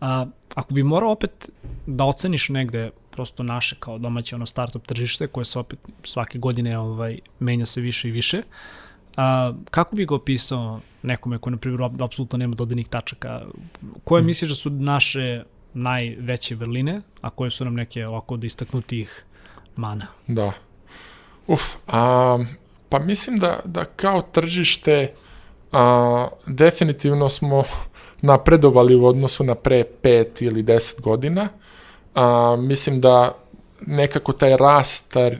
A, 0.00 0.26
ako 0.54 0.74
bi 0.74 0.82
morao 0.82 1.10
opet 1.10 1.50
da 1.86 2.04
oceniš 2.04 2.48
negde 2.48 2.90
prosto 3.10 3.42
naše 3.42 3.76
kao 3.80 3.98
domaće 3.98 4.34
ono 4.34 4.46
startup 4.46 4.86
tržište 4.86 5.26
koje 5.26 5.44
se 5.44 5.58
opet 5.58 5.78
svake 6.02 6.38
godine 6.38 6.78
ovaj 6.78 7.18
menja 7.38 7.66
se 7.66 7.80
više 7.80 8.08
i 8.08 8.12
više. 8.12 8.42
A, 9.16 9.52
kako 9.70 9.96
bi 9.96 10.06
ga 10.06 10.14
opisao 10.14 10.80
nekome 11.02 11.38
ko 11.38 11.50
na 11.50 11.56
primjer 11.56 11.90
apsolutno 12.00 12.38
nema 12.38 12.54
dodanih 12.54 12.88
tačaka? 12.88 13.42
Koje 14.04 14.22
mm. 14.22 14.26
misliš 14.26 14.48
da 14.48 14.54
su 14.54 14.70
naše 14.70 15.42
najveće 15.74 16.54
vrline, 16.54 17.00
a 17.20 17.30
koje 17.30 17.50
su 17.50 17.64
nam 17.64 17.74
neke 17.74 18.06
ovako 18.06 18.36
da 18.36 18.46
istaknutih 18.46 19.24
mana? 19.76 20.06
Da. 20.26 20.52
Uf, 21.46 21.62
a, 21.86 22.38
pa 22.88 22.98
mislim 22.98 23.38
da, 23.38 23.60
da 23.64 23.84
kao 23.84 24.22
tržište 24.22 25.12
a, 25.74 26.28
definitivno 26.46 27.28
smo 27.28 27.64
napredovali 28.22 28.94
u 28.94 29.06
odnosu 29.06 29.44
na 29.44 29.54
pre 29.54 29.84
5 30.02 30.44
ili 30.44 30.62
10 30.62 31.00
godina 31.00 31.48
a, 32.14 32.56
mislim 32.58 33.00
da 33.00 33.34
nekako 33.86 34.32
taj 34.32 34.56
rast 34.56 35.16
a, 35.16 35.30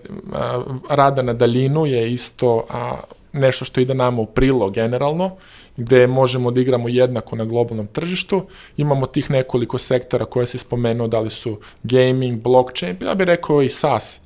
rada 0.90 1.22
na 1.22 1.32
daljinu 1.32 1.86
je 1.86 2.12
isto 2.12 2.66
a, 2.70 2.96
nešto 3.32 3.64
što 3.64 3.80
ide 3.80 3.94
nama 3.94 4.22
u 4.22 4.26
prilog 4.26 4.74
generalno, 4.74 5.30
gde 5.76 6.06
možemo 6.06 6.50
da 6.50 6.60
igramo 6.60 6.88
jednako 6.88 7.36
na 7.36 7.44
globalnom 7.44 7.86
tržištu. 7.86 8.46
Imamo 8.76 9.06
tih 9.06 9.30
nekoliko 9.30 9.78
sektora 9.78 10.24
koje 10.24 10.46
se 10.46 10.58
spomenuo, 10.58 11.08
da 11.08 11.20
li 11.20 11.30
su 11.30 11.58
gaming, 11.82 12.42
blockchain, 12.42 12.96
ja 13.02 13.14
bih 13.14 13.26
rekao 13.26 13.62
i 13.62 13.68
SaaS, 13.68 14.20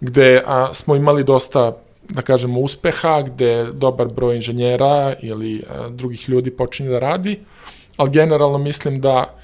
gde 0.00 0.42
a, 0.46 0.74
smo 0.74 0.96
imali 0.96 1.24
dosta 1.24 1.76
da 2.08 2.22
kažemo, 2.22 2.60
uspeha, 2.60 3.22
gde 3.22 3.72
dobar 3.72 4.08
broj 4.08 4.34
inženjera 4.34 5.14
ili 5.22 5.62
a, 5.70 5.88
drugih 5.88 6.28
ljudi 6.28 6.50
počinje 6.50 6.90
da 6.90 6.98
radi, 6.98 7.38
ali 7.96 8.10
generalno 8.10 8.58
mislim 8.58 9.00
da 9.00 9.34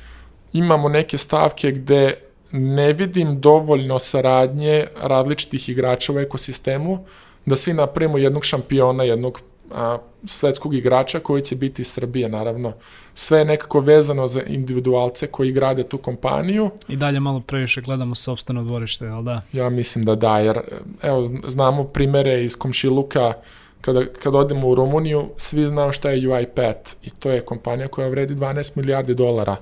imamo 0.53 0.89
neke 0.89 1.19
stavke 1.19 1.71
gde 1.73 2.15
ne 2.53 2.93
vidim 2.93 3.41
dovoljno 3.41 3.99
saradnje 3.99 4.87
različitih 5.03 5.69
igrača 5.69 6.13
u 6.13 6.19
ekosistemu 6.19 7.05
da 7.47 7.57
svi 7.57 7.73
napravimo 7.75 8.19
jednog 8.19 8.45
šampiona, 8.45 9.05
jednog 9.05 9.41
a, 9.75 9.99
svetskog 10.25 10.75
igrača 10.75 11.21
koji 11.21 11.43
će 11.43 11.57
biti 11.57 11.83
iz 11.83 11.89
Srbije, 11.89 12.29
naravno. 12.29 12.73
Sve 13.15 13.39
je 13.39 13.45
nekako 13.45 13.81
vezano 13.81 14.29
za 14.29 14.43
individualce 14.43 15.27
koji 15.27 15.53
grade 15.53 15.83
tu 15.83 15.99
kompaniju. 15.99 16.71
I 16.89 16.97
dalje 16.97 17.21
malo 17.21 17.41
previše 17.41 17.81
gledamo 17.81 18.15
sobstveno 18.15 18.63
dvorište, 18.63 19.09
ali 19.09 19.25
da? 19.25 19.43
Ja 19.53 19.71
mislim 19.71 20.05
da 20.05 20.15
da, 20.15 20.39
jer 20.39 20.59
evo, 21.03 21.29
znamo 21.47 21.85
primere 21.85 22.45
iz 22.45 22.57
komšiluka, 22.57 23.33
kada, 23.81 24.05
kada 24.23 24.39
odemo 24.39 24.69
u 24.69 24.75
Rumuniju, 24.75 25.29
svi 25.37 25.67
znaju 25.69 25.93
šta 25.93 26.11
je 26.11 26.29
UiPath 26.29 26.95
i 27.03 27.11
to 27.11 27.31
je 27.31 27.41
kompanija 27.41 27.89
koja 27.89 28.09
vredi 28.09 28.35
12 28.35 28.77
milijardi 28.77 29.15
dolara. 29.15 29.57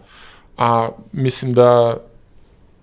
A 0.59 0.89
mislim 1.13 1.55
da 1.55 1.97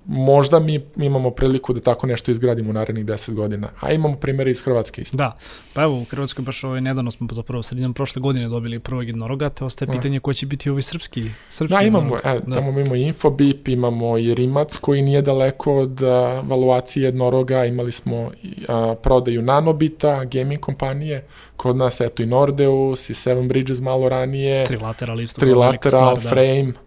možda 0.07 0.59
mi 0.59 0.81
imamo 0.95 1.29
priliku 1.29 1.73
da 1.73 1.79
tako 1.79 2.07
nešto 2.07 2.31
izgradimo 2.31 2.69
u 2.69 2.73
narednih 2.73 3.05
10 3.05 3.33
godina. 3.33 3.67
A 3.79 3.91
imamo 3.91 4.15
primere 4.15 4.51
iz 4.51 4.61
Hrvatske 4.61 5.01
isto. 5.01 5.17
Da, 5.17 5.37
pa 5.73 5.81
evo 5.81 6.01
u 6.01 6.05
Hrvatskoj 6.05 6.43
baš 6.45 6.63
ovaj, 6.63 6.81
nedavno 6.81 7.11
smo 7.11 7.27
zapravo 7.31 7.63
sredinom 7.63 7.93
prošle 7.93 8.21
godine 8.21 8.47
dobili 8.47 8.79
prvog 8.79 9.07
jednoroga, 9.07 9.49
te 9.49 9.65
ostaje 9.65 9.87
da. 9.87 9.93
pitanje 9.93 10.19
ko 10.19 10.33
će 10.33 10.45
biti 10.45 10.69
ovaj 10.69 10.81
srpski, 10.81 11.31
srpski 11.49 11.75
Da, 11.75 11.81
imamo, 11.81 12.17
e, 12.23 12.39
da. 12.45 12.55
tamo 12.55 12.79
imamo 12.79 12.95
Infobip, 12.95 13.67
imamo 13.67 14.17
i 14.17 14.33
Rimac 14.33 14.77
koji 14.77 15.01
nije 15.01 15.21
daleko 15.21 15.77
od 15.77 16.03
a, 16.03 16.41
valuacije 16.47 17.03
jednoroga, 17.03 17.65
imali 17.65 17.91
smo 17.91 18.31
a, 18.67 18.95
prodaju 19.03 19.41
Nanobita, 19.41 20.23
gaming 20.23 20.59
kompanije, 20.59 21.25
kod 21.57 21.77
nas 21.77 22.01
eto 22.01 22.23
i 22.23 22.25
Nordeus 22.25 23.09
i 23.09 23.13
Seven 23.13 23.47
Bridges 23.47 23.79
malo 23.79 24.09
ranije. 24.09 24.63
Trilateral 24.63 25.21
isto. 25.21 25.41
Trilateral, 25.41 26.15
stvar, 26.15 26.23
da. 26.23 26.29
Frame. 26.29 26.86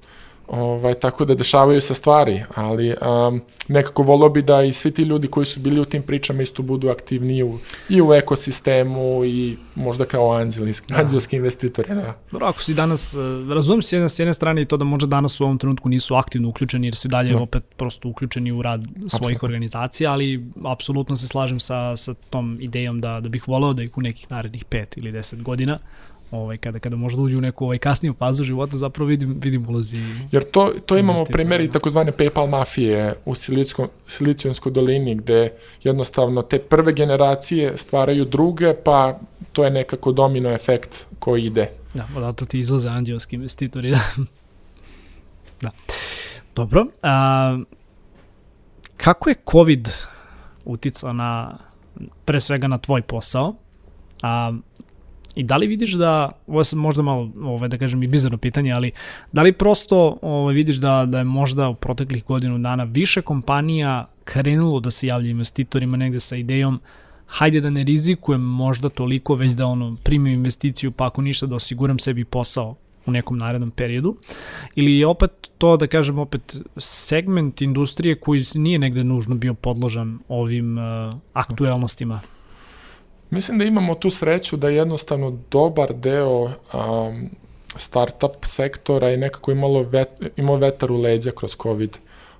Da 0.50 0.56
Ovaj, 0.56 0.94
tako 0.94 1.24
da 1.24 1.34
dešavaju 1.34 1.80
se 1.80 1.94
stvari, 1.94 2.42
ali 2.54 2.94
um, 3.28 3.40
nekako 3.68 4.02
volio 4.02 4.28
bi 4.28 4.42
da 4.42 4.62
i 4.62 4.72
svi 4.72 4.90
ti 4.90 5.02
ljudi 5.02 5.28
koji 5.28 5.46
su 5.46 5.60
bili 5.60 5.80
u 5.80 5.84
tim 5.84 6.02
pričama 6.02 6.42
isto 6.42 6.62
budu 6.62 6.88
aktivniji 6.88 7.42
u, 7.42 7.58
i 7.88 8.02
u 8.02 8.14
ekosistemu 8.14 9.24
i 9.24 9.56
možda 9.74 10.04
kao 10.04 10.32
anđelski, 10.32 10.92
da. 10.92 11.00
anđelski 11.00 11.36
investitori. 11.36 11.94
Da. 11.94 12.14
Dobro, 12.32 12.46
ako 12.46 12.62
si 12.62 12.74
danas, 12.74 13.14
eh, 13.14 13.18
razumem 13.54 13.82
s 13.82 13.92
jedne, 13.92 14.08
s 14.08 14.18
jedne 14.18 14.34
strane 14.34 14.62
i 14.62 14.66
to 14.66 14.76
da 14.76 14.84
možda 14.84 15.06
danas 15.06 15.40
u 15.40 15.44
ovom 15.44 15.58
trenutku 15.58 15.88
nisu 15.88 16.14
aktivno 16.14 16.48
uključeni 16.48 16.86
jer 16.86 16.96
su 16.96 17.08
dalje 17.08 17.32
no. 17.32 17.42
opet 17.42 17.64
prosto 17.76 18.08
uključeni 18.08 18.52
u 18.52 18.62
rad 18.62 18.80
svojih 18.82 19.04
Absolutno. 19.04 19.46
organizacija, 19.46 20.12
ali 20.12 20.46
apsolutno 20.64 21.16
se 21.16 21.28
slažem 21.28 21.60
sa, 21.60 21.96
sa 21.96 22.14
tom 22.14 22.58
idejom 22.60 23.00
da, 23.00 23.20
da 23.20 23.28
bih 23.28 23.48
voleo 23.48 23.72
da 23.72 23.82
ih 23.82 23.98
u 23.98 24.00
nekih 24.00 24.30
narednih 24.30 24.64
5 24.64 24.86
ili 24.96 25.12
10 25.12 25.42
godina 25.42 25.78
ovaj, 26.30 26.56
kada, 26.56 26.78
kada 26.78 26.96
možda 26.96 27.22
uđu 27.22 27.38
u 27.38 27.40
neku 27.40 27.64
ovaj, 27.64 27.78
kasniju 27.78 28.14
fazu 28.18 28.44
života, 28.44 28.76
zapravo 28.76 29.08
vidim, 29.08 29.36
vidim 29.40 29.68
ulozi. 29.68 30.00
Jer 30.32 30.44
to, 30.50 30.72
to 30.86 30.98
imamo 30.98 31.24
primjeri 31.24 31.66
da. 31.66 31.72
takozvane 31.72 32.12
PayPal 32.12 32.46
mafije 32.46 33.14
u 33.24 33.34
Silicijonskoj 34.06 34.72
dolini, 34.72 35.14
gde 35.14 35.52
jednostavno 35.82 36.42
te 36.42 36.58
prve 36.58 36.92
generacije 36.92 37.76
stvaraju 37.76 38.24
druge, 38.24 38.74
pa 38.84 39.18
to 39.52 39.64
je 39.64 39.70
nekako 39.70 40.12
domino 40.12 40.50
efekt 40.50 41.06
koji 41.18 41.44
ide. 41.44 41.70
Da, 41.94 42.08
odato 42.16 42.44
ti 42.44 42.60
izlaze 42.60 42.88
anđelski 42.88 43.36
investitori. 43.36 43.90
Da. 43.90 44.00
da. 45.60 45.70
Dobro. 46.54 46.86
A, 47.02 47.60
kako 48.96 49.28
je 49.28 49.34
COVID 49.50 49.88
uticao 50.64 51.12
na, 51.12 51.58
pre 52.24 52.40
svega 52.40 52.68
na 52.68 52.78
tvoj 52.78 53.02
posao? 53.02 53.54
A, 54.22 54.52
I 55.34 55.42
da 55.42 55.56
li 55.56 55.66
vidiš 55.66 55.92
da, 55.92 56.30
ovo 56.46 56.60
je 56.60 56.64
možda 56.76 57.02
malo, 57.02 57.30
ovaj, 57.42 57.68
da 57.68 57.78
kažem 57.78 58.02
i 58.02 58.06
bizarno 58.06 58.38
pitanje, 58.38 58.72
ali 58.72 58.92
da 59.32 59.42
li 59.42 59.52
prosto 59.52 60.18
ovaj, 60.22 60.54
vidiš 60.54 60.76
da, 60.76 61.06
da 61.06 61.18
je 61.18 61.24
možda 61.24 61.68
u 61.68 61.74
proteklih 61.74 62.24
godinu 62.24 62.58
dana 62.58 62.84
više 62.84 63.22
kompanija 63.22 64.08
krenulo 64.24 64.80
da 64.80 64.90
se 64.90 65.06
javlja 65.06 65.30
investitorima 65.30 65.96
negde 65.96 66.20
sa 66.20 66.36
idejom 66.36 66.80
hajde 67.30 67.60
da 67.60 67.70
ne 67.70 67.84
rizikujem 67.84 68.40
možda 68.40 68.88
toliko, 68.88 69.34
već 69.34 69.52
da 69.52 69.66
ono 69.66 69.96
primim 70.04 70.32
investiciju 70.32 70.90
pa 70.90 71.06
ako 71.06 71.22
ništa 71.22 71.46
da 71.46 71.54
osiguram 71.54 71.98
sebi 71.98 72.24
posao 72.24 72.76
u 73.06 73.10
nekom 73.10 73.38
narednom 73.38 73.70
periodu? 73.70 74.16
Ili 74.74 74.98
je 74.98 75.06
opet 75.06 75.30
to 75.58 75.76
da 75.76 75.86
kažem 75.86 76.18
opet 76.18 76.56
segment 76.76 77.62
industrije 77.62 78.14
koji 78.14 78.42
nije 78.54 78.78
negde 78.78 79.04
nužno 79.04 79.34
bio 79.34 79.54
podložan 79.54 80.18
ovim 80.28 80.78
uh, 80.78 81.14
aktuelnostima 81.32 82.20
Mislim 83.30 83.58
da 83.58 83.64
imamo 83.64 83.94
tu 83.94 84.10
sreću 84.10 84.56
da 84.56 84.68
jednostavno 84.68 85.38
dobar 85.50 85.94
deo 85.94 86.42
um, 86.42 87.30
startup 87.76 88.36
sektora 88.42 89.08
je 89.08 89.16
nekako 89.16 89.50
imalo 89.50 89.82
vet, 89.82 90.08
imao 90.36 90.56
vetar 90.56 90.92
u 90.92 91.00
leđa 91.00 91.30
kroz 91.30 91.56
COVID. 91.62 91.96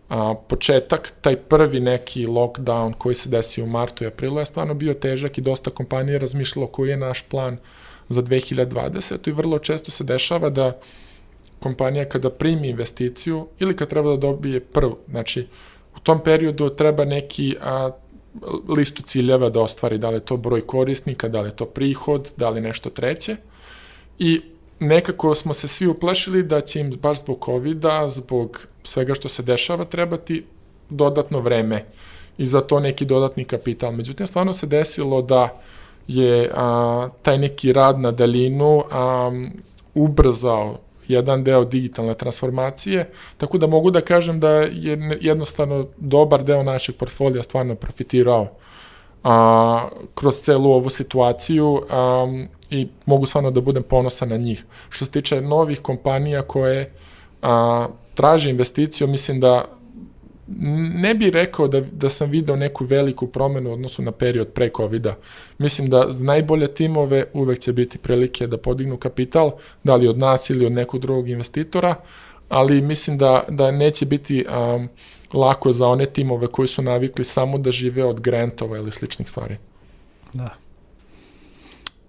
A, 0.09 0.34
početak, 0.49 1.12
taj 1.20 1.36
prvi 1.36 1.80
neki 1.80 2.26
lockdown 2.26 2.95
koji 2.99 3.14
se 3.14 3.28
desio 3.28 3.64
u 3.64 3.66
martu 3.66 4.05
i 4.05 4.07
aprilu 4.07 4.38
je 4.38 4.47
stvarno 4.47 4.74
bio 4.74 4.95
težak 4.95 5.38
i 5.38 5.41
dosta 5.41 5.70
kompanije 5.70 6.18
razmišljalo 6.18 6.66
koji 6.66 6.91
je 6.91 6.97
naš 6.97 7.22
plan 7.22 7.57
za 8.09 8.22
2020. 8.22 9.28
I 9.28 9.32
vrlo 9.32 9.59
često 9.59 9.91
se 9.91 10.05
dešava 10.05 10.51
da 10.51 10.78
kompanija 11.61 12.05
kada 12.05 12.30
primi 12.30 12.68
investiciju 12.68 13.47
ili 13.59 13.76
kad 13.76 13.88
treba 13.88 14.11
da 14.11 14.16
dobije 14.16 14.61
prvu, 14.61 14.99
znači 15.09 15.47
u 15.97 15.99
tom 15.99 16.22
periodu 16.22 16.70
treba 16.70 17.05
neki 17.05 17.57
a, 17.61 17.91
listu 18.68 19.03
ciljeva 19.03 19.49
da 19.49 19.61
ostvari, 19.61 19.99
da 19.99 20.11
li 20.11 20.16
je 20.16 20.24
to 20.24 20.37
broj 20.37 20.61
korisnika, 20.61 21.28
da 21.28 21.41
li 21.41 21.49
je 21.49 21.57
to 21.57 21.64
prihod, 21.64 22.31
da 22.37 22.51
li 22.51 22.61
nešto 22.61 22.91
treće. 22.91 23.37
I 24.18 24.41
nekako 24.81 25.35
smo 25.35 25.55
se 25.55 25.68
svi 25.68 25.87
uplašili 25.87 26.43
da 26.43 26.61
će 26.61 26.81
im 26.81 26.91
baš 27.03 27.20
zbog 27.20 27.45
covid 27.45 27.85
zbog 28.09 28.66
svega 28.83 29.14
što 29.14 29.28
se 29.28 29.43
dešava, 29.43 29.85
trebati 29.85 30.45
dodatno 30.91 31.41
vreme 31.41 31.85
i 32.39 32.47
za 32.47 32.61
to 32.61 32.81
neki 32.81 33.05
dodatni 33.05 33.45
kapital. 33.45 33.93
Međutim, 33.93 34.26
stvarno 34.26 34.53
se 34.53 34.66
desilo 34.66 35.22
da 35.22 35.61
je 36.09 36.51
a, 36.55 37.09
taj 37.22 37.39
neki 37.39 37.72
rad 37.72 37.99
na 38.01 38.11
daljinu 38.11 38.85
a, 38.91 39.31
ubrzao 39.95 40.78
jedan 41.11 41.44
deo 41.44 41.64
digitalne 41.64 42.14
transformacije, 42.14 43.11
tako 43.36 43.58
da 43.58 43.66
mogu 43.66 43.90
da 43.90 44.00
kažem 44.00 44.40
da 44.40 44.50
je 44.50 45.18
jednostavno 45.20 45.86
dobar 45.96 46.44
deo 46.44 46.62
našeg 46.62 46.96
portfolija 46.96 47.42
stvarno 47.42 47.74
profitirao 47.74 48.48
a, 49.24 49.88
kroz 50.14 50.34
celu 50.34 50.72
ovu 50.72 50.90
situaciju 50.90 51.82
a, 51.90 52.26
i 52.70 52.88
mogu 53.06 53.26
stvarno 53.26 53.50
da 53.50 53.61
budem 53.61 53.82
ponosan 53.82 54.28
na 54.28 54.36
njih. 54.36 54.64
Što 54.88 55.04
se 55.04 55.11
tiče 55.11 55.40
novih 55.40 55.80
kompanija 55.80 56.42
koje 56.42 56.92
a, 57.42 57.88
traže 58.14 58.50
investiciju, 58.50 59.08
mislim 59.08 59.40
da 59.40 59.64
ne 60.94 61.14
bih 61.14 61.32
rekao 61.32 61.68
da, 61.68 61.80
da 61.80 62.09
sam 62.09 62.30
video 62.30 62.57
neku 62.57 62.84
veliku 62.84 63.26
promenu 63.26 63.70
u 63.70 63.72
odnosu 63.72 64.03
na 64.03 64.12
period 64.12 64.48
pre 64.48 64.70
covid 64.76 65.03
-a. 65.03 65.14
Mislim 65.59 65.90
da 65.90 66.07
za 66.09 66.24
najbolje 66.24 66.74
timove 66.74 67.24
uvek 67.32 67.59
će 67.59 67.72
biti 67.72 67.98
prilike 67.98 68.46
da 68.46 68.57
podignu 68.57 68.96
kapital, 68.96 69.51
da 69.84 69.96
li 69.96 70.09
od 70.09 70.18
nas 70.18 70.51
ili 70.51 70.66
od 70.66 70.72
nekog 70.72 71.01
drugog 71.01 71.28
investitora, 71.28 71.94
ali 72.48 72.82
mislim 72.82 73.18
da, 73.18 73.44
da 73.48 73.70
neće 73.70 74.07
biti 74.07 74.44
um, 74.74 74.88
lako 75.32 75.72
za 75.72 75.88
one 75.88 76.07
timove 76.07 76.46
koji 76.46 76.68
su 76.68 76.82
navikli 76.82 77.24
samo 77.24 77.59
da 77.59 77.70
žive 77.70 78.05
od 78.05 78.20
grantova 78.20 78.78
ili 78.78 78.90
sličnih 78.90 79.28
stvari. 79.28 79.57
Da. 80.32 80.55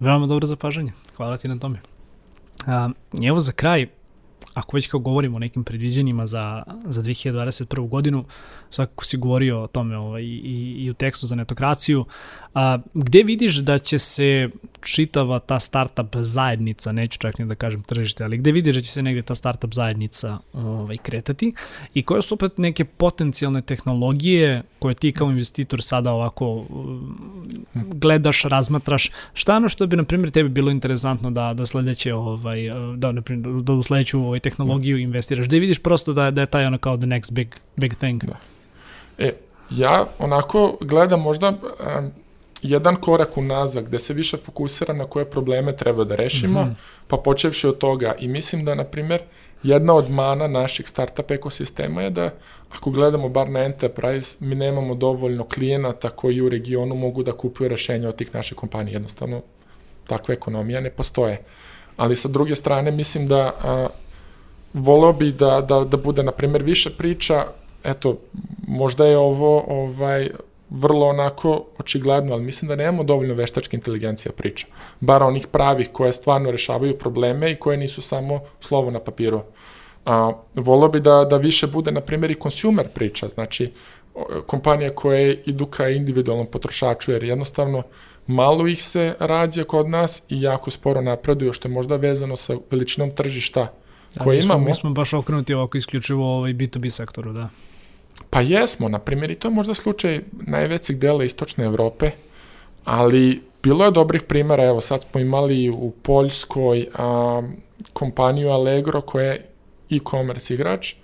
Veoma 0.00 0.26
dobro 0.26 0.46
zapažanje. 0.46 0.92
Hvala 1.16 1.36
ti 1.36 1.48
na 1.48 1.58
tome. 1.58 1.78
A, 2.66 2.90
evo 3.24 3.40
za 3.40 3.52
kraj, 3.52 3.86
ako 4.54 4.76
već 4.76 4.86
kao 4.86 5.00
govorimo 5.00 5.36
o 5.36 5.38
nekim 5.38 5.64
predviđenjima 5.64 6.26
za, 6.26 6.62
za 6.84 7.02
2021. 7.02 7.88
godinu, 7.88 8.24
svakako 8.70 9.04
si 9.04 9.16
govorio 9.16 9.62
o 9.62 9.66
tome 9.66 9.96
ovaj, 9.96 10.22
i, 10.22 10.74
i 10.78 10.90
u 10.90 10.94
tekstu 10.94 11.26
za 11.26 11.34
netokraciju, 11.34 12.04
a, 12.54 12.78
gde 12.94 13.22
vidiš 13.22 13.56
da 13.56 13.78
će 13.78 13.98
se 13.98 14.50
čitava 14.80 15.38
ta 15.38 15.58
startup 15.58 16.16
zajednica, 16.16 16.92
neću 16.92 17.18
čak 17.18 17.38
ni 17.38 17.46
da 17.46 17.54
kažem 17.54 17.82
tržište, 17.82 18.24
ali 18.24 18.38
gde 18.38 18.52
vidiš 18.52 18.76
da 18.76 18.82
će 18.82 18.90
se 18.90 19.02
negde 19.02 19.22
ta 19.22 19.34
startup 19.34 19.74
zajednica 19.74 20.38
ovaj, 20.52 20.96
kretati 20.96 21.52
i 21.94 22.02
koje 22.02 22.22
su 22.22 22.34
opet 22.34 22.58
neke 22.58 22.84
potencijalne 22.84 23.62
tehnologije 23.62 24.62
koje 24.78 24.94
ti 24.94 25.12
kao 25.12 25.30
investitor 25.30 25.82
sada 25.82 26.12
ovako 26.12 26.46
um, 26.54 27.52
gledaš, 27.74 28.42
razmatraš, 28.42 29.10
šta 29.34 29.56
ono 29.56 29.68
što 29.68 29.86
bi 29.86 29.96
na 29.96 30.04
primjer 30.04 30.30
tebi 30.30 30.48
bilo 30.48 30.70
interesantno 30.70 31.30
da 31.30 31.54
da 31.54 31.66
sledeće 31.66 32.14
ovaj 32.14 32.58
da 32.96 33.12
na 33.12 33.22
primjer 33.22 33.62
da 33.62 33.72
u 33.72 33.82
sledeću 33.82 34.20
ovaj 34.20 34.40
tehnologiju 34.42 34.98
investiraš, 34.98 35.46
da 35.46 35.56
vidiš 35.56 35.82
prosto 35.82 36.12
da 36.12 36.30
da 36.30 36.40
je 36.40 36.46
taj 36.46 36.66
ono 36.66 36.78
kao 36.78 36.96
the 36.96 37.06
next 37.06 37.32
big 37.32 37.48
big 37.76 37.94
thing. 37.94 38.24
Da. 38.24 38.36
E, 39.18 39.32
ja 39.70 40.06
onako 40.18 40.76
gledam 40.80 41.20
možda 41.20 41.48
um, 41.48 42.10
jedan 42.62 42.96
korak 42.96 43.36
unazad 43.36 43.84
gde 43.84 43.98
se 43.98 44.14
više 44.14 44.36
fokusira 44.36 44.94
na 44.94 45.06
koje 45.06 45.30
probleme 45.30 45.76
treba 45.76 46.04
da 46.04 46.16
rešimo, 46.16 46.62
mm 46.62 46.66
-hmm. 46.66 46.74
pa 47.08 47.16
počevši 47.16 47.66
od 47.66 47.78
toga 47.78 48.14
i 48.18 48.28
mislim 48.28 48.64
da 48.64 48.74
na 48.74 48.84
primjer 48.84 49.20
jedna 49.62 49.94
od 49.94 50.10
mana 50.10 50.48
naših 50.48 50.88
startup 50.88 51.30
ekosistema 51.30 52.02
je 52.02 52.10
da 52.10 52.30
ako 52.76 52.90
gledamo 52.90 53.28
bar 53.28 53.50
na 53.50 53.60
enterprise, 53.60 54.36
mi 54.40 54.54
nemamo 54.54 54.94
dovoljno 54.94 55.44
klijenata 55.44 56.10
koji 56.10 56.40
u 56.40 56.48
regionu 56.48 56.94
mogu 56.94 57.22
da 57.22 57.32
kupuju 57.32 57.68
rešenja 57.68 58.08
od 58.08 58.16
tih 58.16 58.34
naših 58.34 58.56
kompanija. 58.56 58.92
Jednostavno, 58.92 59.42
takva 60.06 60.34
ekonomija 60.34 60.80
ne 60.80 60.90
postoje. 60.90 61.40
Ali 61.96 62.16
sa 62.16 62.28
druge 62.28 62.56
strane, 62.56 62.90
mislim 62.90 63.28
da 63.28 63.52
a, 63.64 63.88
voleo 64.74 65.12
bi 65.12 65.32
da, 65.32 65.60
da, 65.60 65.84
da 65.84 65.96
bude, 65.96 66.22
na 66.22 66.32
primjer, 66.32 66.62
više 66.62 66.90
priča, 66.90 67.46
eto, 67.84 68.16
možda 68.66 69.06
je 69.06 69.18
ovo 69.18 69.64
ovaj, 69.68 70.28
vrlo 70.70 71.06
onako 71.06 71.64
očigledno, 71.78 72.32
ali 72.32 72.42
mislim 72.42 72.68
da 72.68 72.76
nemamo 72.76 73.04
dovoljno 73.04 73.34
veštačke 73.34 73.76
inteligencija 73.76 74.32
priča. 74.32 74.66
Bar 75.00 75.22
onih 75.22 75.46
pravih 75.46 75.88
koje 75.92 76.12
stvarno 76.12 76.50
rešavaju 76.50 76.98
probleme 76.98 77.52
i 77.52 77.56
koje 77.56 77.76
nisu 77.76 78.02
samo 78.02 78.40
slovo 78.60 78.90
na 78.90 79.00
papiru. 79.00 79.42
A, 80.06 80.32
volio 80.54 80.88
bi 80.88 81.00
da, 81.00 81.24
da 81.24 81.36
više 81.36 81.66
bude, 81.66 81.92
na 81.92 82.00
primjer, 82.00 82.30
i 82.30 82.40
consumer 82.42 82.88
priča, 82.88 83.28
znači 83.28 83.72
kompanije 84.46 84.90
koje 84.94 85.42
idu 85.46 85.66
ka 85.66 85.88
individualnom 85.88 86.46
potrošaču, 86.46 87.12
jer 87.12 87.24
jednostavno 87.24 87.82
malo 88.26 88.66
ih 88.66 88.84
se 88.84 89.14
rađa 89.18 89.64
kod 89.64 89.88
nas 89.88 90.22
i 90.28 90.42
jako 90.42 90.70
sporo 90.70 91.00
napreduju, 91.00 91.52
što 91.52 91.68
je 91.68 91.72
možda 91.72 91.96
vezano 91.96 92.36
sa 92.36 92.56
veličinom 92.70 93.10
tržišta 93.10 93.60
da, 93.60 93.81
koje 94.18 94.36
mi 94.36 94.42
smo, 94.42 94.54
imamo. 94.54 94.68
Mi 94.68 94.74
smo 94.74 94.90
baš 94.90 95.12
okrenuti 95.12 95.54
ovako 95.54 95.78
isključivo 95.78 96.36
ovaj 96.36 96.54
B2B 96.54 96.88
sektoru, 96.88 97.32
da. 97.32 97.48
Pa 98.30 98.40
jesmo, 98.40 98.88
na 98.88 98.98
primjer, 98.98 99.30
i 99.30 99.34
to 99.34 99.48
je 99.48 99.52
možda 99.54 99.74
slučaj 99.74 100.20
najvećeg 100.32 100.98
dela 100.98 101.24
istočne 101.24 101.64
Evrope, 101.64 102.10
ali 102.84 103.42
bilo 103.62 103.84
je 103.84 103.90
dobrih 103.90 104.22
primjera, 104.22 104.64
evo 104.64 104.80
sad 104.80 105.02
smo 105.02 105.20
imali 105.20 105.70
u 105.70 105.92
Poljskoj 106.02 106.86
a, 106.94 107.42
kompaniju 107.92 108.48
Allegro 108.48 109.00
koja 109.00 109.24
je 109.24 109.46
e-commerce 109.90 110.54
igrač, 110.54 110.94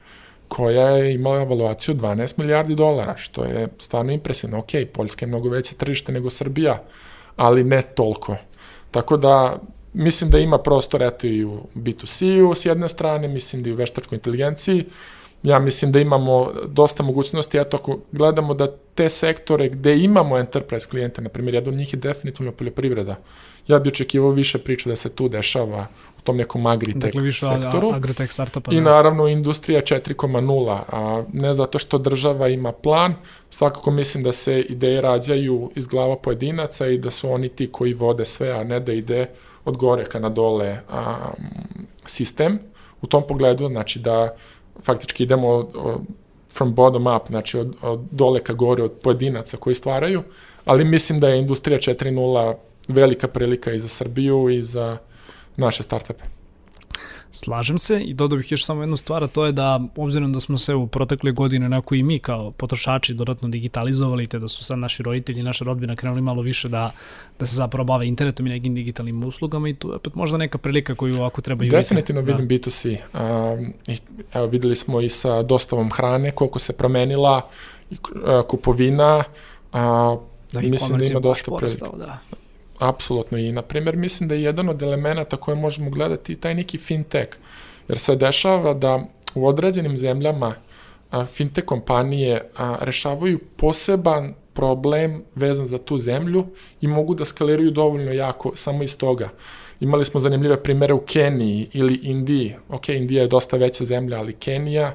koja 0.48 0.88
je 0.88 1.14
imala 1.14 1.42
evaluaciju 1.42 1.94
12 1.94 2.38
milijardi 2.38 2.74
dolara, 2.74 3.16
što 3.16 3.44
je 3.44 3.68
stvarno 3.78 4.12
impresivno. 4.12 4.58
Ok, 4.58 4.70
Poljska 4.92 5.24
je 5.24 5.28
mnogo 5.28 5.48
veće 5.48 5.74
tržište 5.74 6.12
nego 6.12 6.30
Srbija, 6.30 6.82
ali 7.36 7.64
ne 7.64 7.82
toliko. 7.82 8.36
Tako 8.90 9.16
da, 9.16 9.58
mislim 9.92 10.30
da 10.30 10.38
ima 10.38 10.58
prostor 10.58 11.02
eto 11.02 11.26
i 11.26 11.44
u 11.44 11.60
B2C-u 11.74 12.54
s 12.54 12.66
jedne 12.66 12.88
strane, 12.88 13.28
mislim 13.28 13.62
da 13.62 13.68
i 13.68 13.72
u 13.72 13.76
veštačkoj 13.76 14.16
inteligenciji, 14.16 14.84
ja 15.42 15.58
mislim 15.58 15.92
da 15.92 16.00
imamo 16.00 16.52
dosta 16.66 17.02
mogućnosti, 17.02 17.58
eto 17.58 17.76
ako 17.76 17.98
gledamo 18.12 18.54
da 18.54 18.76
te 18.94 19.08
sektore 19.08 19.68
gde 19.68 19.96
imamo 19.96 20.38
enterprise 20.38 20.88
klijente, 20.88 21.22
na 21.22 21.28
primjer, 21.28 21.54
jedan 21.54 21.74
od 21.74 21.78
njih 21.78 21.92
je 21.92 21.96
definitivno 21.96 22.52
poljoprivreda. 22.52 23.16
Ja 23.68 23.78
bih 23.78 23.90
očekivao 23.90 24.30
više 24.30 24.58
priča 24.58 24.88
da 24.88 24.96
se 24.96 25.08
tu 25.08 25.28
dešava 25.28 25.86
u 26.18 26.20
tom 26.20 26.36
nekom 26.36 26.66
agritech 26.66 27.04
dakle, 27.04 27.22
više 27.22 27.46
sektoru. 27.46 27.90
Agritech 27.94 28.32
startupa. 28.32 28.72
I 28.72 28.74
da. 28.74 28.80
naravno 28.80 29.28
industrija 29.28 29.80
4.0, 29.80 30.80
a 30.88 31.24
ne 31.32 31.54
zato 31.54 31.78
što 31.78 31.98
država 31.98 32.48
ima 32.48 32.72
plan, 32.72 33.14
svakako 33.50 33.90
mislim 33.90 34.24
da 34.24 34.32
se 34.32 34.60
ideje 34.60 35.00
rađaju 35.00 35.70
iz 35.74 35.86
glava 35.86 36.16
pojedinaca 36.16 36.86
i 36.86 36.98
da 36.98 37.10
su 37.10 37.30
oni 37.30 37.48
ti 37.48 37.68
koji 37.72 37.94
vode 37.94 38.24
sve, 38.24 38.50
a 38.50 38.64
ne 38.64 38.80
da 38.80 38.92
ide 38.92 39.26
od 39.68 39.76
gore 39.76 40.04
ka 40.04 40.18
na 40.18 40.28
dole 40.28 40.78
a, 40.88 41.30
sistem. 42.06 42.58
U 43.02 43.06
tom 43.06 43.26
pogledu, 43.28 43.68
znači 43.68 43.98
da 43.98 44.34
faktički 44.82 45.22
idemo 45.22 45.48
od, 45.48 45.68
od, 45.74 46.00
from 46.54 46.74
bottom 46.74 47.06
up, 47.06 47.26
znači 47.26 47.58
od, 47.58 47.76
od 47.82 48.00
dole 48.10 48.40
ka 48.40 48.52
gore, 48.52 48.82
od 48.82 48.92
pojedinaca 49.02 49.56
koji 49.56 49.74
stvaraju, 49.74 50.22
ali 50.64 50.84
mislim 50.84 51.20
da 51.20 51.28
je 51.28 51.38
industrija 51.38 51.78
4.0 51.78 52.54
velika 52.88 53.28
prilika 53.28 53.72
i 53.72 53.78
za 53.78 53.88
Srbiju 53.88 54.48
i 54.48 54.62
za 54.62 54.96
naše 55.56 55.82
startupe. 55.82 56.37
Slažem 57.30 57.78
se 57.78 58.00
i 58.00 58.14
dodao 58.14 58.36
bih 58.36 58.52
još 58.52 58.64
samo 58.64 58.82
jednu 58.82 58.96
stvar, 58.96 59.24
a 59.24 59.26
to 59.26 59.46
je 59.46 59.52
da 59.52 59.80
obzirom 59.96 60.32
da 60.32 60.40
smo 60.40 60.58
se 60.58 60.74
u 60.74 60.86
protekle 60.86 61.32
godine 61.32 61.66
onako 61.66 61.94
i 61.94 62.02
mi 62.02 62.18
kao 62.18 62.50
potrošači 62.50 63.14
dodatno 63.14 63.48
digitalizovali, 63.48 64.26
te 64.26 64.38
da 64.38 64.48
su 64.48 64.64
sad 64.64 64.78
naši 64.78 65.02
roditelji 65.02 65.40
i 65.40 65.42
naša 65.42 65.64
rodbina 65.64 65.96
krenuli 65.96 66.22
malo 66.22 66.42
više 66.42 66.68
da, 66.68 66.90
da 67.38 67.46
se 67.46 67.56
zapravo 67.56 67.84
bave 67.84 68.06
internetom 68.06 68.46
i 68.46 68.50
nekim 68.50 68.74
digitalnim 68.74 69.24
uslugama 69.24 69.68
i 69.68 69.74
tu 69.74 69.88
je 69.88 69.94
opet 69.94 70.14
možda 70.14 70.38
neka 70.38 70.58
prilika 70.58 70.94
koju 70.94 71.16
ovako 71.16 71.40
treba 71.40 71.64
i 71.64 71.68
Definitivno 71.68 72.22
da. 72.22 72.32
vidim 72.32 72.48
B2C. 72.48 72.98
Um, 73.14 73.72
i, 73.86 73.96
evo, 74.34 74.46
videli 74.46 74.76
smo 74.76 75.00
i 75.00 75.08
sa 75.08 75.42
dostavom 75.42 75.90
hrane 75.90 76.30
koliko 76.30 76.58
se 76.58 76.76
promenila 76.76 77.40
uh, 77.90 77.98
kupovina, 78.48 79.16
uh, 79.72 79.78
da, 80.52 80.60
mislim 80.60 80.98
da 80.98 81.04
ima 81.04 81.20
dosta 81.20 81.56
prilika. 81.56 81.86
Da. 81.96 82.18
Apsolutno 82.78 83.38
i, 83.38 83.52
na 83.52 83.62
primjer, 83.62 83.96
mislim 83.96 84.28
da 84.28 84.34
je 84.34 84.42
jedan 84.42 84.68
od 84.68 84.82
elemenata 84.82 85.36
koje 85.36 85.54
možemo 85.54 85.90
gledati 85.90 86.36
taj 86.36 86.54
neki 86.54 86.78
fintech, 86.78 87.28
jer 87.88 87.98
se 87.98 88.16
dešava 88.16 88.74
da 88.74 89.04
u 89.34 89.46
određenim 89.46 89.96
zemljama 89.96 90.54
a, 91.10 91.24
fintech 91.24 91.64
kompanije 91.64 92.48
a, 92.56 92.76
rešavaju 92.80 93.38
poseban 93.56 94.34
problem 94.52 95.22
vezan 95.34 95.66
za 95.66 95.78
tu 95.78 95.98
zemlju 95.98 96.46
i 96.80 96.86
mogu 96.86 97.14
da 97.14 97.24
skaliraju 97.24 97.70
dovoljno 97.70 98.12
jako 98.12 98.52
samo 98.54 98.82
iz 98.82 98.98
toga. 98.98 99.28
Imali 99.80 100.04
smo 100.04 100.20
zanimljive 100.20 100.62
primere 100.62 100.94
u 100.94 101.00
Keniji 101.00 101.68
ili 101.72 102.00
Indiji. 102.02 102.54
Ok, 102.68 102.88
Indija 102.88 103.22
je 103.22 103.28
dosta 103.28 103.56
veća 103.56 103.84
zemlja, 103.84 104.18
ali 104.18 104.32
Kenija 104.32 104.94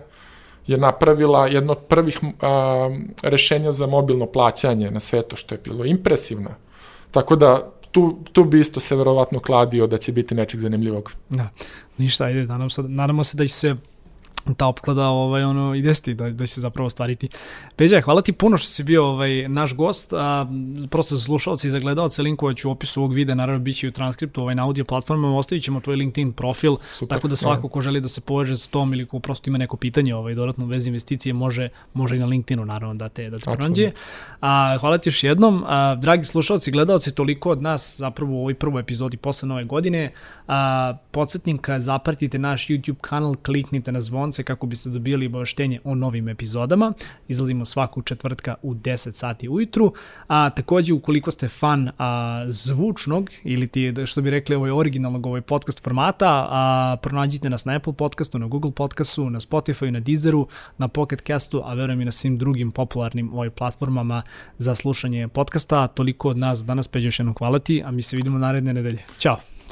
je 0.67 0.77
napravila 0.77 1.47
jedno 1.47 1.71
od 1.71 1.79
prvih 1.87 2.19
a, 2.41 2.89
rešenja 3.21 3.71
za 3.71 3.87
mobilno 3.87 4.25
plaćanje 4.25 4.91
na 4.91 4.99
svetu, 4.99 5.35
što 5.35 5.55
je 5.55 5.59
bilo 5.63 5.85
impresivno. 5.85 6.49
Tako 7.13 7.35
da 7.35 7.71
tu, 7.91 8.17
tu 8.31 8.43
bi 8.43 8.59
isto 8.59 8.79
se 8.79 8.95
verovatno 8.95 9.39
kladio 9.39 9.87
da 9.87 9.97
će 9.97 10.11
biti 10.11 10.35
nečeg 10.35 10.59
zanimljivog. 10.59 11.13
Da, 11.29 11.49
ništa, 11.97 12.23
ajde, 12.23 12.45
nadamo 12.45 12.69
se, 12.69 12.83
nadamo 12.83 13.23
se 13.23 13.37
da 13.37 13.47
će 13.47 13.53
se 13.53 13.75
ta 14.57 14.67
opklada 14.67 15.07
ovaj 15.07 15.43
ono 15.43 15.75
i 15.75 15.81
desiti 15.81 16.13
da 16.13 16.29
da 16.29 16.45
će 16.45 16.53
se 16.53 16.61
zapravo 16.61 16.87
ostvariti. 16.87 17.29
Peđa, 17.75 18.01
hvala 18.01 18.21
ti 18.21 18.31
puno 18.31 18.57
što 18.57 18.67
si 18.67 18.83
bio 18.83 19.05
ovaj 19.05 19.47
naš 19.49 19.75
gost. 19.75 20.13
A, 20.13 20.45
prosto 20.89 21.15
za 21.15 21.23
slušaoce 21.23 21.67
i 21.67 21.71
za 21.71 21.79
gledaoce 21.79 22.21
linkovaću 22.21 22.69
u 22.69 22.71
opisu 22.71 22.99
ovog 22.99 23.13
videa, 23.13 23.35
naravno 23.35 23.59
biće 23.59 23.87
i 23.87 23.89
u 23.89 23.91
transkriptu 23.91 24.41
ovaj 24.41 24.55
na 24.55 24.63
audio 24.63 24.85
platformama, 24.85 25.37
ostavićemo 25.37 25.79
tvoj 25.79 25.95
LinkedIn 25.95 26.33
profil, 26.33 26.75
Super, 26.93 27.15
tako 27.15 27.27
da 27.27 27.35
svako 27.35 27.67
ko 27.67 27.81
želi 27.81 28.01
da 28.01 28.07
se 28.07 28.21
poveže 28.21 28.55
s 28.55 28.67
tom 28.67 28.93
ili 28.93 29.05
ko 29.05 29.19
prosto 29.19 29.49
ima 29.49 29.57
neko 29.57 29.77
pitanje 29.77 30.15
ovaj 30.15 30.35
dodatno 30.35 30.65
u 30.65 30.67
vezi 30.67 30.89
investicije 30.89 31.33
može 31.33 31.69
može 31.93 32.15
i 32.15 32.19
na 32.19 32.25
LinkedInu 32.25 32.65
naravno 32.65 32.95
da 32.95 33.09
te 33.09 33.29
da 33.29 33.37
te 33.37 33.43
pronađe. 33.43 33.91
A 34.41 34.77
hvala 34.79 34.97
ti 34.97 35.09
još 35.09 35.23
jednom. 35.23 35.63
A, 35.67 35.95
dragi 35.95 36.23
slušaoci 36.23 36.69
i 36.69 36.73
gledaoci, 36.73 37.15
toliko 37.15 37.49
od 37.49 37.61
nas 37.61 37.95
zapravo 37.97 38.33
u 38.33 38.39
ovoj 38.39 38.53
prvoj 38.53 38.79
epizodi 38.79 39.17
posle 39.17 39.47
nove 39.47 39.63
godine. 39.63 40.11
A, 40.47 40.93
podsjetnika 41.11 41.79
zapratite 41.79 42.39
naš 42.39 42.67
YouTube 42.67 43.01
kanal, 43.01 43.35
kliknite 43.35 43.91
na 43.91 44.01
zvon 44.01 44.32
zvonce 44.33 44.43
kako 44.43 44.67
biste 44.67 44.89
dobili 44.89 45.25
obaveštenje 45.27 45.79
o 45.83 45.95
novim 45.95 46.29
epizodama. 46.29 46.93
Izlazimo 47.27 47.65
svaku 47.65 48.01
četvrtka 48.01 48.55
u 48.61 48.73
10 48.73 49.13
sati 49.13 49.49
ujutru. 49.49 49.93
A 50.27 50.49
takođe 50.49 50.93
ukoliko 50.93 51.31
ste 51.31 51.47
fan 51.47 51.91
a, 51.97 52.45
zvučnog 52.49 53.29
ili 53.43 53.67
ti 53.67 53.93
što 54.05 54.21
bi 54.21 54.29
rekli 54.29 54.55
ovaj 54.55 54.71
originalnog 54.71 55.25
ovaj 55.25 55.41
podcast 55.41 55.83
formata, 55.83 56.47
a 56.49 56.97
pronađite 57.01 57.49
nas 57.49 57.65
na 57.65 57.75
Apple 57.75 57.93
podcastu, 57.93 58.39
na 58.39 58.47
Google 58.47 58.71
podcastu, 58.71 59.29
na 59.29 59.39
Spotify, 59.39 59.91
na 59.91 59.99
Deezeru, 59.99 60.47
na 60.77 60.87
Pocket 60.87 61.21
Castu, 61.27 61.61
a 61.65 61.73
verujem 61.73 62.01
i 62.01 62.05
na 62.05 62.11
svim 62.11 62.37
drugim 62.37 62.71
popularnim 62.71 63.33
ovaj 63.33 63.49
platformama 63.49 64.23
za 64.57 64.75
slušanje 64.75 65.27
podcasta. 65.27 65.87
Toliko 65.87 66.29
od 66.29 66.37
nas 66.37 66.65
danas, 66.65 66.87
Peđo, 66.87 67.07
još 67.07 67.19
jednom 67.19 67.35
hvala 67.35 67.59
ti, 67.59 67.83
a 67.85 67.91
mi 67.91 68.01
se 68.01 68.15
vidimo 68.15 68.37
naredne 68.37 68.73
nedelje. 68.73 69.03
Ćao! 69.19 69.35
Ćao! 69.35 69.62